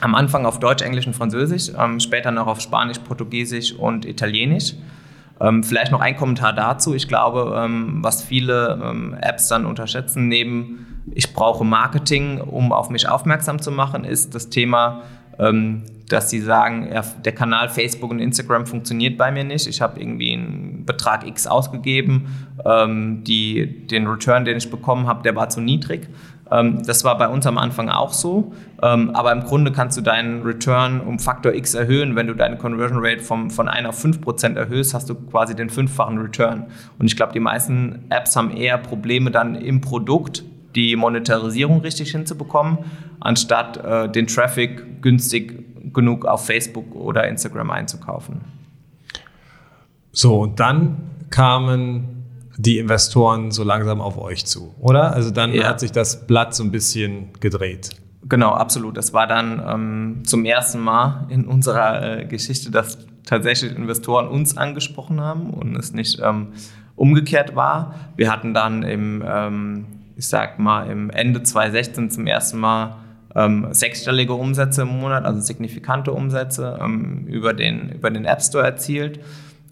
Am 0.02 0.14
Anfang 0.14 0.46
auf 0.46 0.60
Deutsch, 0.60 0.84
Englisch 0.84 1.08
und 1.08 1.16
Französisch, 1.16 1.72
ähm, 1.80 2.02
später 2.02 2.32
noch 2.32 2.48
auf 2.48 2.60
Spanisch, 2.60 3.00
Portugiesisch 3.00 3.74
und 3.74 4.06
Italienisch. 4.06 4.74
Ähm, 5.40 5.64
vielleicht 5.64 5.92
noch 5.92 6.02
ein 6.02 6.16
Kommentar 6.16 6.54
dazu. 6.54 6.94
Ich 6.94 7.08
glaube, 7.08 7.54
ähm, 7.58 8.00
was 8.02 8.24
viele 8.24 8.80
ähm, 8.84 9.16
Apps 9.22 9.48
dann 9.48 9.66
unterschätzen, 9.66 10.28
neben 10.28 10.86
ich 11.14 11.34
brauche 11.34 11.64
Marketing, 11.64 12.40
um 12.40 12.72
auf 12.72 12.90
mich 12.90 13.08
aufmerksam 13.08 13.62
zu 13.62 13.72
machen, 13.72 14.06
ist 14.06 14.34
das 14.34 14.50
Thema, 14.50 15.04
ähm, 15.38 15.84
dass 16.08 16.30
sie 16.30 16.40
sagen, 16.40 16.90
ja, 16.92 17.02
der 17.24 17.34
Kanal 17.34 17.70
Facebook 17.70 18.12
und 18.12 18.20
Instagram 18.20 18.66
funktioniert 18.66 19.18
bei 19.18 19.32
mir 19.32 19.44
nicht. 19.44 19.68
Ich 19.68 19.82
habe 19.82 20.00
irgendwie 20.00 20.34
einen 20.34 20.86
Betrag 20.86 21.26
X 21.26 21.48
ausgegeben, 21.48 22.28
ähm, 22.64 23.24
die, 23.24 23.88
den 23.88 24.08
Return, 24.08 24.46
den 24.46 24.58
ich 24.58 24.70
bekommen 24.70 25.08
habe, 25.08 25.24
der 25.24 25.36
war 25.36 25.50
zu 25.50 25.62
niedrig. 25.62 26.08
Ähm, 26.56 26.84
das 26.86 27.04
war 27.04 27.18
bei 27.18 27.28
uns 27.28 27.46
am 27.46 27.58
Anfang 27.58 27.90
auch 27.90 28.14
so. 28.14 28.54
Ähm, 28.82 29.12
aber 29.12 29.32
im 29.32 29.42
Grunde 29.42 29.72
kannst 29.72 29.98
du 29.98 30.02
deinen 30.02 30.44
Return 30.44 31.02
um 31.02 31.20
Faktor 31.20 31.54
X 31.54 31.74
erhöhen. 31.74 32.16
Wenn 32.16 32.28
du 32.28 32.34
deine 32.34 32.58
Conversion 32.58 33.00
Rate 33.02 33.22
vom, 33.22 33.50
von 33.50 33.68
1 33.68 33.88
auf 33.88 34.04
5% 34.04 34.56
erhöhst, 34.56 34.94
hast 34.94 35.10
du 35.10 35.16
quasi 35.16 35.56
den 35.56 35.70
fünffachen 35.70 36.18
Return. 36.18 36.68
Und 36.98 37.08
ich 37.08 37.16
glaube, 37.16 37.34
die 37.34 37.40
meisten 37.40 38.06
Apps 38.10 38.36
haben 38.36 38.52
eher 38.52 38.78
Probleme 38.78 39.32
dann 39.32 39.56
im 39.56 39.82
Produkt, 39.82 40.44
die 40.76 40.96
Monetarisierung 40.96 41.82
richtig 41.82 42.12
hinzubekommen, 42.12 42.80
anstatt 43.20 43.78
äh, 43.78 44.10
den 44.10 44.28
Traffic 44.28 45.02
günstig 45.02 45.94
genug 45.94 46.26
auf 46.26 46.46
Facebook 46.46 46.96
oder 46.96 47.28
Instagram 47.28 47.72
einzukaufen. 47.72 48.42
So, 50.12 50.42
und 50.42 50.60
dann 50.60 50.98
kamen 51.30 52.15
die 52.58 52.78
Investoren 52.78 53.52
so 53.52 53.64
langsam 53.64 54.02
auf 54.02 54.18
euch 54.18 54.46
zu, 54.46 54.74
oder? 54.80 55.14
Also 55.14 55.32
dann 55.32 55.54
ja. 55.54 55.68
hat 55.68 55.80
sich 55.80 55.92
das 55.92 56.26
Blatt 56.26 56.56
so 56.56 56.64
ein 56.64 56.72
bisschen 56.72 57.34
gedreht. 57.40 57.90
Genau, 58.28 58.52
absolut. 58.52 58.98
Das 58.98 59.14
war 59.14 59.28
dann 59.28 59.62
ähm, 59.68 60.24
zum 60.26 60.46
ersten 60.46 60.80
Mal 60.80 61.28
in 61.30 61.46
unserer 61.46 62.22
äh, 62.22 62.26
Geschichte, 62.26 62.72
dass 62.72 62.98
tatsächlich 63.26 63.76
Investoren 63.76 64.28
uns 64.28 64.58
angesprochen 64.58 65.22
haben 65.22 65.52
und 65.52 65.76
es 65.76 65.94
nicht 65.94 66.20
ähm, 66.24 66.54
umgekehrt 66.96 67.56
war. 67.56 67.96
Wir 68.16 68.32
hatten 68.32 68.54
dann 68.54 68.84
im, 68.84 69.24
ähm, 69.26 69.86
ich 70.16 70.28
sag 70.28 70.60
mal, 70.60 70.90
im 70.90 71.10
Ende 71.10 71.44
2016 71.44 72.10
zum 72.10 72.26
ersten 72.26 72.60
Mal 72.60 72.98
ähm, 73.36 73.68
sechsstellige 73.72 74.34
Umsätze 74.34 74.84
im 74.84 75.00
Monat, 75.00 75.26
also 75.26 75.42
signifikante 75.42 76.12
Umsätze 76.12 76.80
ähm, 76.82 77.26
über, 77.28 77.54
den, 77.54 77.90
über 77.90 78.10
den 78.10 78.26
App 78.26 78.42
Store 78.42 78.64
erzielt 78.64 79.20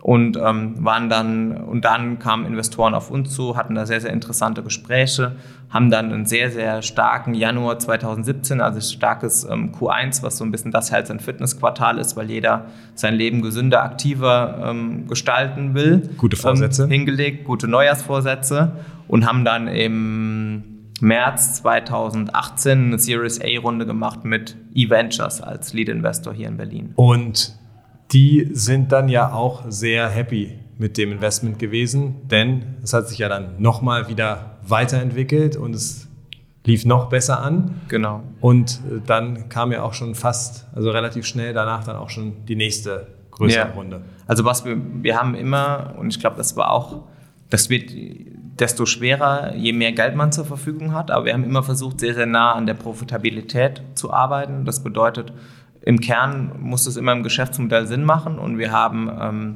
und 0.03 0.35
ähm, 0.35 0.83
waren 0.83 1.09
dann 1.09 1.55
und 1.55 1.85
dann 1.85 2.19
kamen 2.19 2.45
Investoren 2.45 2.93
auf 2.93 3.09
uns 3.09 3.33
zu, 3.33 3.55
hatten 3.55 3.73
da 3.73 3.85
sehr 3.85 4.01
sehr 4.01 4.11
interessante 4.11 4.61
Gespräche, 4.61 5.37
haben 5.69 5.89
dann 5.89 6.11
einen 6.11 6.25
sehr 6.25 6.51
sehr 6.51 6.81
starken 6.81 7.33
Januar 7.33 7.79
2017, 7.79 8.59
also 8.59 8.81
starkes 8.81 9.45
ähm, 9.49 9.71
Q1, 9.71 10.21
was 10.21 10.37
so 10.37 10.43
ein 10.43 10.51
bisschen 10.51 10.71
das 10.71 10.91
Health 10.91 11.09
and 11.09 11.21
Fitness 11.21 11.57
Quartal 11.57 11.99
ist, 11.99 12.17
weil 12.17 12.29
jeder 12.29 12.65
sein 12.95 13.15
Leben 13.15 13.41
gesünder, 13.41 13.81
aktiver 13.81 14.61
ähm, 14.65 15.07
gestalten 15.07 15.73
will. 15.73 16.09
Gute 16.17 16.35
Vorsätze 16.35 16.83
ähm, 16.83 16.89
hingelegt, 16.89 17.45
gute 17.45 17.69
Neujahrsvorsätze 17.69 18.73
und 19.07 19.25
haben 19.25 19.45
dann 19.45 19.69
im 19.69 20.63
März 20.99 21.61
2018 21.61 22.87
eine 22.87 22.99
Series 22.99 23.39
A 23.39 23.57
Runde 23.61 23.85
gemacht 23.85 24.25
mit 24.25 24.57
eVentures 24.75 25.39
als 25.39 25.71
Lead 25.71 25.87
Investor 25.87 26.33
hier 26.33 26.49
in 26.49 26.57
Berlin. 26.57 26.91
Und 26.95 27.57
die 28.13 28.49
sind 28.51 28.91
dann 28.91 29.09
ja 29.09 29.33
auch 29.33 29.63
sehr 29.67 30.07
happy 30.09 30.59
mit 30.77 30.97
dem 30.97 31.11
Investment 31.11 31.59
gewesen, 31.59 32.27
denn 32.27 32.75
es 32.83 32.93
hat 32.93 33.07
sich 33.07 33.17
ja 33.19 33.29
dann 33.29 33.55
nochmal 33.61 34.07
wieder 34.07 34.57
weiterentwickelt 34.67 35.55
und 35.55 35.75
es 35.75 36.07
lief 36.65 36.85
noch 36.85 37.09
besser 37.09 37.41
an. 37.41 37.81
Genau. 37.87 38.23
Und 38.39 38.79
äh, 38.89 39.01
dann 39.05 39.49
kam 39.49 39.71
ja 39.71 39.83
auch 39.83 39.93
schon 39.93 40.15
fast, 40.15 40.67
also 40.73 40.91
relativ 40.91 41.25
schnell 41.25 41.53
danach 41.53 41.83
dann 41.83 41.95
auch 41.95 42.09
schon 42.09 42.45
die 42.45 42.55
nächste 42.55 43.07
größere 43.31 43.67
ja. 43.67 43.73
Runde. 43.73 44.01
Also 44.27 44.45
was 44.45 44.63
wir, 44.63 44.77
wir 45.01 45.19
haben 45.19 45.35
immer, 45.35 45.95
und 45.97 46.09
ich 46.09 46.19
glaube, 46.19 46.37
das 46.37 46.55
war 46.55 46.71
auch, 46.71 47.03
das 47.49 47.69
wird 47.69 47.91
desto 48.59 48.85
schwerer, 48.85 49.55
je 49.55 49.73
mehr 49.73 49.91
Geld 49.91 50.15
man 50.15 50.31
zur 50.31 50.45
Verfügung 50.45 50.93
hat, 50.93 51.11
aber 51.11 51.25
wir 51.25 51.33
haben 51.33 51.43
immer 51.43 51.63
versucht, 51.63 51.99
sehr, 51.99 52.13
sehr 52.13 52.25
nah 52.25 52.53
an 52.53 52.65
der 52.65 52.75
Profitabilität 52.75 53.81
zu 53.95 54.13
arbeiten. 54.13 54.65
Das 54.65 54.83
bedeutet, 54.83 55.33
im 55.83 55.99
Kern 55.99 56.51
muss 56.59 56.87
es 56.87 56.97
immer 56.97 57.11
im 57.11 57.23
Geschäftsmodell 57.23 57.87
Sinn 57.87 58.03
machen 58.03 58.39
und 58.39 58.57
wir 58.57 58.71
haben 58.71 59.11
ähm, 59.19 59.55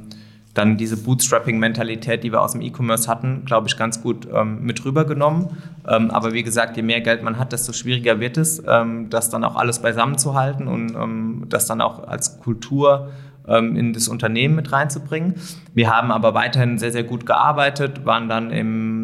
dann 0.54 0.76
diese 0.76 0.98
Bootstrapping-Mentalität, 0.98 2.24
die 2.24 2.32
wir 2.32 2.42
aus 2.42 2.54
dem 2.54 2.62
E-Commerce 2.62 3.08
hatten, 3.08 3.46
glaube 3.46 3.68
ich, 3.68 3.78
ganz 3.78 4.02
gut 4.02 4.28
ähm, 4.34 4.63
mit 4.63 4.84
rübergenommen. 4.84 5.50
Ähm, 5.88 6.10
aber 6.12 6.34
wie 6.34 6.44
gesagt, 6.44 6.76
je 6.78 6.84
mehr 6.84 7.02
Geld 7.02 7.24
man 7.24 7.38
hat, 7.38 7.54
desto 7.54 7.74
schwieriger 7.74 8.20
wird 8.20 8.38
es, 8.38 8.62
ähm, 8.68 9.10
das 9.10 9.30
dann 9.30 9.44
auch 9.44 9.56
alles 9.56 9.80
beisammen 9.80 10.18
zu 10.18 10.34
halten 10.34 10.68
und 10.68 10.96
ähm, 10.96 11.46
das 11.48 11.68
dann 11.68 11.80
auch 11.80 12.08
als 12.08 12.40
Kultur 12.40 13.10
ähm, 13.48 13.76
in 13.76 13.94
das 13.94 14.08
Unternehmen 14.08 14.56
mit 14.56 14.72
reinzubringen. 14.72 15.36
Wir 15.74 15.96
haben 15.96 16.12
aber 16.12 16.34
weiterhin 16.34 16.78
sehr, 16.78 16.92
sehr 16.92 17.04
gut 17.04 17.26
gearbeitet, 17.26 18.06
waren 18.06 18.28
dann 18.28 18.52
im 18.52 18.97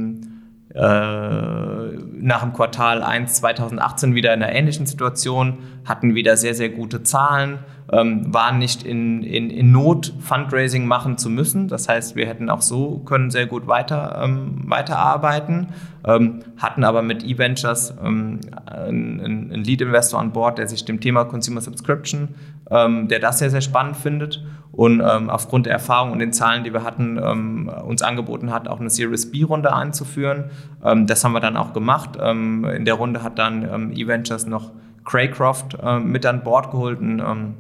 äh, 0.74 0.80
nach 0.82 2.42
dem 2.42 2.54
Quartal 2.54 3.04
1 3.04 3.34
2018 3.36 4.16
wieder 4.16 4.34
in 4.34 4.42
einer 4.42 4.54
ähnlichen 4.54 4.88
Situation, 4.88 5.60
hatten 5.86 6.16
wieder 6.16 6.36
sehr, 6.36 6.56
sehr 6.56 6.70
gute 6.70 7.04
Zahlen, 7.04 7.60
ähm, 7.92 8.34
waren 8.34 8.58
nicht 8.58 8.82
in, 8.84 9.22
in, 9.22 9.52
in 9.52 9.72
Not, 9.72 10.14
Fundraising 10.20 10.88
machen 10.88 11.20
zu 11.20 11.30
müssen. 11.30 11.68
Das 11.68 11.88
heißt, 11.88 12.16
wir 12.16 12.26
hätten 12.26 12.50
auch 12.50 12.62
so 12.62 13.00
können 13.00 13.30
sehr 13.30 13.46
gut 13.46 13.68
weiter, 13.68 14.20
ähm, 14.24 14.64
weiterarbeiten, 14.66 15.68
ähm, 16.08 16.40
hatten 16.58 16.84
aber 16.84 17.04
mit 17.04 17.24
eVentures 17.24 17.94
ähm, 18.04 18.40
einen, 18.66 19.52
einen 19.52 19.64
Lead-Investor 19.64 20.20
an 20.20 20.32
Bord, 20.32 20.58
der 20.58 20.68
sich 20.68 20.86
dem 20.86 21.00
Thema 21.00 21.26
Consumer 21.26 21.62
Subscription, 21.62 22.30
ähm, 22.72 23.08
der 23.10 23.20
das 23.20 23.38
sehr, 23.38 23.52
sehr 23.52 23.62
spannend 23.62 23.98
findet 23.98 24.44
und 24.76 25.04
ähm, 25.08 25.30
aufgrund 25.30 25.68
der 25.68 25.74
Erfahrung 25.74 26.12
und 26.12 26.20
den 26.20 26.34
Zahlen, 26.34 26.64
die 26.64 26.74
wir 26.74 26.84
hatten, 26.84 27.20
ähm, 27.24 27.72
uns 27.86 28.02
angeboten 28.02 28.52
hat, 28.52 28.68
auch 28.68 28.80
eine 28.80 28.90
Series 28.90 29.32
B-Runde 29.32 29.72
einzuführen. 29.72 30.46
Ähm, 30.84 31.06
das 31.06 31.24
haben 31.24 31.34
wir 31.34 31.42
dann 31.42 31.58
auch 31.58 31.74
gemacht. 31.74 32.18
Ähm, 32.20 32.66
in 32.66 32.84
der 32.84 32.96
Runde 32.96 33.22
hat 33.22 33.38
dann 33.38 33.70
ähm, 33.72 33.92
eVentures 33.92 34.48
noch 34.48 34.72
Craycroft 35.06 35.78
äh, 35.80 36.00
mit 36.00 36.26
an 36.26 36.44
Bord 36.44 36.72
geholt, 36.72 37.00
ein 37.02 37.20
ähm, 37.20 37.54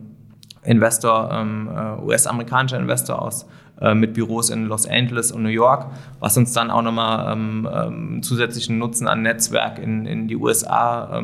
Investor, 0.63 1.29
äh, 1.31 2.01
US-amerikanischer 2.03 2.79
Investor 2.79 3.21
aus 3.21 3.47
äh, 3.79 3.93
mit 3.93 4.15
Büros 4.15 4.49
in 4.49 4.65
Los 4.65 4.87
Angeles 4.87 5.31
und 5.31 5.43
New 5.43 5.49
York, 5.49 5.91
was 6.19 6.35
uns 6.37 6.51
dann 6.53 6.71
auch 6.71 6.81
nochmal 6.81 7.37
zusätzlichen 8.21 8.79
Nutzen 8.79 9.07
an 9.07 9.21
Netzwerk 9.21 9.77
in, 9.77 10.05
in 10.05 10.27
die 10.27 10.37
USA 10.37 11.21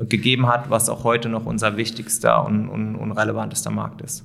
gegeben 0.00 0.46
hat, 0.46 0.70
was 0.70 0.88
auch 0.88 1.02
heute 1.02 1.28
noch 1.28 1.44
unser 1.44 1.76
wichtigster 1.76 2.46
und, 2.46 2.68
und, 2.68 2.94
und 2.94 3.12
relevantester 3.12 3.70
Markt 3.70 4.00
ist. 4.00 4.24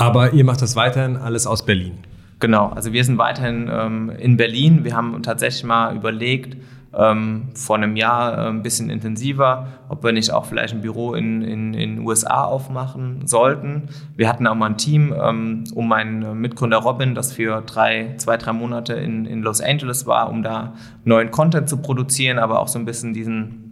Aber 0.00 0.32
ihr 0.32 0.44
macht 0.44 0.62
das 0.62 0.76
weiterhin 0.76 1.16
alles 1.16 1.46
aus 1.46 1.64
Berlin. 1.64 1.98
Genau, 2.38 2.68
also 2.68 2.92
wir 2.92 3.04
sind 3.04 3.18
weiterhin 3.18 3.70
ähm, 3.70 4.10
in 4.18 4.36
Berlin. 4.36 4.82
Wir 4.82 4.96
haben 4.96 5.22
tatsächlich 5.22 5.62
mal 5.62 5.94
überlegt, 5.94 6.56
ähm, 6.92 7.48
vor 7.54 7.76
einem 7.76 7.96
Jahr 7.96 8.36
äh, 8.36 8.48
ein 8.48 8.62
bisschen 8.62 8.90
intensiver, 8.90 9.68
ob 9.88 10.02
wir 10.02 10.12
nicht 10.12 10.32
auch 10.32 10.46
vielleicht 10.46 10.74
ein 10.74 10.80
Büro 10.80 11.14
in 11.14 11.72
den 11.72 12.00
USA 12.00 12.44
aufmachen 12.44 13.26
sollten. 13.26 13.90
Wir 14.16 14.28
hatten 14.28 14.46
auch 14.46 14.54
mal 14.54 14.70
ein 14.70 14.78
Team 14.78 15.14
ähm, 15.20 15.64
um 15.74 15.86
meinen 15.86 16.40
Mitgründer 16.40 16.78
Robin, 16.78 17.14
das 17.14 17.32
für 17.32 17.60
drei, 17.60 18.14
zwei, 18.16 18.36
drei 18.38 18.52
Monate 18.52 18.94
in, 18.94 19.26
in 19.26 19.42
Los 19.42 19.60
Angeles 19.60 20.06
war, 20.06 20.30
um 20.30 20.42
da 20.42 20.74
neuen 21.04 21.30
Content 21.30 21.68
zu 21.68 21.76
produzieren, 21.76 22.38
aber 22.38 22.58
auch 22.58 22.68
so 22.68 22.78
ein 22.78 22.84
bisschen 22.84 23.12
diesen 23.12 23.69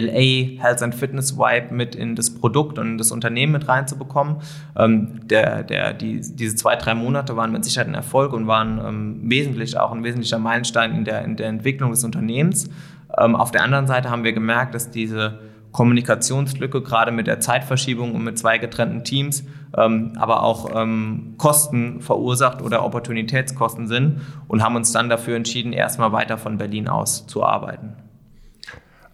LA 0.00 0.60
Health 0.62 0.82
and 0.82 0.94
Fitness 0.94 1.38
Vibe 1.38 1.74
mit 1.74 1.94
in 1.94 2.14
das 2.14 2.34
Produkt 2.34 2.78
und 2.78 2.86
in 2.86 2.98
das 2.98 3.10
Unternehmen 3.10 3.52
mit 3.52 3.68
reinzubekommen. 3.68 4.36
Ähm, 4.76 5.26
der, 5.26 5.62
der, 5.62 5.94
die, 5.94 6.20
diese 6.20 6.54
zwei, 6.56 6.76
drei 6.76 6.94
Monate 6.94 7.36
waren 7.36 7.52
mit 7.52 7.64
Sicherheit 7.64 7.88
ein 7.88 7.94
Erfolg 7.94 8.32
und 8.32 8.46
waren 8.46 8.80
ähm, 8.84 9.20
wesentlich 9.30 9.78
auch 9.78 9.92
ein 9.92 10.04
wesentlicher 10.04 10.38
Meilenstein 10.38 10.94
in 10.94 11.04
der, 11.04 11.24
in 11.24 11.36
der 11.36 11.48
Entwicklung 11.48 11.90
des 11.90 12.04
Unternehmens. 12.04 12.68
Ähm, 13.18 13.34
auf 13.34 13.50
der 13.50 13.62
anderen 13.62 13.86
Seite 13.86 14.10
haben 14.10 14.24
wir 14.24 14.32
gemerkt, 14.32 14.74
dass 14.74 14.90
diese 14.90 15.38
Kommunikationslücke, 15.72 16.80
gerade 16.80 17.12
mit 17.12 17.26
der 17.26 17.40
Zeitverschiebung 17.40 18.14
und 18.14 18.24
mit 18.24 18.38
zwei 18.38 18.58
getrennten 18.58 19.04
Teams, 19.04 19.44
ähm, 19.76 20.12
aber 20.16 20.42
auch 20.42 20.70
ähm, 20.74 21.34
Kosten 21.36 22.00
verursacht 22.00 22.62
oder 22.62 22.84
Opportunitätskosten 22.84 23.86
sind 23.86 24.22
und 24.48 24.62
haben 24.62 24.76
uns 24.76 24.92
dann 24.92 25.10
dafür 25.10 25.36
entschieden, 25.36 25.72
erstmal 25.72 26.12
weiter 26.12 26.38
von 26.38 26.56
Berlin 26.56 26.88
aus 26.88 27.26
zu 27.26 27.44
arbeiten. 27.44 28.05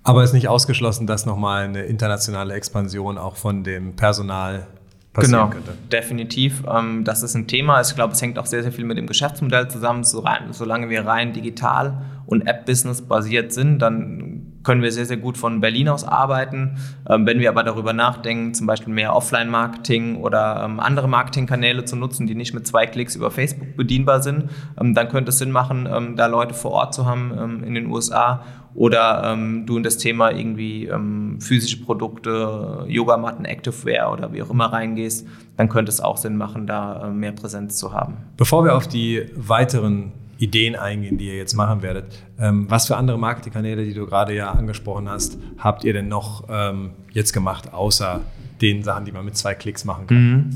Aber 0.05 0.23
es 0.23 0.31
ist 0.31 0.35
nicht 0.35 0.49
ausgeschlossen, 0.49 1.07
dass 1.07 1.27
nochmal 1.27 1.65
eine 1.65 1.83
internationale 1.83 2.55
Expansion 2.55 3.19
auch 3.19 3.37
von 3.37 3.63
dem 3.63 3.95
Personal 3.95 4.67
passieren 5.13 5.41
genau, 5.41 5.51
könnte. 5.51 5.75
Definitiv. 5.91 6.63
Ähm, 6.69 7.05
das 7.05 7.23
ist 7.23 7.35
ein 7.35 7.47
Thema. 7.47 7.81
Ich 7.81 7.95
glaube, 7.95 8.15
es 8.15 8.23
hängt 8.23 8.39
auch 8.39 8.47
sehr, 8.47 8.63
sehr 8.63 8.73
viel 8.73 8.85
mit 8.85 8.97
dem 8.99 9.07
Geschäftsmodell 9.07 9.69
zusammen. 9.69 10.05
solange 10.05 10.89
wir 10.89 11.07
rein 11.07 11.33
digital 11.33 12.03
und 12.27 12.47
App-Business 12.47 13.03
basiert 13.03 13.53
sind, 13.53 13.81
dann 13.81 14.53
können 14.63 14.81
wir 14.81 14.93
sehr, 14.93 15.07
sehr 15.07 15.17
gut 15.17 15.37
von 15.37 15.61
Berlin 15.61 15.89
aus 15.89 16.05
arbeiten. 16.05 16.79
Ähm, 17.09 17.27
wenn 17.27 17.41
wir 17.41 17.51
aber 17.51 17.63
darüber 17.63 17.93
nachdenken, 17.93 18.55
zum 18.55 18.67
Beispiel 18.67 18.93
mehr 18.93 19.15
Offline-Marketing 19.15 20.17
oder 20.17 20.63
ähm, 20.65 20.81
andere 20.81 21.09
Marketingkanäle 21.09 21.85
zu 21.85 21.97
nutzen, 21.97 22.27
die 22.27 22.35
nicht 22.35 22.55
mit 22.55 22.67
zwei 22.67 22.87
Klicks 22.87 23.17
über 23.17 23.31
Facebook 23.31 23.77
bedienbar 23.77 24.23
sind, 24.23 24.51
ähm, 24.81 24.95
dann 24.95 25.09
könnte 25.09 25.31
es 25.31 25.39
Sinn 25.39 25.51
machen, 25.51 25.89
ähm, 25.93 26.17
da 26.17 26.27
Leute 26.27 26.55
vor 26.55 26.71
Ort 26.73 26.95
zu 26.95 27.07
haben 27.07 27.33
ähm, 27.37 27.65
in 27.65 27.75
den 27.75 27.87
USA 27.87 28.45
oder 28.75 29.23
ähm, 29.25 29.67
du 29.67 29.77
in 29.77 29.83
das 29.83 29.99
Thema 29.99 30.31
irgendwie 30.31 30.91
physische 31.39 31.83
Produkte, 31.83 32.85
Yogamatten, 32.89 33.45
Activewear 33.45 34.13
oder 34.13 34.33
wie 34.33 34.43
auch 34.43 34.51
immer 34.51 34.67
reingehst, 34.73 35.27
dann 35.57 35.69
könnte 35.69 35.91
es 35.91 36.01
auch 36.01 36.17
Sinn 36.17 36.37
machen, 36.37 36.67
da 36.67 37.09
äh, 37.09 37.11
mehr 37.11 37.33
Präsenz 37.33 37.77
zu 37.77 37.93
haben. 37.93 38.17
Bevor 38.37 38.65
wir 38.65 38.75
auf 38.75 38.89
die 38.89 39.27
weiteren 39.37 40.13
Ideen 40.39 40.75
eingehen, 40.75 41.19
die 41.19 41.27
ihr 41.27 41.37
jetzt 41.37 41.55
machen 41.55 41.83
werdet. 41.83 42.21
Ähm, 42.39 42.67
was 42.69 42.89
für 42.89 42.97
andere 42.97 43.19
Marketingkanäle, 43.19 43.85
die 43.85 43.95
du 43.95 44.07
gerade 44.07 44.35
ja 44.35 44.51
angesprochen 44.51 45.09
hast, 45.09 45.39
habt 45.59 45.85
ihr 45.85 45.93
denn 45.93 46.09
noch 46.09 46.49
ähm, 46.51 46.91
jetzt 47.13 47.33
gemacht, 47.33 47.73
außer 47.73 48.21
den 48.61 48.83
Sachen, 48.83 49.05
die 49.05 49.13
man 49.13 49.25
mit 49.25 49.37
zwei 49.37 49.55
Klicks 49.55 49.85
machen 49.85 50.09
kann? 50.09 50.17
Mhm. 50.17 50.51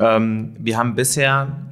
Ähm, 0.00 0.56
wir 0.58 0.76
haben 0.76 0.96
bisher, 0.96 1.67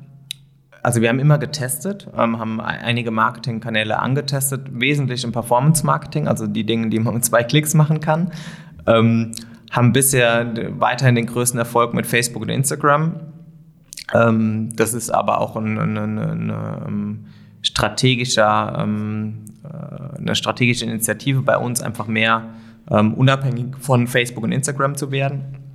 also 0.86 1.00
wir 1.00 1.08
haben 1.08 1.18
immer 1.18 1.38
getestet, 1.38 2.06
ähm, 2.16 2.38
haben 2.38 2.60
einige 2.60 3.10
Marketingkanäle 3.10 3.98
angetestet, 3.98 4.68
wesentlich 4.70 5.24
im 5.24 5.32
Performance-Marketing, 5.32 6.28
also 6.28 6.46
die 6.46 6.62
Dinge, 6.64 6.90
die 6.90 7.00
man 7.00 7.14
mit 7.14 7.24
zwei 7.24 7.42
Klicks 7.42 7.74
machen 7.74 7.98
kann. 7.98 8.30
Ähm, 8.86 9.32
haben 9.72 9.92
bisher 9.92 10.46
weiterhin 10.78 11.16
den 11.16 11.26
größten 11.26 11.58
Erfolg 11.58 11.92
mit 11.92 12.06
Facebook 12.06 12.42
und 12.42 12.50
Instagram. 12.50 13.16
Ähm, 14.14 14.76
das 14.76 14.94
ist 14.94 15.10
aber 15.10 15.40
auch 15.40 15.56
eine, 15.56 15.80
eine, 15.80 16.02
eine, 16.02 16.86
eine 16.86 17.16
strategischer, 17.62 18.78
äh, 18.78 20.18
eine 20.20 20.34
strategische 20.36 20.84
Initiative 20.84 21.42
bei 21.42 21.58
uns, 21.58 21.82
einfach 21.82 22.06
mehr 22.06 22.44
unabhängig 22.88 23.76
von 23.80 24.06
Facebook 24.06 24.44
und 24.44 24.52
Instagram 24.52 24.94
zu 24.94 25.10
werden. 25.10 25.65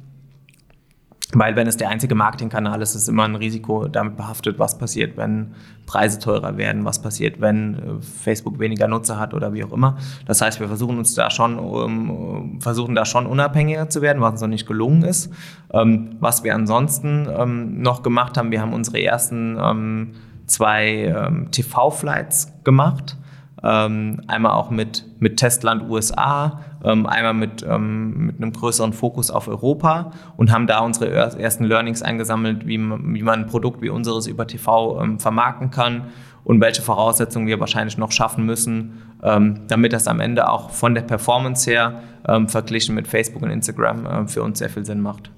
Weil 1.33 1.55
wenn 1.55 1.67
es 1.67 1.77
der 1.77 1.89
einzige 1.89 2.13
Marketingkanal 2.13 2.81
ist, 2.81 2.95
ist 2.95 3.07
immer 3.07 3.23
ein 3.23 3.35
Risiko 3.35 3.87
damit 3.87 4.17
behaftet, 4.17 4.59
was 4.59 4.77
passiert, 4.77 5.15
wenn 5.15 5.53
Preise 5.85 6.19
teurer 6.19 6.57
werden, 6.57 6.83
was 6.83 7.01
passiert, 7.01 7.39
wenn 7.39 7.75
äh, 7.75 7.79
Facebook 8.01 8.59
weniger 8.59 8.87
Nutzer 8.87 9.19
hat 9.19 9.33
oder 9.33 9.53
wie 9.53 9.63
auch 9.63 9.71
immer. 9.71 9.97
Das 10.25 10.41
heißt, 10.41 10.59
wir 10.59 10.67
versuchen 10.67 10.97
uns 10.97 11.13
da 11.15 11.29
schon, 11.29 11.57
um, 11.57 12.59
versuchen 12.61 12.95
da 12.95 13.05
schon 13.05 13.25
unabhängiger 13.25 13.89
zu 13.89 14.01
werden, 14.01 14.21
was 14.21 14.33
uns 14.33 14.41
noch 14.41 14.47
nicht 14.47 14.67
gelungen 14.67 15.03
ist. 15.03 15.31
Ähm, 15.73 16.17
was 16.19 16.43
wir 16.43 16.53
ansonsten 16.53 17.27
ähm, 17.33 17.81
noch 17.81 18.03
gemacht 18.03 18.37
haben, 18.37 18.51
wir 18.51 18.61
haben 18.61 18.73
unsere 18.73 19.01
ersten 19.01 19.57
ähm, 19.59 20.11
zwei 20.47 21.13
ähm, 21.15 21.49
TV-Flights 21.51 22.53
gemacht. 22.63 23.15
Ähm, 23.63 24.21
einmal 24.27 24.53
auch 24.53 24.71
mit, 24.71 25.05
mit 25.19 25.37
Testland 25.37 25.87
USA, 25.89 26.61
ähm, 26.83 27.05
einmal 27.05 27.35
mit, 27.35 27.63
ähm, 27.63 28.25
mit 28.25 28.37
einem 28.37 28.53
größeren 28.53 28.91
Fokus 28.91 29.29
auf 29.29 29.47
Europa 29.47 30.11
und 30.35 30.51
haben 30.51 30.65
da 30.65 30.79
unsere 30.79 31.11
ersten 31.11 31.65
Learnings 31.65 32.01
eingesammelt, 32.01 32.65
wie, 32.65 32.79
wie 32.79 33.21
man 33.21 33.41
ein 33.41 33.45
Produkt 33.45 33.81
wie 33.81 33.89
unseres 33.89 34.25
über 34.25 34.47
TV 34.47 34.99
ähm, 35.01 35.19
vermarkten 35.19 35.69
kann 35.69 36.05
und 36.43 36.59
welche 36.59 36.81
Voraussetzungen 36.81 37.45
wir 37.45 37.59
wahrscheinlich 37.59 37.99
noch 37.99 38.11
schaffen 38.11 38.47
müssen, 38.47 39.03
ähm, 39.21 39.61
damit 39.67 39.93
das 39.93 40.07
am 40.07 40.19
Ende 40.19 40.49
auch 40.49 40.71
von 40.71 40.95
der 40.95 41.03
Performance 41.03 41.69
her 41.69 42.01
verglichen 42.45 42.93
mit 42.93 43.07
Facebook 43.07 43.41
und 43.41 43.49
Instagram 43.49 44.27
für 44.27 44.43
uns 44.43 44.59
sehr 44.59 44.69
viel 44.69 44.85
Sinn 44.85 45.01
macht. 45.01 45.31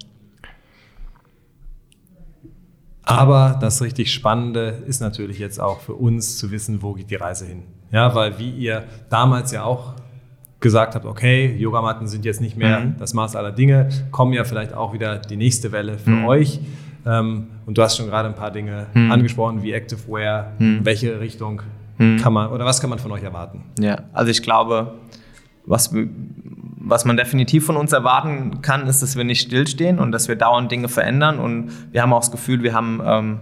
Aber 3.03 3.57
das 3.59 3.81
richtig 3.81 4.13
Spannende 4.13 4.83
ist 4.85 5.01
natürlich 5.01 5.39
jetzt 5.39 5.59
auch 5.59 5.79
für 5.79 5.93
uns 5.93 6.37
zu 6.37 6.51
wissen, 6.51 6.81
wo 6.81 6.93
geht 6.93 7.09
die 7.09 7.15
Reise 7.15 7.45
hin. 7.45 7.63
Ja, 7.93 8.13
weil 8.13 8.37
wie 8.39 8.49
ihr 8.49 8.83
damals 9.09 9.51
ja 9.51 9.63
auch 9.63 9.93
gesagt 10.59 10.95
habt, 10.95 11.05
okay, 11.05 11.55
Yogamatten 11.57 12.07
sind 12.07 12.25
jetzt 12.25 12.41
nicht 12.41 12.57
mehr 12.57 12.79
mhm. 12.79 12.95
das 12.97 13.13
Maß 13.13 13.35
aller 13.35 13.51
Dinge, 13.51 13.89
kommen 14.11 14.33
ja 14.33 14.43
vielleicht 14.43 14.73
auch 14.73 14.93
wieder 14.93 15.19
die 15.19 15.37
nächste 15.37 15.71
Welle 15.71 15.97
für 15.97 16.09
mhm. 16.09 16.25
euch. 16.25 16.59
Ähm, 17.05 17.47
und 17.65 17.77
du 17.77 17.81
hast 17.81 17.97
schon 17.97 18.07
gerade 18.07 18.29
ein 18.29 18.35
paar 18.35 18.51
Dinge 18.51 18.87
mhm. 18.93 19.11
angesprochen, 19.11 19.61
wie 19.61 19.73
Activewear, 19.73 20.53
mhm. 20.57 20.79
welche 20.83 21.19
Richtung 21.19 21.61
mhm. 21.97 22.17
kann 22.17 22.33
man 22.33 22.49
oder 22.49 22.65
was 22.65 22.81
kann 22.81 22.89
man 22.89 22.99
von 22.99 23.11
euch 23.11 23.23
erwarten? 23.23 23.63
Ja, 23.79 24.03
also 24.13 24.31
ich 24.31 24.41
glaube, 24.41 24.95
was, 25.65 25.93
was 26.77 27.05
man 27.05 27.17
definitiv 27.17 27.65
von 27.65 27.77
uns 27.77 27.93
erwarten 27.93 28.61
kann, 28.61 28.87
ist, 28.87 29.01
dass 29.01 29.15
wir 29.15 29.23
nicht 29.23 29.41
stillstehen 29.41 29.99
und 29.99 30.11
dass 30.11 30.27
wir 30.27 30.35
dauernd 30.35 30.71
Dinge 30.71 30.89
verändern. 30.89 31.39
Und 31.39 31.71
wir 31.91 32.01
haben 32.01 32.11
auch 32.13 32.19
das 32.19 32.31
Gefühl, 32.31 32.63
wir 32.63 32.73
haben, 32.73 33.01
ähm, 33.05 33.39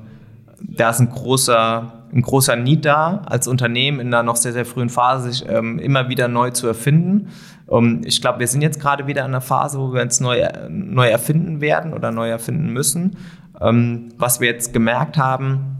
da 0.60 0.90
ist 0.90 1.00
ein 1.00 1.10
großer, 1.10 2.01
ein 2.14 2.22
großer 2.22 2.56
Need 2.56 2.86
da, 2.86 3.22
als 3.26 3.48
Unternehmen 3.48 4.00
in 4.00 4.08
einer 4.08 4.24
noch 4.24 4.36
sehr, 4.36 4.54
sehr 4.54 4.66
frühen 4.66 4.90
Phase 4.90 5.32
sich 5.32 5.48
ähm, 5.50 5.80
immer 5.80 6.10
wieder 6.10 6.28
neu 6.28 6.52
zu 6.52 6.68
erfinden. 6.68 7.30
Um, 7.68 8.02
ich 8.04 8.22
glaube, 8.22 8.40
wir 8.40 8.48
sind 8.48 8.62
jetzt 8.62 8.82
gerade 8.82 9.08
wieder 9.08 9.22
in 9.22 9.28
einer 9.28 9.40
Phase, 9.40 9.80
wo 9.80 9.94
wir 9.94 10.02
uns 10.02 10.20
neu, 10.20 10.46
neu 10.70 11.08
erfinden 11.08 11.62
werden 11.62 11.94
oder 11.94 12.12
neu 12.12 12.30
erfinden 12.30 12.74
müssen. 12.74 13.16
Ähm, 13.62 14.10
was 14.18 14.42
wir 14.42 14.50
jetzt 14.50 14.74
gemerkt 14.74 15.18
haben, 15.18 15.78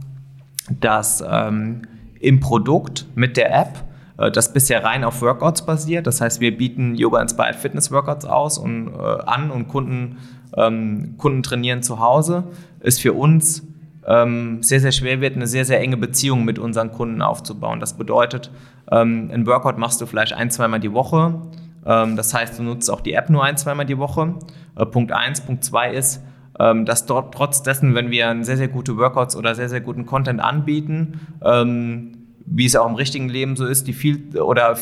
dass 0.80 1.22
ähm, 1.28 1.82
im 2.18 2.40
Produkt 2.40 3.06
mit 3.14 3.36
der 3.36 3.54
App 3.54 3.84
äh, 4.16 4.30
das 4.30 4.52
bisher 4.52 4.84
rein 4.84 5.04
auf 5.04 5.20
Workouts 5.20 5.66
basiert. 5.66 6.06
Das 6.06 6.20
heißt, 6.20 6.40
wir 6.40 6.56
bieten 6.56 6.94
Yoga-Inspired 6.94 7.56
Fitness 7.56 7.90
Workouts 7.90 8.24
aus 8.24 8.56
und, 8.56 8.88
äh, 8.88 8.98
an 9.26 9.50
und 9.50 9.68
Kunden, 9.68 10.18
ähm, 10.56 11.16
Kunden 11.18 11.42
trainieren 11.42 11.82
zu 11.82 12.00
Hause. 12.00 12.44
Ist 12.80 13.00
für 13.00 13.12
uns 13.12 13.66
ähm, 14.06 14.62
sehr, 14.62 14.80
sehr 14.80 14.92
schwer 14.92 15.20
wird, 15.20 15.36
eine 15.36 15.46
sehr, 15.46 15.64
sehr 15.64 15.80
enge 15.80 15.96
Beziehung 15.96 16.44
mit 16.44 16.58
unseren 16.58 16.92
Kunden 16.92 17.22
aufzubauen. 17.22 17.80
Das 17.80 17.96
bedeutet, 17.96 18.50
ähm, 18.90 19.30
ein 19.32 19.46
Workout 19.46 19.78
machst 19.78 20.00
du 20.00 20.06
vielleicht 20.06 20.32
ein, 20.32 20.50
zweimal 20.50 20.80
die 20.80 20.92
Woche. 20.92 21.40
Ähm, 21.86 22.16
das 22.16 22.34
heißt, 22.34 22.58
du 22.58 22.62
nutzt 22.62 22.90
auch 22.90 23.00
die 23.00 23.12
App 23.12 23.30
nur 23.30 23.44
ein, 23.44 23.56
zweimal 23.56 23.86
die 23.86 23.98
Woche. 23.98 24.34
Äh, 24.76 24.86
Punkt 24.86 25.12
eins. 25.12 25.40
Punkt 25.40 25.64
zwei 25.64 25.92
ist, 25.92 26.22
ähm, 26.58 26.84
dass 26.84 27.06
dort 27.06 27.34
trotz 27.34 27.62
dessen, 27.62 27.94
wenn 27.94 28.10
wir 28.10 28.36
sehr, 28.42 28.56
sehr 28.56 28.68
gute 28.68 28.96
Workouts 28.96 29.36
oder 29.36 29.54
sehr, 29.54 29.68
sehr 29.68 29.80
guten 29.80 30.06
Content 30.06 30.40
anbieten, 30.40 31.20
ähm, 31.44 32.21
wie 32.46 32.66
es 32.66 32.76
auch 32.76 32.86
im 32.86 32.94
richtigen 32.94 33.28
Leben 33.28 33.56
so 33.56 33.66
ist, 33.66 33.86
die 33.86 33.92
viel 33.92 34.38
oder 34.38 34.76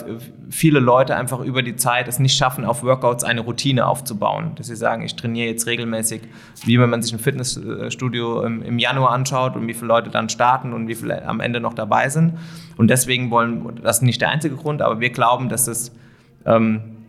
viele 0.50 0.80
Leute 0.80 1.16
einfach 1.16 1.40
über 1.40 1.62
die 1.62 1.76
Zeit 1.76 2.08
es 2.08 2.18
nicht 2.18 2.36
schaffen, 2.36 2.64
auf 2.64 2.82
Workouts 2.82 3.24
eine 3.24 3.42
Routine 3.42 3.86
aufzubauen. 3.86 4.52
Dass 4.56 4.68
sie 4.68 4.76
sagen, 4.76 5.02
ich 5.02 5.14
trainiere 5.16 5.48
jetzt 5.48 5.66
regelmäßig, 5.66 6.22
wie 6.64 6.80
wenn 6.80 6.90
man 6.90 7.02
sich 7.02 7.12
ein 7.12 7.18
Fitnessstudio 7.18 8.42
im, 8.42 8.62
im 8.62 8.78
Januar 8.78 9.10
anschaut 9.10 9.56
und 9.56 9.66
wie 9.66 9.74
viele 9.74 9.88
Leute 9.88 10.10
dann 10.10 10.28
starten 10.28 10.72
und 10.72 10.88
wie 10.88 10.94
viele 10.94 11.26
am 11.26 11.40
Ende 11.40 11.60
noch 11.60 11.74
dabei 11.74 12.08
sind. 12.08 12.34
Und 12.76 12.88
deswegen 12.88 13.30
wollen, 13.30 13.80
das 13.82 13.98
ist 13.98 14.02
nicht 14.02 14.20
der 14.20 14.30
einzige 14.30 14.56
Grund, 14.56 14.82
aber 14.82 15.00
wir 15.00 15.10
glauben, 15.10 15.48
dass 15.48 15.66
es 15.66 15.92
ähm, 16.46 16.99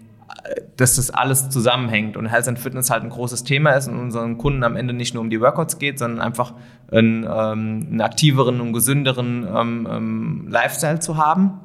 dass 0.78 0.96
das 0.96 1.12
alles 1.12 1.50
zusammenhängt 1.50 2.18
und 2.18 2.26
Health 2.26 2.48
and 2.48 2.60
Fitness 2.60 2.90
halt 2.90 3.04
ein 3.04 3.10
großes 3.10 3.44
Thema 3.44 3.72
ist 3.72 3.88
und 3.88 4.00
unseren 4.00 4.38
Kunden 4.38 4.64
am 4.64 4.76
Ende 4.76 4.94
nicht 4.94 5.14
nur 5.14 5.22
um 5.22 5.30
die 5.30 5.40
Workouts 5.40 5.80
geht, 5.80 6.00
sondern 6.00 6.22
einfach 6.22 6.54
einen, 6.92 7.24
ähm, 7.24 7.88
einen 7.90 8.02
aktiveren 8.02 8.62
und 8.62 8.74
gesünderen 8.74 9.48
ähm, 9.56 9.88
ähm, 9.90 10.48
Lifestyle 10.50 11.00
zu 11.00 11.18
haben. 11.18 11.60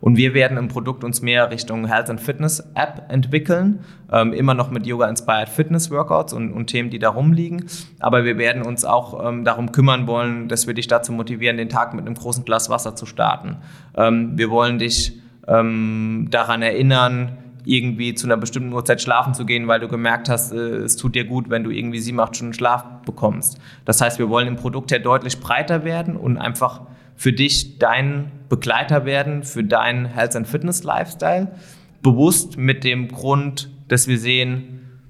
Und 0.00 0.16
wir 0.16 0.34
werden 0.34 0.58
im 0.58 0.68
Produkt 0.68 1.04
uns 1.04 1.22
mehr 1.22 1.50
Richtung 1.50 1.86
Health 1.86 2.10
and 2.10 2.20
Fitness 2.20 2.60
App 2.74 3.04
entwickeln, 3.08 3.80
ähm, 4.12 4.32
immer 4.32 4.52
noch 4.52 4.70
mit 4.70 4.86
Yoga 4.86 5.08
Inspired 5.08 5.48
Fitness 5.48 5.90
Workouts 5.90 6.32
und, 6.32 6.52
und, 6.52 6.66
Themen, 6.66 6.90
die 6.90 6.98
darum 6.98 7.32
liegen. 7.32 7.66
Aber 8.00 8.24
wir 8.24 8.36
werden 8.36 8.62
uns 8.62 8.84
auch 8.84 9.26
ähm, 9.26 9.44
darum 9.44 9.72
kümmern 9.72 10.06
wollen, 10.06 10.48
dass 10.48 10.66
wir 10.66 10.74
dich 10.74 10.88
dazu 10.88 11.12
motivieren, 11.12 11.56
den 11.56 11.68
Tag 11.68 11.94
mit 11.94 12.04
einem 12.04 12.14
großen 12.14 12.44
Glas 12.44 12.68
Wasser 12.68 12.96
zu 12.96 13.06
starten. 13.06 13.58
Ähm, 13.96 14.36
wir 14.36 14.50
wollen 14.50 14.78
dich 14.78 15.20
ähm, 15.48 16.28
daran 16.30 16.62
erinnern, 16.62 17.38
irgendwie 17.66 18.14
zu 18.14 18.28
einer 18.28 18.36
bestimmten 18.36 18.72
Uhrzeit 18.72 19.02
schlafen 19.02 19.34
zu 19.34 19.44
gehen, 19.44 19.66
weil 19.66 19.80
du 19.80 19.88
gemerkt 19.88 20.28
hast, 20.28 20.52
äh, 20.52 20.56
es 20.56 20.96
tut 20.96 21.16
dir 21.16 21.24
gut, 21.24 21.50
wenn 21.50 21.64
du 21.64 21.70
irgendwie 21.70 21.98
sieben, 21.98 22.20
acht 22.20 22.36
Stunden 22.36 22.54
Schlaf 22.54 22.84
bekommst. 23.04 23.58
Das 23.84 24.00
heißt, 24.00 24.18
wir 24.20 24.28
wollen 24.28 24.46
im 24.46 24.56
Produkt 24.56 24.92
ja 24.92 25.00
deutlich 25.00 25.40
breiter 25.40 25.84
werden 25.84 26.16
und 26.16 26.38
einfach 26.38 26.82
für 27.16 27.32
dich 27.32 27.78
dein 27.78 28.30
Begleiter 28.48 29.04
werden, 29.04 29.42
für 29.42 29.64
deinen 29.64 30.06
Health 30.06 30.36
and 30.36 30.46
Fitness 30.46 30.84
Lifestyle. 30.84 31.56
Bewusst 32.02 32.56
mit 32.56 32.84
dem 32.84 33.08
Grund, 33.08 33.68
dass 33.88 34.06
wir 34.06 34.18
sehen, 34.18 35.00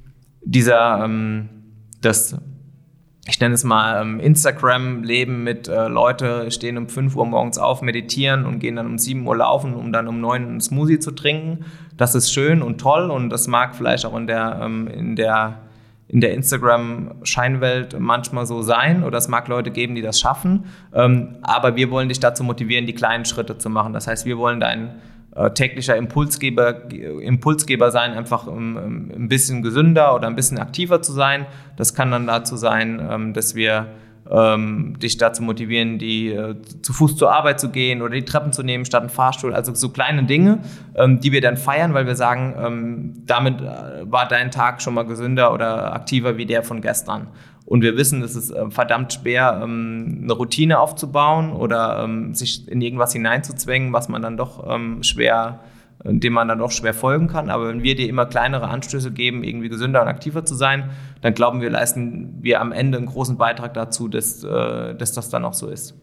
dieser, 0.42 1.04
ähm, 1.04 1.50
das 2.00 2.36
ich 3.28 3.40
nenne 3.40 3.54
es 3.54 3.64
mal 3.64 4.02
ähm, 4.02 4.20
Instagram-Leben 4.20 5.42
mit 5.42 5.66
äh, 5.66 5.88
Leute 5.88 6.50
stehen 6.50 6.78
um 6.78 6.88
5 6.88 7.16
Uhr 7.16 7.26
morgens 7.26 7.58
auf, 7.58 7.82
meditieren 7.82 8.46
und 8.46 8.60
gehen 8.60 8.76
dann 8.76 8.86
um 8.86 8.98
7 8.98 9.26
Uhr 9.26 9.36
laufen, 9.36 9.74
um 9.74 9.92
dann 9.92 10.06
um 10.06 10.20
9 10.20 10.42
Uhr 10.42 10.48
einen 10.48 10.60
Smoothie 10.60 11.00
zu 11.00 11.10
trinken. 11.10 11.64
Das 11.96 12.14
ist 12.14 12.32
schön 12.32 12.62
und 12.62 12.78
toll 12.80 13.10
und 13.10 13.30
das 13.30 13.48
mag 13.48 13.74
vielleicht 13.74 14.04
auch 14.04 14.16
in 14.16 14.26
der, 14.26 14.60
ähm, 14.62 14.86
in 14.88 15.16
der, 15.16 15.60
in 16.08 16.20
der 16.20 16.34
Instagram-Scheinwelt 16.34 17.98
manchmal 17.98 18.46
so 18.46 18.62
sein 18.62 19.02
oder 19.02 19.18
es 19.18 19.28
mag 19.28 19.48
Leute 19.48 19.70
geben, 19.70 19.94
die 19.94 20.02
das 20.02 20.20
schaffen. 20.20 20.64
Ähm, 20.94 21.36
aber 21.42 21.76
wir 21.76 21.90
wollen 21.90 22.08
dich 22.08 22.20
dazu 22.20 22.44
motivieren, 22.44 22.86
die 22.86 22.94
kleinen 22.94 23.24
Schritte 23.24 23.58
zu 23.58 23.70
machen. 23.70 23.92
Das 23.92 24.06
heißt, 24.06 24.26
wir 24.26 24.36
wollen 24.38 24.60
deinen 24.60 24.90
äh, 25.34 25.50
täglicher 25.50 25.96
Impulsgeber, 25.96 26.90
Impulsgeber 26.90 27.90
sein, 27.90 28.12
einfach 28.12 28.46
um, 28.46 28.76
ein 28.76 29.28
bisschen 29.28 29.62
gesünder 29.62 30.14
oder 30.14 30.28
ein 30.28 30.36
bisschen 30.36 30.58
aktiver 30.58 31.02
zu 31.02 31.12
sein. 31.12 31.46
Das 31.76 31.94
kann 31.94 32.10
dann 32.10 32.26
dazu 32.26 32.56
sein, 32.56 33.06
ähm, 33.10 33.32
dass 33.32 33.54
wir 33.54 33.86
ähm, 34.30 34.98
dich 34.98 35.16
dazu 35.18 35.42
motivieren, 35.42 35.98
die 35.98 36.30
äh, 36.30 36.56
zu 36.82 36.92
Fuß 36.92 37.16
zur 37.16 37.32
Arbeit 37.32 37.60
zu 37.60 37.70
gehen 37.70 38.02
oder 38.02 38.14
die 38.14 38.24
Treppen 38.24 38.52
zu 38.52 38.62
nehmen 38.62 38.84
statt 38.84 39.02
einen 39.02 39.10
Fahrstuhl. 39.10 39.54
Also 39.54 39.74
so 39.74 39.90
kleine 39.90 40.24
Dinge, 40.24 40.60
ähm, 40.94 41.20
die 41.20 41.32
wir 41.32 41.40
dann 41.40 41.56
feiern, 41.56 41.94
weil 41.94 42.06
wir 42.06 42.16
sagen, 42.16 42.54
ähm, 42.58 43.22
damit 43.26 43.60
äh, 43.60 44.10
war 44.10 44.28
dein 44.28 44.50
Tag 44.50 44.82
schon 44.82 44.94
mal 44.94 45.04
gesünder 45.04 45.52
oder 45.52 45.94
aktiver 45.94 46.36
wie 46.36 46.46
der 46.46 46.62
von 46.62 46.80
gestern. 46.80 47.28
Und 47.64 47.82
wir 47.82 47.96
wissen, 47.96 48.22
es 48.22 48.36
ist 48.36 48.50
äh, 48.50 48.70
verdammt 48.70 49.12
schwer, 49.12 49.60
ähm, 49.62 50.20
eine 50.22 50.32
Routine 50.32 50.78
aufzubauen 50.78 51.52
oder 51.52 52.02
ähm, 52.04 52.34
sich 52.34 52.68
in 52.68 52.80
irgendwas 52.80 53.12
hineinzuzwängen, 53.12 53.92
was 53.92 54.08
man 54.08 54.22
dann 54.22 54.36
doch 54.36 54.64
ähm, 54.72 55.02
schwer 55.02 55.60
dem 56.04 56.32
man 56.32 56.48
dann 56.48 56.58
doch 56.58 56.70
schwer 56.70 56.94
folgen 56.94 57.28
kann. 57.28 57.50
Aber 57.50 57.68
wenn 57.68 57.82
wir 57.82 57.96
dir 57.96 58.08
immer 58.08 58.26
kleinere 58.26 58.68
Anstöße 58.68 59.10
geben, 59.10 59.44
irgendwie 59.44 59.68
gesünder 59.68 60.02
und 60.02 60.08
aktiver 60.08 60.44
zu 60.44 60.54
sein, 60.54 60.90
dann 61.22 61.34
glauben 61.34 61.60
wir, 61.60 61.70
leisten 61.70 62.38
wir 62.40 62.60
am 62.60 62.72
Ende 62.72 62.98
einen 62.98 63.06
großen 63.06 63.36
Beitrag 63.36 63.74
dazu, 63.74 64.08
dass, 64.08 64.44
äh, 64.44 64.94
dass 64.94 65.12
das 65.12 65.30
dann 65.30 65.44
auch 65.44 65.54
so 65.54 65.68
ist. 65.68 65.94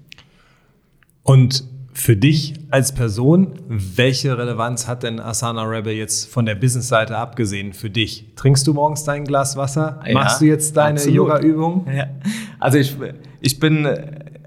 Und 1.24 1.64
für 1.94 2.18
dich 2.18 2.56
als 2.72 2.92
Person, 2.92 3.54
welche 3.68 4.38
Relevanz 4.38 4.88
hat 4.88 5.04
denn 5.04 5.20
Asana 5.20 5.64
Rebel 5.64 5.94
jetzt 5.94 6.28
von 6.28 6.46
der 6.46 6.56
Business-Seite 6.56 7.16
abgesehen 7.18 7.72
für 7.74 7.90
dich? 7.90 8.34
Trinkst 8.36 8.66
du 8.66 8.74
morgens 8.74 9.04
dein 9.04 9.26
Glas 9.26 9.56
Wasser? 9.56 10.00
Ja, 10.06 10.14
Machst 10.14 10.42
du 10.42 10.46
jetzt 10.46 10.76
deine 10.76 11.02
Yoga-Übung? 11.04 11.88
Ja. 11.96 12.08
Also 12.60 12.80
ich, 12.80 12.98
ich 13.42 13.60
bin 13.60 13.88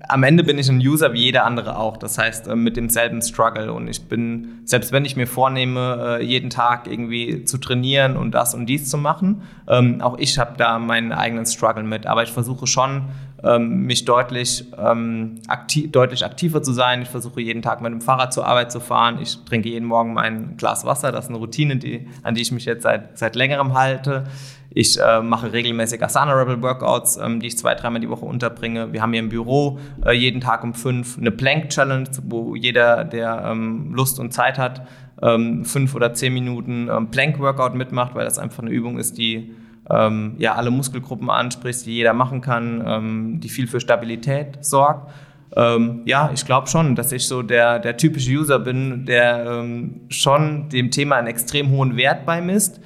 am 0.08 0.22
Ende 0.22 0.44
bin 0.44 0.58
ich 0.58 0.68
ein 0.68 0.78
User 0.78 1.12
wie 1.12 1.20
jeder 1.20 1.44
andere 1.44 1.76
auch. 1.76 1.96
Das 1.96 2.18
heißt, 2.18 2.48
äh, 2.48 2.56
mit 2.56 2.76
demselben 2.76 3.22
Struggle. 3.22 3.72
Und 3.72 3.88
ich 3.88 4.08
bin, 4.08 4.60
selbst 4.64 4.92
wenn 4.92 5.04
ich 5.04 5.16
mir 5.16 5.26
vornehme, 5.26 6.18
äh, 6.20 6.24
jeden 6.24 6.50
Tag 6.50 6.86
irgendwie 6.86 7.44
zu 7.44 7.58
trainieren 7.58 8.16
und 8.16 8.32
das 8.32 8.54
und 8.54 8.66
dies 8.66 8.88
zu 8.88 8.98
machen, 8.98 9.42
ähm, 9.68 10.00
auch 10.00 10.18
ich 10.18 10.38
habe 10.38 10.54
da 10.56 10.78
meinen 10.78 11.12
eigenen 11.12 11.46
Struggle 11.46 11.84
mit. 11.84 12.06
Aber 12.06 12.22
ich 12.22 12.30
versuche 12.30 12.66
schon, 12.66 13.02
ähm, 13.46 13.82
mich 13.82 14.04
deutlich, 14.04 14.64
ähm, 14.78 15.36
aktiv, 15.46 15.92
deutlich 15.92 16.24
aktiver 16.24 16.62
zu 16.62 16.72
sein. 16.72 17.02
Ich 17.02 17.08
versuche 17.08 17.40
jeden 17.40 17.62
Tag 17.62 17.80
mit 17.80 17.92
dem 17.92 18.00
Fahrrad 18.00 18.32
zur 18.32 18.46
Arbeit 18.46 18.72
zu 18.72 18.80
fahren. 18.80 19.18
Ich 19.20 19.38
trinke 19.44 19.68
jeden 19.68 19.86
Morgen 19.86 20.14
mein 20.14 20.56
Glas 20.56 20.84
Wasser. 20.84 21.12
Das 21.12 21.26
ist 21.26 21.28
eine 21.30 21.38
Routine, 21.38 21.76
die, 21.76 22.08
an 22.22 22.34
die 22.34 22.42
ich 22.42 22.52
mich 22.52 22.64
jetzt 22.64 22.82
seit, 22.82 23.16
seit 23.18 23.36
längerem 23.36 23.74
halte. 23.74 24.24
Ich 24.70 25.00
äh, 25.00 25.22
mache 25.22 25.52
regelmäßig 25.52 26.02
Asana 26.02 26.32
Rebel 26.32 26.60
Workouts, 26.60 27.16
ähm, 27.16 27.40
die 27.40 27.46
ich 27.46 27.56
zwei, 27.56 27.74
dreimal 27.74 28.00
die 28.00 28.10
Woche 28.10 28.24
unterbringe. 28.24 28.92
Wir 28.92 29.00
haben 29.00 29.12
hier 29.12 29.20
im 29.20 29.28
Büro 29.28 29.78
äh, 30.04 30.12
jeden 30.12 30.40
Tag 30.40 30.64
um 30.64 30.74
fünf 30.74 31.16
eine 31.16 31.30
Plank 31.30 31.70
Challenge, 31.70 32.08
wo 32.24 32.54
jeder, 32.56 33.04
der 33.04 33.44
ähm, 33.46 33.94
Lust 33.94 34.18
und 34.18 34.32
Zeit 34.32 34.58
hat, 34.58 34.86
ähm, 35.22 35.64
fünf 35.64 35.94
oder 35.94 36.12
zehn 36.12 36.34
Minuten 36.34 36.90
ähm, 36.90 37.10
Plank 37.10 37.38
Workout 37.38 37.74
mitmacht, 37.74 38.14
weil 38.14 38.24
das 38.24 38.38
einfach 38.38 38.62
eine 38.62 38.70
Übung 38.70 38.98
ist, 38.98 39.16
die 39.16 39.54
ähm, 39.90 40.34
ja 40.38 40.54
alle 40.54 40.70
Muskelgruppen 40.70 41.30
anspricht, 41.30 41.86
die 41.86 41.94
jeder 41.94 42.12
machen 42.12 42.40
kann, 42.40 42.82
ähm, 42.86 43.40
die 43.40 43.48
viel 43.48 43.66
für 43.66 43.80
Stabilität 43.80 44.64
sorgt. 44.64 45.10
ja, 45.56 46.30
ich 46.34 46.44
glaube 46.44 46.66
schon, 46.66 46.96
dass 46.96 47.12
ich 47.12 47.26
so 47.26 47.40
der, 47.40 47.78
der 47.78 47.96
typische 47.96 48.30
User 48.30 48.58
bin, 48.58 49.06
der 49.06 49.64
schon 50.10 50.68
dem 50.68 50.90
Thema 50.90 51.16
einen 51.16 51.28
extrem 51.28 51.70
hohen 51.70 51.96
Wert 51.96 52.26
beimisst 52.26 52.80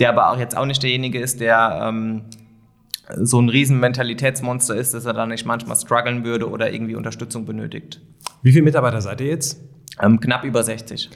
der 0.00 0.08
aber 0.08 0.30
auch 0.30 0.38
jetzt 0.38 0.56
auch 0.56 0.66
nicht 0.66 0.82
derjenige 0.82 1.20
ist, 1.20 1.40
der 1.40 1.80
ähm, 1.88 2.22
so 3.16 3.40
ein 3.40 3.48
riesen 3.48 3.78
Mentalitätsmonster 3.78 4.74
ist, 4.74 4.94
dass 4.94 5.04
er 5.04 5.12
da 5.12 5.26
nicht 5.26 5.44
manchmal 5.44 5.76
strugglen 5.76 6.24
würde 6.24 6.48
oder 6.48 6.72
irgendwie 6.72 6.94
Unterstützung 6.94 7.44
benötigt. 7.44 8.00
Wie 8.42 8.52
viele 8.52 8.64
Mitarbeiter 8.64 9.00
seid 9.00 9.20
ihr 9.20 9.28
jetzt? 9.28 9.60
Ähm, 10.00 10.18
knapp 10.18 10.44
über 10.44 10.62
60. 10.62 11.10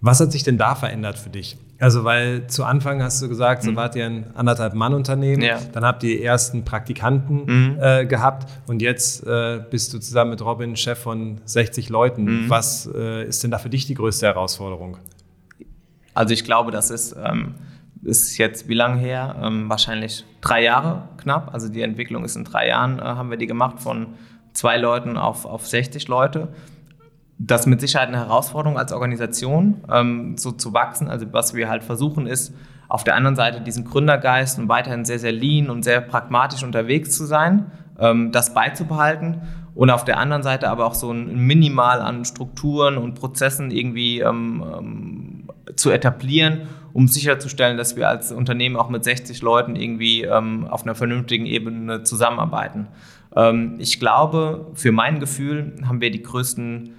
Was 0.00 0.20
hat 0.20 0.32
sich 0.32 0.42
denn 0.42 0.58
da 0.58 0.74
verändert 0.74 1.18
für 1.18 1.30
dich? 1.30 1.56
Also, 1.80 2.04
weil 2.04 2.46
zu 2.46 2.64
Anfang 2.64 3.02
hast 3.02 3.20
du 3.22 3.28
gesagt, 3.28 3.62
so 3.62 3.72
mhm. 3.72 3.76
wart 3.76 3.96
ihr 3.96 4.06
ein 4.06 4.26
anderthalb 4.34 4.74
Mann-Unternehmen, 4.74 5.42
ja. 5.42 5.58
dann 5.72 5.84
habt 5.84 6.02
ihr 6.02 6.16
die 6.16 6.24
ersten 6.24 6.64
Praktikanten 6.64 7.44
mhm. 7.44 7.78
äh, 7.80 8.06
gehabt 8.06 8.50
und 8.66 8.80
jetzt 8.80 9.26
äh, 9.26 9.60
bist 9.70 9.92
du 9.92 9.98
zusammen 9.98 10.30
mit 10.30 10.42
Robin 10.42 10.76
Chef 10.76 10.98
von 10.98 11.40
60 11.44 11.88
Leuten. 11.88 12.24
Mhm. 12.44 12.50
Was 12.50 12.88
äh, 12.94 13.24
ist 13.26 13.42
denn 13.42 13.50
da 13.50 13.58
für 13.58 13.70
dich 13.70 13.86
die 13.86 13.94
größte 13.94 14.26
Herausforderung? 14.26 14.98
Also, 16.14 16.32
ich 16.32 16.44
glaube, 16.44 16.70
das 16.70 16.90
ist. 16.90 17.16
Ähm, 17.22 17.54
ist 18.04 18.38
jetzt 18.38 18.68
wie 18.68 18.74
lange 18.74 19.00
her? 19.00 19.36
Ähm, 19.42 19.68
wahrscheinlich 19.68 20.24
drei 20.40 20.62
Jahre 20.62 21.08
knapp. 21.16 21.52
Also 21.52 21.68
die 21.68 21.82
Entwicklung 21.82 22.24
ist 22.24 22.36
in 22.36 22.44
drei 22.44 22.68
Jahren, 22.68 22.98
äh, 22.98 23.02
haben 23.02 23.30
wir 23.30 23.38
die 23.38 23.46
gemacht, 23.46 23.80
von 23.80 24.08
zwei 24.52 24.76
Leuten 24.76 25.16
auf, 25.16 25.46
auf 25.46 25.66
60 25.66 26.08
Leute. 26.08 26.48
Das 27.38 27.66
mit 27.66 27.80
Sicherheit 27.80 28.08
eine 28.08 28.18
Herausforderung 28.18 28.78
als 28.78 28.92
Organisation, 28.92 29.82
ähm, 29.90 30.36
so 30.38 30.52
zu 30.52 30.72
wachsen. 30.72 31.08
Also 31.08 31.26
was 31.32 31.54
wir 31.54 31.68
halt 31.68 31.82
versuchen 31.82 32.26
ist, 32.26 32.54
auf 32.88 33.02
der 33.02 33.16
anderen 33.16 33.34
Seite 33.34 33.60
diesen 33.60 33.84
Gründergeist 33.84 34.58
und 34.58 34.68
weiterhin 34.68 35.04
sehr, 35.04 35.18
sehr 35.18 35.32
lean 35.32 35.70
und 35.70 35.82
sehr 35.82 36.00
pragmatisch 36.00 36.62
unterwegs 36.62 37.10
zu 37.16 37.24
sein, 37.24 37.70
ähm, 37.98 38.30
das 38.30 38.54
beizubehalten 38.54 39.42
und 39.74 39.90
auf 39.90 40.04
der 40.04 40.18
anderen 40.18 40.42
Seite 40.42 40.70
aber 40.70 40.86
auch 40.86 40.94
so 40.94 41.10
ein 41.10 41.34
Minimal 41.46 42.00
an 42.00 42.24
Strukturen 42.24 42.96
und 42.96 43.14
Prozessen 43.14 43.70
irgendwie 43.70 44.20
ähm, 44.20 44.62
ähm, 44.78 45.48
zu 45.76 45.90
etablieren 45.90 46.68
um 46.94 47.08
sicherzustellen, 47.08 47.76
dass 47.76 47.96
wir 47.96 48.08
als 48.08 48.32
Unternehmen 48.32 48.76
auch 48.76 48.88
mit 48.88 49.04
60 49.04 49.42
Leuten 49.42 49.76
irgendwie 49.76 50.22
ähm, 50.22 50.66
auf 50.68 50.84
einer 50.84 50.94
vernünftigen 50.94 51.44
Ebene 51.44 52.04
zusammenarbeiten. 52.04 52.86
Ähm, 53.34 53.74
ich 53.78 53.98
glaube, 53.98 54.70
für 54.74 54.92
mein 54.92 55.18
Gefühl 55.18 55.74
haben 55.86 56.00
wir 56.00 56.12
die 56.12 56.22
größten 56.22 56.94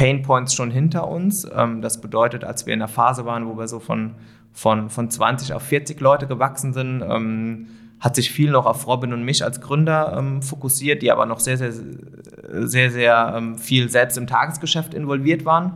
Pain 0.00 0.22
Points 0.22 0.54
schon 0.54 0.70
hinter 0.70 1.08
uns. 1.08 1.46
Ähm, 1.54 1.82
das 1.82 2.00
bedeutet, 2.00 2.42
als 2.42 2.64
wir 2.64 2.72
in 2.72 2.78
der 2.78 2.88
Phase 2.88 3.26
waren, 3.26 3.46
wo 3.46 3.58
wir 3.58 3.68
so 3.68 3.80
von, 3.80 4.14
von, 4.50 4.88
von 4.88 5.10
20 5.10 5.52
auf 5.52 5.60
40 5.60 6.00
Leute 6.00 6.26
gewachsen 6.26 6.72
sind, 6.72 7.04
ähm, 7.06 7.66
hat 8.00 8.16
sich 8.16 8.30
viel 8.30 8.50
noch 8.50 8.64
auf 8.64 8.86
Robin 8.86 9.12
und 9.12 9.24
mich 9.24 9.44
als 9.44 9.60
Gründer 9.60 10.16
ähm, 10.16 10.40
fokussiert, 10.40 11.02
die 11.02 11.12
aber 11.12 11.26
noch 11.26 11.38
sehr, 11.38 11.58
sehr, 11.58 11.72
sehr, 11.72 12.90
sehr 12.90 13.34
ähm, 13.36 13.58
viel 13.58 13.90
selbst 13.90 14.16
im 14.16 14.26
Tagesgeschäft 14.26 14.94
involviert 14.94 15.44
waren. 15.44 15.74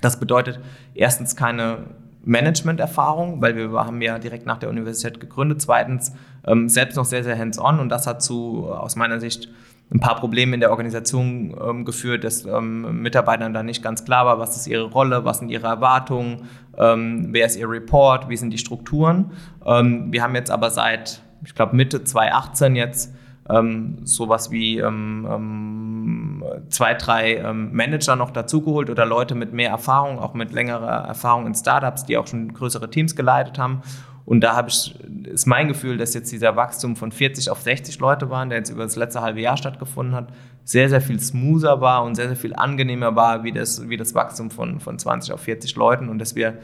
Das 0.00 0.20
bedeutet 0.20 0.60
erstens 0.94 1.34
keine 1.34 1.86
Management-Erfahrung, 2.22 3.42
weil 3.42 3.56
wir 3.56 3.72
haben 3.72 4.00
ja 4.00 4.20
direkt 4.20 4.46
nach 4.46 4.58
der 4.58 4.68
Universität 4.68 5.18
gegründet. 5.18 5.60
Zweitens 5.60 6.12
ähm, 6.46 6.68
selbst 6.68 6.94
noch 6.94 7.04
sehr, 7.04 7.24
sehr 7.24 7.36
hands-on 7.36 7.80
und 7.80 7.88
das 7.88 8.06
hat 8.06 8.22
zu, 8.22 8.68
aus 8.68 8.94
meiner 8.94 9.18
Sicht, 9.18 9.48
ein 9.92 10.00
paar 10.00 10.16
Probleme 10.16 10.54
in 10.54 10.60
der 10.60 10.70
Organisation 10.70 11.54
ähm, 11.60 11.84
geführt, 11.84 12.22
dass 12.22 12.44
ähm, 12.44 13.02
Mitarbeitern 13.02 13.52
da 13.52 13.62
nicht 13.62 13.82
ganz 13.82 14.04
klar 14.04 14.24
war, 14.24 14.38
was 14.38 14.56
ist 14.56 14.68
ihre 14.68 14.84
Rolle, 14.84 15.24
was 15.24 15.38
sind 15.38 15.48
ihre 15.48 15.66
Erwartungen, 15.66 16.42
ähm, 16.78 17.28
wer 17.30 17.46
ist 17.46 17.56
ihr 17.56 17.68
Report, 17.68 18.28
wie 18.28 18.36
sind 18.36 18.50
die 18.50 18.58
Strukturen. 18.58 19.32
Ähm, 19.66 20.12
wir 20.12 20.22
haben 20.22 20.34
jetzt 20.36 20.50
aber 20.50 20.70
seit, 20.70 21.22
ich 21.44 21.54
glaube, 21.56 21.74
Mitte 21.74 22.04
2018 22.04 22.76
jetzt 22.76 23.12
ähm, 23.48 23.98
sowas 24.04 24.52
wie 24.52 24.78
ähm, 24.78 26.44
zwei, 26.68 26.94
drei 26.94 27.52
Manager 27.52 28.14
noch 28.14 28.30
dazugeholt 28.30 28.90
oder 28.90 29.04
Leute 29.04 29.34
mit 29.34 29.52
mehr 29.52 29.70
Erfahrung, 29.70 30.20
auch 30.20 30.34
mit 30.34 30.52
längerer 30.52 31.08
Erfahrung 31.08 31.46
in 31.48 31.54
Startups, 31.54 32.04
die 32.04 32.16
auch 32.16 32.28
schon 32.28 32.54
größere 32.54 32.90
Teams 32.90 33.16
geleitet 33.16 33.58
haben. 33.58 33.82
Und 34.30 34.42
da 34.42 34.54
habe 34.54 34.68
ich, 34.68 34.94
ist 35.24 35.46
mein 35.46 35.66
Gefühl, 35.66 35.96
dass 35.96 36.14
jetzt 36.14 36.30
dieser 36.30 36.54
Wachstum 36.54 36.94
von 36.94 37.10
40 37.10 37.50
auf 37.50 37.62
60 37.62 37.98
Leute 37.98 38.30
waren, 38.30 38.48
der 38.48 38.58
jetzt 38.58 38.70
über 38.70 38.84
das 38.84 38.94
letzte 38.94 39.22
halbe 39.22 39.40
Jahr 39.40 39.56
stattgefunden 39.56 40.14
hat, 40.14 40.28
sehr, 40.62 40.88
sehr 40.88 41.00
viel 41.00 41.18
smoother 41.18 41.80
war 41.80 42.04
und 42.04 42.14
sehr, 42.14 42.28
sehr 42.28 42.36
viel 42.36 42.54
angenehmer 42.54 43.16
war, 43.16 43.42
wie 43.42 43.50
das, 43.50 43.88
wie 43.88 43.96
das 43.96 44.14
Wachstum 44.14 44.52
von, 44.52 44.78
von 44.78 45.00
20 45.00 45.34
auf 45.34 45.40
40 45.40 45.74
Leuten. 45.74 46.08
Und 46.08 46.20
dass 46.20 46.36
wir 46.36 46.60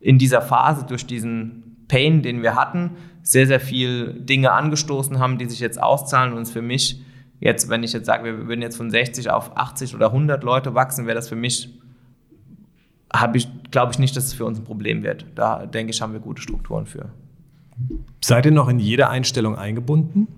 in 0.00 0.16
dieser 0.16 0.40
Phase 0.40 0.86
durch 0.86 1.04
diesen 1.04 1.84
Pain, 1.88 2.22
den 2.22 2.42
wir 2.42 2.54
hatten, 2.54 2.92
sehr, 3.22 3.46
sehr 3.46 3.60
viel 3.60 4.14
Dinge 4.14 4.52
angestoßen 4.52 5.18
haben, 5.18 5.36
die 5.36 5.44
sich 5.44 5.60
jetzt 5.60 5.82
auszahlen 5.82 6.32
und 6.32 6.48
für 6.48 6.62
mich 6.62 7.02
jetzt, 7.38 7.68
wenn 7.68 7.82
ich 7.82 7.92
jetzt 7.92 8.06
sage, 8.06 8.24
wir 8.24 8.48
würden 8.48 8.62
jetzt 8.62 8.78
von 8.78 8.90
60 8.90 9.28
auf 9.28 9.58
80 9.58 9.94
oder 9.94 10.06
100 10.06 10.42
Leute 10.42 10.74
wachsen, 10.74 11.04
wäre 11.04 11.16
das 11.16 11.28
für 11.28 11.36
mich, 11.36 11.79
habe 13.12 13.38
ich, 13.38 13.48
glaube 13.70 13.92
ich 13.92 13.98
nicht, 13.98 14.16
dass 14.16 14.24
es 14.24 14.34
für 14.34 14.44
uns 14.44 14.58
ein 14.58 14.64
Problem 14.64 15.02
wird. 15.02 15.26
Da 15.34 15.66
denke 15.66 15.90
ich, 15.90 16.00
haben 16.00 16.12
wir 16.12 16.20
gute 16.20 16.40
Strukturen 16.42 16.86
für. 16.86 17.10
Seid 18.20 18.46
ihr 18.46 18.52
noch 18.52 18.68
in 18.68 18.78
jede 18.78 19.08
Einstellung 19.08 19.56
eingebunden? 19.56 20.28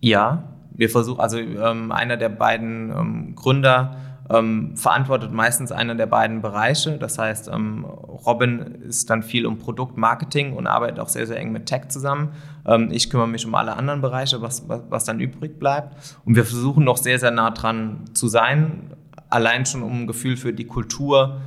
Ja, 0.00 0.52
wir 0.74 0.90
versuchen, 0.90 1.20
also 1.20 1.38
ähm, 1.38 1.92
einer 1.92 2.16
der 2.16 2.28
beiden 2.28 2.90
ähm, 2.90 3.34
Gründer 3.34 3.96
ähm, 4.30 4.76
verantwortet 4.76 5.32
meistens 5.32 5.72
einer 5.72 5.94
der 5.94 6.06
beiden 6.06 6.42
Bereiche. 6.42 6.98
Das 6.98 7.18
heißt, 7.18 7.48
ähm, 7.52 7.84
Robin 7.84 8.60
ist 8.88 9.10
dann 9.10 9.22
viel 9.22 9.46
um 9.46 9.58
Produktmarketing 9.58 10.54
und 10.54 10.66
arbeitet 10.66 11.00
auch 11.00 11.08
sehr, 11.08 11.26
sehr 11.26 11.38
eng 11.38 11.52
mit 11.52 11.66
Tech 11.66 11.88
zusammen. 11.88 12.30
Ähm, 12.66 12.88
ich 12.92 13.10
kümmere 13.10 13.28
mich 13.28 13.46
um 13.46 13.54
alle 13.54 13.76
anderen 13.76 14.00
Bereiche, 14.00 14.40
was, 14.40 14.68
was, 14.68 14.82
was 14.88 15.04
dann 15.04 15.20
übrig 15.20 15.58
bleibt. 15.58 15.96
Und 16.24 16.36
wir 16.36 16.44
versuchen 16.44 16.84
noch 16.84 16.96
sehr, 16.96 17.18
sehr 17.18 17.30
nah 17.30 17.50
dran 17.50 18.04
zu 18.14 18.28
sein, 18.28 18.94
allein 19.28 19.66
schon 19.66 19.82
um 19.82 20.02
ein 20.02 20.06
Gefühl 20.06 20.36
für 20.36 20.52
die 20.52 20.66
Kultur 20.66 21.40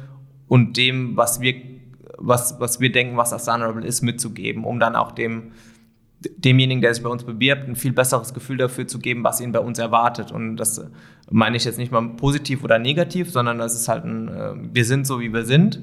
und 0.48 0.78
dem, 0.78 1.18
was 1.18 1.42
wir, 1.42 1.56
was, 2.18 2.60
was 2.60 2.80
wir 2.80 2.92
denken, 2.92 3.18
was 3.18 3.34
Asana 3.34 3.70
ist, 3.80 4.02
mitzugeben, 4.02 4.64
um 4.64 4.80
dann 4.80 4.96
auch 4.96 5.12
dem 5.12 5.52
demjenigen, 6.38 6.82
der 6.82 6.94
sich 6.94 7.04
bei 7.04 7.10
uns 7.10 7.24
bewirbt, 7.24 7.68
ein 7.68 7.76
viel 7.76 7.92
besseres 7.92 8.34
Gefühl 8.34 8.58
dafür 8.58 8.88
zu 8.88 9.00
geben, 9.00 9.24
was 9.24 9.42
ihn 9.42 9.52
bei 9.52 9.60
uns 9.60 9.78
erwartet. 9.78 10.32
Und 10.32 10.56
das 10.58 10.84
meine 11.30 11.58
ich 11.58 11.66
jetzt 11.66 11.78
nicht 11.78 11.92
mal 11.92 12.02
positiv 12.16 12.64
oder 12.64 12.80
negativ, 12.80 13.32
sondern 13.32 13.60
das 13.60 13.76
ist 13.76 13.88
halt 13.88 14.06
ein, 14.06 14.28
äh, 14.30 14.54
wir 14.74 14.86
sind 14.86 15.06
so, 15.06 15.20
wie 15.20 15.32
wir 15.32 15.46
sind. 15.46 15.82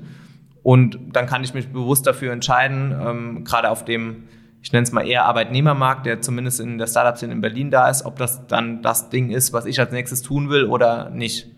Und 0.62 0.98
dann 1.12 1.26
kann 1.26 1.44
ich 1.44 1.54
mich 1.54 1.68
bewusst 1.68 2.06
dafür 2.06 2.32
entscheiden, 2.32 2.94
ähm, 3.00 3.44
gerade 3.44 3.70
auf 3.70 3.84
dem 3.84 4.24
ich 4.62 4.72
nenne 4.72 4.84
es 4.84 4.92
mal 4.92 5.06
eher 5.06 5.24
Arbeitnehmermarkt, 5.24 6.06
der 6.06 6.20
zumindest 6.20 6.60
in 6.60 6.78
der 6.78 6.86
Startup-Szene 6.86 7.32
in 7.32 7.40
Berlin 7.40 7.70
da 7.72 7.90
ist, 7.90 8.04
ob 8.04 8.16
das 8.16 8.46
dann 8.46 8.80
das 8.80 9.10
Ding 9.10 9.30
ist, 9.30 9.52
was 9.52 9.66
ich 9.66 9.80
als 9.80 9.90
nächstes 9.90 10.22
tun 10.22 10.50
will 10.50 10.66
oder 10.66 11.10
nicht. 11.10 11.48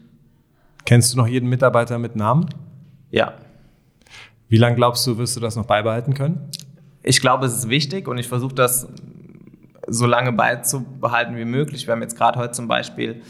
Kennst 0.87 1.13
du 1.13 1.19
noch 1.19 1.27
jeden 1.27 1.51
Mitarbeiter 1.51 1.99
mit 1.99 2.17
Namen? 2.17 2.47
Ja. 3.15 3.35
Wie 4.49 4.57
lange 4.57 4.75
glaubst 4.75 5.07
du, 5.07 5.17
wirst 5.19 5.37
du 5.37 5.41
das 5.41 5.55
noch 5.55 5.67
beibehalten 5.67 6.15
können? 6.15 6.51
Ich 7.05 7.21
glaube, 7.21 7.47
es 7.47 7.55
ist 7.55 7.69
wichtig 7.69 8.09
und 8.09 8.19
ich 8.19 8.27
versuche 8.27 8.57
das 8.57 8.89
so 9.87 10.07
lange 10.07 10.33
beizubehalten 10.33 11.37
wie 11.37 11.45
möglich. 11.45 11.87
Wir 11.87 11.93
haben 11.93 12.03
jetzt 12.03 12.17
gerade 12.17 12.41
heute 12.41 12.51
zum 12.51 12.67
Beispiel, 12.67 13.23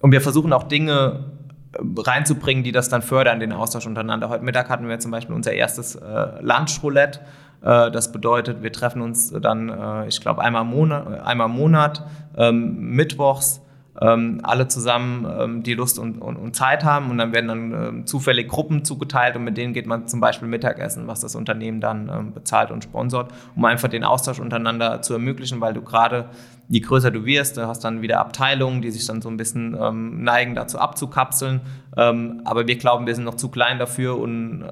und 0.00 0.12
wir 0.12 0.22
versuchen 0.22 0.54
auch 0.54 0.62
Dinge 0.62 1.32
reinzubringen, 1.78 2.64
die 2.64 2.72
das 2.72 2.88
dann 2.88 3.02
fördern, 3.02 3.38
den 3.38 3.52
Austausch 3.52 3.86
untereinander. 3.86 4.30
Heute 4.30 4.42
Mittag 4.42 4.70
hatten 4.70 4.88
wir 4.88 4.98
zum 5.00 5.10
Beispiel 5.10 5.34
unser 5.34 5.52
erstes 5.52 5.96
äh, 5.96 6.40
Lunchroulette. 6.40 7.20
Äh, 7.60 7.90
das 7.90 8.12
bedeutet, 8.12 8.62
wir 8.62 8.72
treffen 8.72 9.02
uns 9.02 9.32
dann, 9.32 9.68
äh, 9.68 10.08
ich 10.08 10.18
glaube, 10.22 10.40
einmal 10.40 10.62
im 10.62 10.68
Monat, 10.68 11.20
einmal 11.20 11.50
im 11.50 11.56
Monat 11.56 12.06
ähm, 12.38 12.92
mittwochs 12.92 13.60
ähm, 14.00 14.40
alle 14.42 14.68
zusammen 14.68 15.26
ähm, 15.38 15.62
die 15.62 15.74
Lust 15.74 15.98
und, 15.98 16.20
und, 16.20 16.36
und, 16.36 16.54
Zeit 16.54 16.84
haben 16.84 17.10
und 17.10 17.18
dann 17.18 17.32
werden 17.32 17.48
dann 17.48 17.72
ähm, 17.72 18.06
zufällig 18.06 18.48
Gruppen 18.48 18.84
zugeteilt 18.84 19.36
und 19.36 19.44
mit 19.44 19.56
denen 19.56 19.72
geht 19.72 19.86
man 19.86 20.06
zum 20.06 20.20
Beispiel 20.20 20.48
Mittagessen, 20.48 21.06
was 21.06 21.20
das 21.20 21.34
Unternehmen 21.34 21.80
dann 21.80 22.08
ähm, 22.08 22.32
bezahlt 22.32 22.70
und 22.70 22.84
sponsort, 22.84 23.32
um 23.54 23.64
einfach 23.64 23.88
den 23.88 24.04
Austausch 24.04 24.38
untereinander 24.38 25.00
zu 25.00 25.14
ermöglichen, 25.14 25.60
weil 25.60 25.72
du 25.72 25.82
gerade, 25.82 26.26
je 26.68 26.80
größer 26.80 27.10
du 27.10 27.24
wirst, 27.24 27.56
du 27.56 27.66
hast 27.66 27.84
dann 27.84 28.02
wieder 28.02 28.20
Abteilungen, 28.20 28.82
die 28.82 28.90
sich 28.90 29.06
dann 29.06 29.22
so 29.22 29.30
ein 29.30 29.38
bisschen 29.38 29.76
ähm, 29.80 30.22
neigen, 30.22 30.54
dazu 30.54 30.78
abzukapseln, 30.78 31.62
ähm, 31.96 32.42
aber 32.44 32.66
wir 32.66 32.76
glauben, 32.76 33.06
wir 33.06 33.14
sind 33.14 33.24
noch 33.24 33.36
zu 33.36 33.48
klein 33.48 33.78
dafür 33.78 34.18
und 34.18 34.62
äh, 34.62 34.66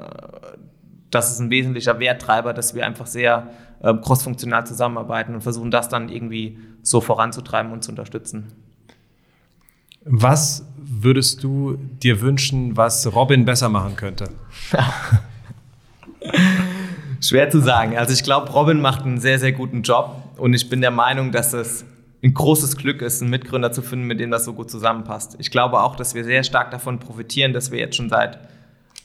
das 1.11 1.31
ist 1.31 1.39
ein 1.39 1.51
wesentlicher 1.51 1.99
Werttreiber, 1.99 2.53
dass 2.53 2.75
wir 2.75 2.85
einfach 2.85 3.07
sehr 3.07 3.49
äh, 3.83 3.95
crossfunktional 3.95 4.67
zusammenarbeiten 4.67 5.35
und 5.35 5.41
versuchen, 5.41 5.71
das 5.71 5.89
dann 5.89 6.09
irgendwie 6.09 6.59
so 6.83 7.01
voranzutreiben 7.01 7.73
und 7.73 7.85
zu 7.85 7.93
unterstützen. 7.93 8.53
Was 10.05 10.67
würdest 10.77 11.43
du 11.43 11.79
dir 12.03 12.21
wünschen, 12.21 12.77
was 12.77 13.15
Robin 13.15 13.45
besser 13.45 13.69
machen 13.69 13.97
könnte? 13.97 14.29
Schwer 17.21 17.49
zu 17.51 17.61
sagen. 17.61 17.97
Also 17.97 18.13
ich 18.13 18.23
glaube, 18.23 18.51
Robin 18.53 18.81
macht 18.81 19.03
einen 19.05 19.19
sehr, 19.19 19.39
sehr 19.39 19.53
guten 19.53 19.83
Job 19.83 20.17
und 20.37 20.53
ich 20.53 20.69
bin 20.69 20.81
der 20.83 20.91
Meinung, 20.91 21.33
dass 21.33 21.55
es 21.55 21.85
ein 22.23 22.35
großes 22.35 22.77
Glück 22.77 23.03
ist, 23.03 23.21
einen 23.21 23.31
Mitgründer 23.31 23.73
zu 23.73 23.83
finden, 23.83 24.07
mit 24.07 24.21
dem 24.21 24.31
das 24.31 24.45
so 24.45 24.53
gut 24.55 24.71
zusammenpasst. 24.71 25.37
Ich 25.39 25.51
glaube 25.51 25.81
auch, 25.83 25.97
dass 25.97 26.15
wir 26.15 26.25
sehr 26.25 26.43
stark 26.43 26.71
davon 26.71 26.99
profitieren, 26.99 27.53
dass 27.53 27.71
wir 27.71 27.79
jetzt 27.79 27.97
schon 27.97 28.09
seit 28.09 28.39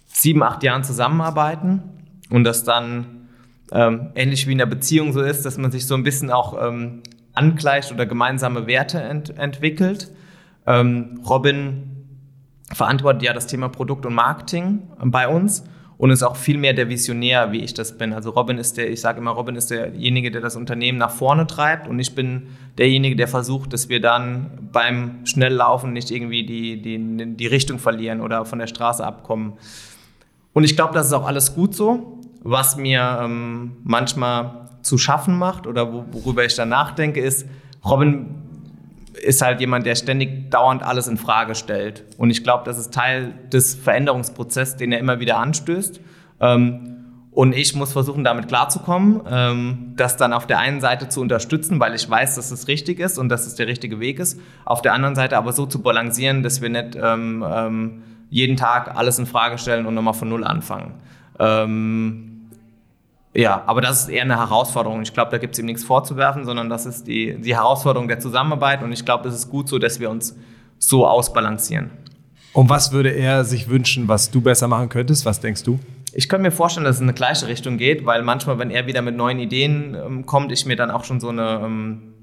sieben, 0.07 0.43
acht 0.43 0.63
Jahren 0.63 0.83
zusammenarbeiten 0.83 1.81
und 2.29 2.43
dass 2.43 2.63
dann 2.63 3.27
ähm, 3.71 4.09
ähnlich 4.15 4.47
wie 4.47 4.53
in 4.53 4.57
der 4.57 4.65
Beziehung 4.65 5.13
so 5.13 5.21
ist, 5.21 5.45
dass 5.45 5.57
man 5.57 5.71
sich 5.71 5.85
so 5.85 5.95
ein 5.95 6.03
bisschen 6.03 6.31
auch 6.31 6.61
ähm, 6.61 7.03
angleicht 7.33 7.91
oder 7.91 8.05
gemeinsame 8.05 8.67
Werte 8.67 9.01
ent 9.01 9.37
entwickelt. 9.37 10.11
Ähm, 10.70 11.20
Robin 11.28 12.05
verantwortet 12.72 13.24
ja 13.24 13.34
das 13.34 13.47
Thema 13.47 13.67
Produkt 13.70 14.05
und 14.05 14.13
Marketing 14.13 14.84
bei 15.03 15.28
uns 15.28 15.63
und 15.97 16.11
ist 16.11 16.24
auch 16.24 16.36
viel 16.36 16.57
mehr 16.57 16.74
der 16.74 16.88
Visionär, 16.88 17.51
wie 17.51 17.57
ich 17.57 17.74
das 17.74 17.97
bin. 17.97 18.13
Also 18.13 18.30
Robin 18.30 18.59
ist 18.59 18.78
der, 18.78 18.89
ich 18.89 19.01
sage 19.01 19.20
immer, 19.20 19.32
Robin 19.32 19.55
ist 19.55 19.72
derjenige, 19.72 20.30
der 20.32 20.39
das 20.39 20.55
Unternehmen 20.55 20.99
nach 20.99 21.09
vorne 21.09 21.47
treibt 21.47 21.88
und 21.88 21.99
ich 21.99 22.13
bin 22.13 22.47
derjenige, 22.78 23.15
der 23.15 23.28
versucht, 23.28 23.74
dass 23.74 23.89
wir 23.89 23.99
dann 23.99 24.70
beim 24.72 25.26
Schnelllaufen 25.26 25.91
nicht 25.91 26.11
irgendwie 26.11 26.45
die, 26.45 26.82
die, 26.82 27.36
die 27.36 27.47
Richtung 27.47 27.80
verlieren 27.80 28.22
oder 28.22 28.45
von 28.45 28.59
der 28.59 28.67
Straße 28.67 29.03
abkommen. 29.03 29.53
Und 30.53 30.63
ich 30.63 30.76
glaube, 30.76 30.93
das 30.93 31.07
ist 31.07 31.13
auch 31.13 31.28
alles 31.28 31.55
gut 31.55 31.76
so. 31.76 32.20
Was 32.43 32.78
mir 32.78 33.20
ähm, 33.22 33.78
manchmal 33.84 34.70
zu 34.84 34.97
schaffen 34.97 35.38
macht 35.38 35.67
oder 35.67 35.91
worüber 36.13 36.45
ich 36.45 36.55
dann 36.55 36.70
nachdenke, 36.70 37.20
ist, 37.20 37.45
Robin 37.84 38.48
ist 39.14 39.41
halt 39.41 39.60
jemand, 39.60 39.86
der 39.86 39.95
ständig 39.95 40.51
dauernd 40.51 40.84
alles 40.84 41.07
in 41.07 41.18
Frage 41.18 41.55
stellt. 41.55 42.03
Und 42.18 42.30
ich 42.30 42.43
glaube, 42.43 42.64
das 42.66 42.78
ist 42.78 42.93
Teil 42.93 43.34
des 43.51 43.76
Veränderungsprozesses, 43.76 44.78
den 44.78 44.91
er 44.91 44.99
immer 44.99 45.20
wieder 45.20 45.38
anstößt. 45.38 45.99
Ähm, 46.39 46.95
und 47.32 47.55
ich 47.55 47.76
muss 47.76 47.93
versuchen, 47.93 48.24
damit 48.24 48.47
klarzukommen, 48.47 49.22
ähm, 49.30 49.93
das 49.95 50.18
dann 50.18 50.34
auf 50.34 50.47
der 50.47 50.60
einen 50.60 50.82
Seite 50.82 51.10
zu 51.10 51.22
unterstützen, 51.22 51.80
weil 51.80 51.95
ich 51.95 52.10
weiß, 52.10 52.36
dass 52.36 52.51
es 52.51 52.68
richtig 52.68 52.99
ist 52.99 53.18
und 53.18 53.30
dass 53.30 53.45
es 53.45 53.55
der 53.55 53.68
richtige 53.68 53.99
Weg 53.99 54.20
ist. 54.20 54.39
Auf 54.66 54.82
der 54.82 54.93
anderen 54.93 55.16
Seite 55.16 55.38
aber 55.38 55.53
so 55.53 55.66
zu 55.66 55.82
balancieren, 55.82 56.43
dass 56.43 56.62
wir 56.62 56.70
nicht 56.70 56.97
ähm, 57.01 58.01
jeden 58.30 58.57
Tag 58.57 58.95
alles 58.95 59.20
in 59.20 59.26
Frage 59.26 59.57
stellen 59.57 59.86
und 59.86 59.95
nochmal 59.95 60.14
von 60.14 60.30
Null 60.30 60.43
anfangen. 60.43 60.95
Ja, 63.34 63.63
aber 63.67 63.82
das 63.82 64.01
ist 64.01 64.09
eher 64.09 64.23
eine 64.23 64.38
Herausforderung. 64.38 65.01
Ich 65.01 65.13
glaube, 65.13 65.32
da 65.32 65.38
gibt 65.38 65.53
es 65.53 65.59
ihm 65.59 65.65
nichts 65.65 65.84
vorzuwerfen, 65.84 66.45
sondern 66.45 66.69
das 66.69 66.86
ist 66.86 67.07
die, 67.07 67.39
die 67.39 67.55
Herausforderung 67.55 68.07
der 68.07 68.19
Zusammenarbeit 68.19 68.82
und 68.82 68.91
ich 68.91 69.05
glaube, 69.05 69.27
es 69.30 69.36
ist 69.36 69.49
gut 69.49 69.69
so, 69.69 69.77
dass 69.77 69.99
wir 69.99 70.09
uns 70.09 70.36
so 70.80 71.05
ausbalancieren. 71.05 71.91
Und 72.53 72.69
was 72.69 72.91
würde 72.91 73.11
er 73.11 73.43
sich 73.43 73.69
wünschen, 73.69 74.07
was 74.07 74.32
du 74.32 74.41
besser 74.41 74.67
machen 74.67 74.89
könntest? 74.89 75.25
Was 75.25 75.39
denkst 75.39 75.63
du? 75.63 75.80
Ich 76.13 76.27
könnte 76.27 76.43
mir 76.43 76.51
vorstellen, 76.51 76.86
dass 76.86 76.95
es 76.95 77.01
in 77.01 77.05
eine 77.05 77.13
gleiche 77.13 77.47
Richtung 77.47 77.77
geht, 77.77 78.05
weil 78.05 78.23
manchmal, 78.23 78.57
wenn 78.57 78.71
er 78.71 78.88
wieder 78.88 79.03
mit 79.03 79.15
neuen 79.15 79.38
Ideen 79.38 79.95
ähm, 79.95 80.25
kommt, 80.25 80.51
ich 80.51 80.65
mir 80.65 80.75
dann 80.75 80.89
auch 80.89 81.03
schon 81.03 81.19
so 81.19 81.30
eine, 81.30 81.61
ähm, 81.63 82.13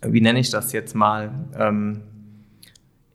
wie 0.00 0.22
nenne 0.22 0.40
ich 0.40 0.48
das 0.48 0.72
jetzt 0.72 0.94
mal, 0.94 1.30
ähm, 1.58 2.00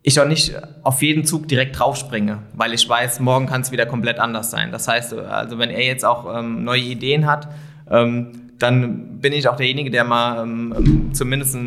ich 0.07 0.21
auch 0.21 0.27
nicht 0.27 0.55
auf 0.83 1.01
jeden 1.01 1.25
Zug 1.25 1.49
direkt 1.49 1.77
draufspringe, 1.77 2.39
weil 2.53 2.73
ich 2.73 2.87
weiß, 2.87 3.19
morgen 3.19 3.45
kann 3.45 3.59
es 3.59 3.73
wieder 3.73 3.85
komplett 3.85 4.19
anders 4.19 4.51
sein. 4.51 4.71
Das 4.71 4.87
heißt, 4.87 5.13
also 5.13 5.59
wenn 5.59 5.69
er 5.69 5.83
jetzt 5.83 6.05
auch 6.05 6.33
ähm, 6.33 6.63
neue 6.63 6.79
Ideen 6.79 7.25
hat, 7.25 7.49
ähm, 7.91 8.31
dann 8.57 9.19
bin 9.19 9.33
ich 9.33 9.49
auch 9.49 9.57
derjenige, 9.57 9.91
der 9.91 10.05
mal 10.05 10.43
ähm, 10.43 10.73
ähm 10.77 11.13
zumindest 11.13 11.55
äh, 11.55 11.59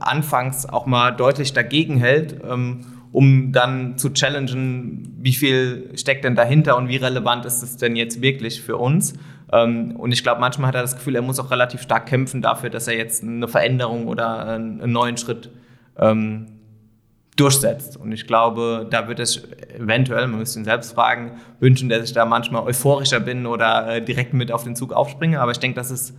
anfangs 0.00 0.68
auch 0.68 0.84
mal 0.84 1.12
deutlich 1.12 1.54
dagegen 1.54 1.96
hält, 1.96 2.36
ähm, 2.46 2.80
um 3.12 3.50
dann 3.50 3.96
zu 3.96 4.10
challengen, 4.10 5.16
wie 5.18 5.32
viel 5.32 5.90
steckt 5.94 6.24
denn 6.24 6.36
dahinter 6.36 6.76
und 6.76 6.88
wie 6.88 6.96
relevant 6.96 7.46
ist 7.46 7.62
es 7.62 7.78
denn 7.78 7.96
jetzt 7.96 8.20
wirklich 8.20 8.60
für 8.60 8.76
uns. 8.76 9.14
Ähm, 9.50 9.96
und 9.96 10.12
ich 10.12 10.22
glaube, 10.22 10.42
manchmal 10.42 10.68
hat 10.68 10.74
er 10.74 10.82
das 10.82 10.96
Gefühl, 10.96 11.16
er 11.16 11.22
muss 11.22 11.40
auch 11.40 11.50
relativ 11.50 11.80
stark 11.80 12.04
kämpfen 12.04 12.42
dafür, 12.42 12.68
dass 12.68 12.88
er 12.88 12.98
jetzt 12.98 13.22
eine 13.22 13.48
Veränderung 13.48 14.06
oder 14.06 14.46
einen 14.46 14.92
neuen 14.92 15.16
Schritt 15.16 15.48
ähm, 15.98 16.51
durchsetzt. 17.36 17.96
Und 17.96 18.12
ich 18.12 18.26
glaube, 18.26 18.86
da 18.90 19.08
wird 19.08 19.18
es 19.18 19.42
eventuell, 19.74 20.26
man 20.26 20.40
müsste 20.40 20.60
ihn 20.60 20.64
selbst 20.64 20.92
fragen, 20.92 21.32
wünschen, 21.60 21.88
dass 21.88 22.04
ich 22.04 22.12
da 22.12 22.26
manchmal 22.26 22.62
euphorischer 22.64 23.20
bin 23.20 23.46
oder 23.46 23.96
äh, 23.96 24.04
direkt 24.04 24.34
mit 24.34 24.52
auf 24.52 24.64
den 24.64 24.76
Zug 24.76 24.92
aufspringe. 24.92 25.40
Aber 25.40 25.50
ich 25.50 25.58
denke, 25.58 25.76
das 25.76 25.90
ist 25.90 26.14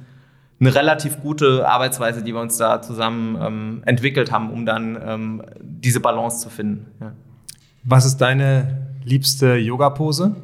eine 0.60 0.74
relativ 0.74 1.22
gute 1.22 1.68
Arbeitsweise, 1.68 2.24
die 2.24 2.34
wir 2.34 2.42
uns 2.42 2.58
da 2.58 2.82
zusammen 2.82 3.38
ähm, 3.42 3.82
entwickelt 3.86 4.32
haben, 4.32 4.50
um 4.50 4.66
dann 4.66 4.98
ähm, 5.06 5.44
diese 5.60 6.00
Balance 6.00 6.40
zu 6.40 6.50
finden. 6.50 6.88
Ja. 7.00 7.14
Was 7.84 8.06
ist 8.06 8.18
deine 8.18 8.88
liebste 9.04 9.56
Yoga-Pose? 9.56 10.36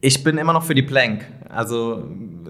Ich 0.00 0.22
bin 0.22 0.38
immer 0.38 0.52
noch 0.52 0.62
für 0.62 0.74
die 0.74 0.82
Plank. 0.82 1.26
Also 1.48 2.04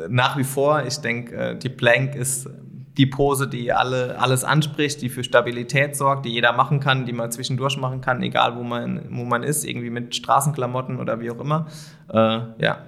nach 0.09 0.37
wie 0.37 0.45
vor, 0.45 0.85
ich 0.85 0.99
denke, 0.99 1.35
äh, 1.35 1.57
die 1.57 1.69
Plank 1.69 2.17
ist 2.17 2.49
die 2.97 3.07
Pose, 3.07 3.47
die 3.47 3.73
alle, 3.73 4.19
alles 4.19 4.45
anspricht, 4.45 5.03
die 5.03 5.09
für 5.09 5.23
Stabilität 5.23 5.97
sorgt, 5.97 6.25
die 6.25 6.31
jeder 6.31 6.53
machen 6.53 6.81
kann, 6.81 7.05
die 7.05 7.13
man 7.13 7.31
zwischendurch 7.31 7.77
machen 7.77 8.01
kann, 8.01 8.23
egal 8.23 8.57
wo 8.57 8.63
man, 8.63 9.03
wo 9.11 9.25
man 9.25 9.43
ist, 9.43 9.65
irgendwie 9.65 9.91
mit 9.91 10.15
Straßenklamotten 10.15 10.99
oder 10.99 11.21
wie 11.21 11.31
auch 11.31 11.41
immer. 11.41 11.67
Äh, 12.13 12.41
ja. 12.59 12.79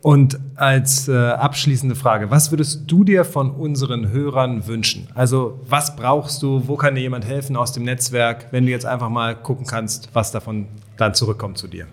Und 0.00 0.40
als 0.56 1.06
äh, 1.06 1.14
abschließende 1.14 1.94
Frage, 1.94 2.30
was 2.30 2.50
würdest 2.50 2.90
du 2.90 3.04
dir 3.04 3.24
von 3.24 3.50
unseren 3.52 4.10
Hörern 4.10 4.66
wünschen? 4.66 5.06
Also 5.14 5.60
was 5.68 5.94
brauchst 5.94 6.42
du, 6.42 6.66
wo 6.66 6.76
kann 6.76 6.96
dir 6.96 7.02
jemand 7.02 7.24
helfen 7.24 7.56
aus 7.56 7.72
dem 7.72 7.84
Netzwerk, 7.84 8.48
wenn 8.50 8.64
du 8.64 8.72
jetzt 8.72 8.86
einfach 8.86 9.10
mal 9.10 9.36
gucken 9.36 9.66
kannst, 9.66 10.08
was 10.12 10.32
davon 10.32 10.66
dann 10.96 11.14
zurückkommt 11.14 11.58
zu 11.58 11.68
dir? 11.68 11.86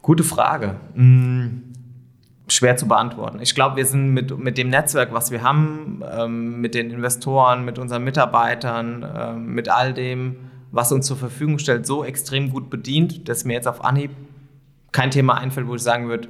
Gute 0.00 0.22
Frage. 0.22 0.76
Hm 0.94 1.73
schwer 2.48 2.76
zu 2.76 2.86
beantworten. 2.86 3.38
Ich 3.40 3.54
glaube, 3.54 3.76
wir 3.76 3.86
sind 3.86 4.12
mit, 4.12 4.36
mit 4.38 4.58
dem 4.58 4.68
Netzwerk, 4.68 5.12
was 5.12 5.30
wir 5.30 5.42
haben, 5.42 6.02
ähm, 6.10 6.60
mit 6.60 6.74
den 6.74 6.90
Investoren, 6.90 7.64
mit 7.64 7.78
unseren 7.78 8.04
Mitarbeitern, 8.04 9.06
ähm, 9.16 9.46
mit 9.54 9.68
all 9.68 9.94
dem, 9.94 10.36
was 10.70 10.92
uns 10.92 11.06
zur 11.06 11.16
Verfügung 11.16 11.58
stellt, 11.58 11.86
so 11.86 12.04
extrem 12.04 12.50
gut 12.50 12.68
bedient, 12.68 13.28
dass 13.28 13.44
mir 13.44 13.54
jetzt 13.54 13.68
auf 13.68 13.84
Anhieb 13.84 14.10
kein 14.92 15.10
Thema 15.10 15.38
einfällt, 15.38 15.66
wo 15.68 15.74
ich 15.74 15.82
sagen 15.82 16.08
würde, 16.08 16.28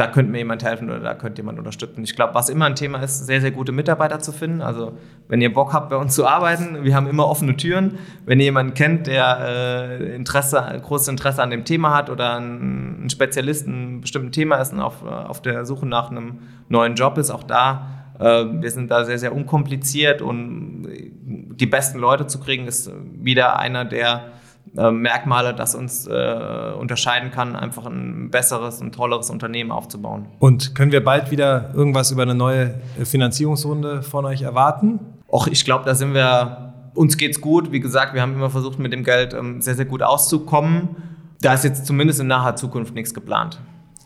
da 0.00 0.06
könnte 0.06 0.32
mir 0.32 0.38
jemand 0.38 0.64
helfen 0.64 0.88
oder 0.88 1.00
da 1.00 1.12
könnte 1.12 1.42
jemand 1.42 1.58
unterstützen. 1.58 2.02
Ich 2.02 2.16
glaube, 2.16 2.34
was 2.34 2.48
immer 2.48 2.64
ein 2.64 2.74
Thema 2.74 3.02
ist, 3.02 3.26
sehr, 3.26 3.42
sehr 3.42 3.50
gute 3.50 3.70
Mitarbeiter 3.70 4.18
zu 4.18 4.32
finden. 4.32 4.62
Also 4.62 4.96
wenn 5.28 5.42
ihr 5.42 5.52
Bock 5.52 5.74
habt, 5.74 5.90
bei 5.90 5.96
uns 5.96 6.14
zu 6.14 6.26
arbeiten, 6.26 6.84
wir 6.84 6.94
haben 6.94 7.06
immer 7.06 7.26
offene 7.26 7.54
Türen. 7.54 7.98
Wenn 8.24 8.40
ihr 8.40 8.46
jemanden 8.46 8.72
kennt, 8.72 9.06
der 9.06 9.40
äh, 9.42 10.14
Interesse, 10.16 10.80
großes 10.82 11.08
Interesse 11.08 11.42
an 11.42 11.50
dem 11.50 11.66
Thema 11.66 11.94
hat 11.94 12.08
oder 12.08 12.36
ein, 12.40 13.04
ein 13.04 13.10
Spezialist 13.10 13.66
in 13.66 13.74
einem 13.74 14.00
bestimmten 14.00 14.32
Thema 14.32 14.56
ist 14.56 14.72
und 14.72 14.80
auf, 14.80 15.04
auf 15.04 15.42
der 15.42 15.66
Suche 15.66 15.86
nach 15.86 16.10
einem 16.10 16.38
neuen 16.70 16.94
Job 16.94 17.18
ist, 17.18 17.30
auch 17.30 17.42
da, 17.42 17.86
äh, 18.18 18.24
wir 18.24 18.70
sind 18.70 18.90
da 18.90 19.04
sehr, 19.04 19.18
sehr 19.18 19.34
unkompliziert 19.34 20.22
und 20.22 20.88
die 21.26 21.66
besten 21.66 21.98
Leute 21.98 22.26
zu 22.26 22.40
kriegen, 22.40 22.66
ist 22.66 22.90
wieder 23.20 23.58
einer, 23.58 23.84
der 23.84 24.32
äh, 24.76 24.90
Merkmale, 24.90 25.54
das 25.54 25.74
uns 25.74 26.06
äh, 26.06 26.72
unterscheiden 26.78 27.30
kann, 27.30 27.56
einfach 27.56 27.86
ein 27.86 28.30
besseres 28.30 28.80
und 28.80 28.94
tolleres 28.94 29.30
Unternehmen 29.30 29.72
aufzubauen. 29.72 30.26
Und 30.38 30.74
können 30.74 30.92
wir 30.92 31.02
bald 31.02 31.30
wieder 31.30 31.74
irgendwas 31.74 32.10
über 32.12 32.22
eine 32.22 32.34
neue 32.34 32.74
Finanzierungsrunde 33.04 34.02
von 34.02 34.24
euch 34.24 34.42
erwarten? 34.42 35.00
Och, 35.28 35.48
ich 35.48 35.64
glaube, 35.64 35.84
da 35.84 35.94
sind 35.94 36.14
wir, 36.14 36.72
uns 36.94 37.16
geht's 37.16 37.40
gut. 37.40 37.72
Wie 37.72 37.80
gesagt, 37.80 38.14
wir 38.14 38.22
haben 38.22 38.34
immer 38.34 38.50
versucht, 38.50 38.78
mit 38.78 38.92
dem 38.92 39.04
Geld 39.04 39.34
ähm, 39.34 39.60
sehr, 39.60 39.74
sehr 39.74 39.86
gut 39.86 40.02
auszukommen. 40.02 40.96
Da 41.40 41.54
ist 41.54 41.64
jetzt 41.64 41.86
zumindest 41.86 42.20
in 42.20 42.26
naher 42.28 42.56
Zukunft 42.56 42.94
nichts 42.94 43.14
geplant. 43.14 43.60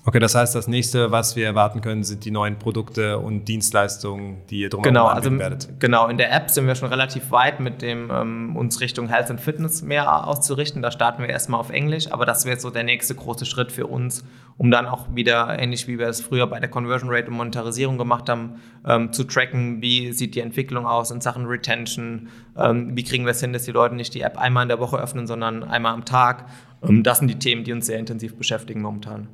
Okay, 0.06 0.18
das 0.18 0.34
heißt, 0.34 0.54
das 0.54 0.68
nächste, 0.68 1.10
was 1.12 1.34
wir 1.34 1.46
erwarten 1.46 1.80
können, 1.80 2.04
sind 2.04 2.26
die 2.26 2.30
neuen 2.30 2.58
Produkte 2.58 3.18
und 3.18 3.46
Dienstleistungen, 3.46 4.42
die 4.50 4.60
ihr 4.60 4.68
drumherum 4.68 4.92
genau, 4.92 5.06
also, 5.06 5.38
werdet. 5.38 5.80
Genau, 5.80 6.08
in 6.08 6.18
der 6.18 6.30
App 6.30 6.50
sind 6.50 6.66
wir 6.66 6.74
schon 6.74 6.90
relativ 6.90 7.30
weit 7.30 7.58
mit 7.58 7.80
dem, 7.80 8.10
ähm, 8.12 8.54
uns 8.54 8.82
Richtung 8.82 9.08
Health 9.08 9.30
and 9.30 9.40
Fitness 9.40 9.80
mehr 9.80 10.26
auszurichten. 10.26 10.82
Da 10.82 10.90
starten 10.90 11.22
wir 11.22 11.30
erstmal 11.30 11.58
auf 11.58 11.70
Englisch, 11.70 12.12
aber 12.12 12.26
das 12.26 12.44
wäre 12.44 12.60
so 12.60 12.68
der 12.68 12.84
nächste 12.84 13.14
große 13.14 13.46
Schritt 13.46 13.72
für 13.72 13.86
uns, 13.86 14.26
um 14.58 14.70
dann 14.70 14.84
auch 14.84 15.06
wieder, 15.14 15.58
ähnlich 15.58 15.88
wie 15.88 15.98
wir 15.98 16.08
es 16.08 16.20
früher 16.20 16.46
bei 16.48 16.60
der 16.60 16.68
Conversion 16.68 17.08
Rate 17.10 17.28
und 17.28 17.36
Monetarisierung 17.38 17.96
gemacht 17.96 18.28
haben, 18.28 18.60
ähm, 18.86 19.10
zu 19.10 19.24
tracken, 19.24 19.80
wie 19.80 20.12
sieht 20.12 20.34
die 20.34 20.40
Entwicklung 20.40 20.86
aus 20.86 21.10
in 21.12 21.22
Sachen 21.22 21.46
Retention, 21.46 22.28
ähm, 22.58 22.94
wie 22.94 23.04
kriegen 23.04 23.24
wir 23.24 23.30
es 23.30 23.40
hin, 23.40 23.54
dass 23.54 23.64
die 23.64 23.72
Leute 23.72 23.94
nicht 23.94 24.12
die 24.12 24.20
App 24.20 24.36
einmal 24.36 24.64
in 24.64 24.68
der 24.68 24.80
Woche 24.80 24.98
öffnen, 24.98 25.26
sondern 25.26 25.64
einmal 25.64 25.94
am 25.94 26.04
Tag. 26.04 26.44
Ähm, 26.86 27.02
das 27.02 27.20
sind 27.20 27.28
die 27.28 27.38
Themen, 27.38 27.64
die 27.64 27.72
uns 27.72 27.86
sehr 27.86 27.98
intensiv 27.98 28.36
beschäftigen 28.36 28.82
momentan. 28.82 29.28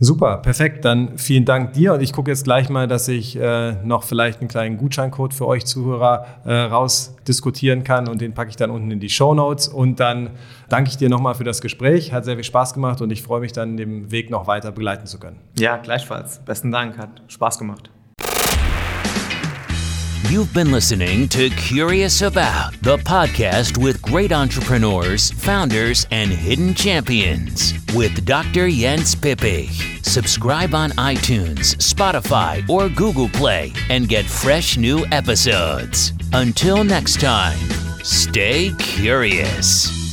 Super, 0.00 0.38
perfekt. 0.38 0.84
Dann 0.84 1.18
vielen 1.18 1.44
Dank 1.44 1.72
dir 1.72 1.94
und 1.94 2.00
ich 2.00 2.12
gucke 2.12 2.30
jetzt 2.30 2.44
gleich 2.44 2.68
mal, 2.68 2.88
dass 2.88 3.06
ich 3.08 3.36
äh, 3.36 3.72
noch 3.84 4.02
vielleicht 4.02 4.40
einen 4.40 4.48
kleinen 4.48 4.76
Gutscheincode 4.76 5.32
für 5.32 5.46
euch 5.46 5.64
Zuhörer 5.66 6.26
äh, 6.44 6.52
rausdiskutieren 6.52 7.84
kann 7.84 8.08
und 8.08 8.20
den 8.20 8.34
packe 8.34 8.50
ich 8.50 8.56
dann 8.56 8.70
unten 8.70 8.90
in 8.90 9.00
die 9.00 9.08
Show 9.08 9.34
Notes. 9.34 9.68
Und 9.68 10.00
dann 10.00 10.30
danke 10.68 10.90
ich 10.90 10.96
dir 10.96 11.08
nochmal 11.08 11.34
für 11.34 11.44
das 11.44 11.60
Gespräch. 11.60 12.12
Hat 12.12 12.24
sehr 12.24 12.34
viel 12.34 12.44
Spaß 12.44 12.74
gemacht 12.74 13.00
und 13.02 13.10
ich 13.10 13.22
freue 13.22 13.40
mich 13.40 13.52
dann, 13.52 13.76
den 13.76 14.10
Weg 14.10 14.30
noch 14.30 14.46
weiter 14.46 14.72
begleiten 14.72 15.06
zu 15.06 15.18
können. 15.18 15.38
Ja, 15.58 15.76
gleichfalls. 15.76 16.40
Besten 16.44 16.72
Dank, 16.72 16.98
hat 16.98 17.22
Spaß 17.28 17.58
gemacht. 17.58 17.90
You've 20.30 20.54
been 20.54 20.72
listening 20.72 21.28
to 21.28 21.50
Curious 21.50 22.22
About, 22.22 22.72
the 22.82 22.96
podcast 22.96 23.76
with 23.76 24.00
great 24.00 24.32
entrepreneurs, 24.32 25.30
founders, 25.30 26.06
and 26.10 26.30
hidden 26.30 26.74
champions 26.74 27.74
with 27.94 28.24
Dr. 28.24 28.70
Jens 28.70 29.14
Pippich. 29.14 30.02
Subscribe 30.04 30.74
on 30.74 30.90
iTunes, 30.92 31.76
Spotify, 31.76 32.66
or 32.68 32.88
Google 32.88 33.28
Play 33.28 33.72
and 33.90 34.08
get 34.08 34.24
fresh 34.24 34.78
new 34.78 35.04
episodes. 35.12 36.12
Until 36.32 36.84
next 36.84 37.20
time, 37.20 37.58
stay 38.02 38.72
curious. 38.78 40.03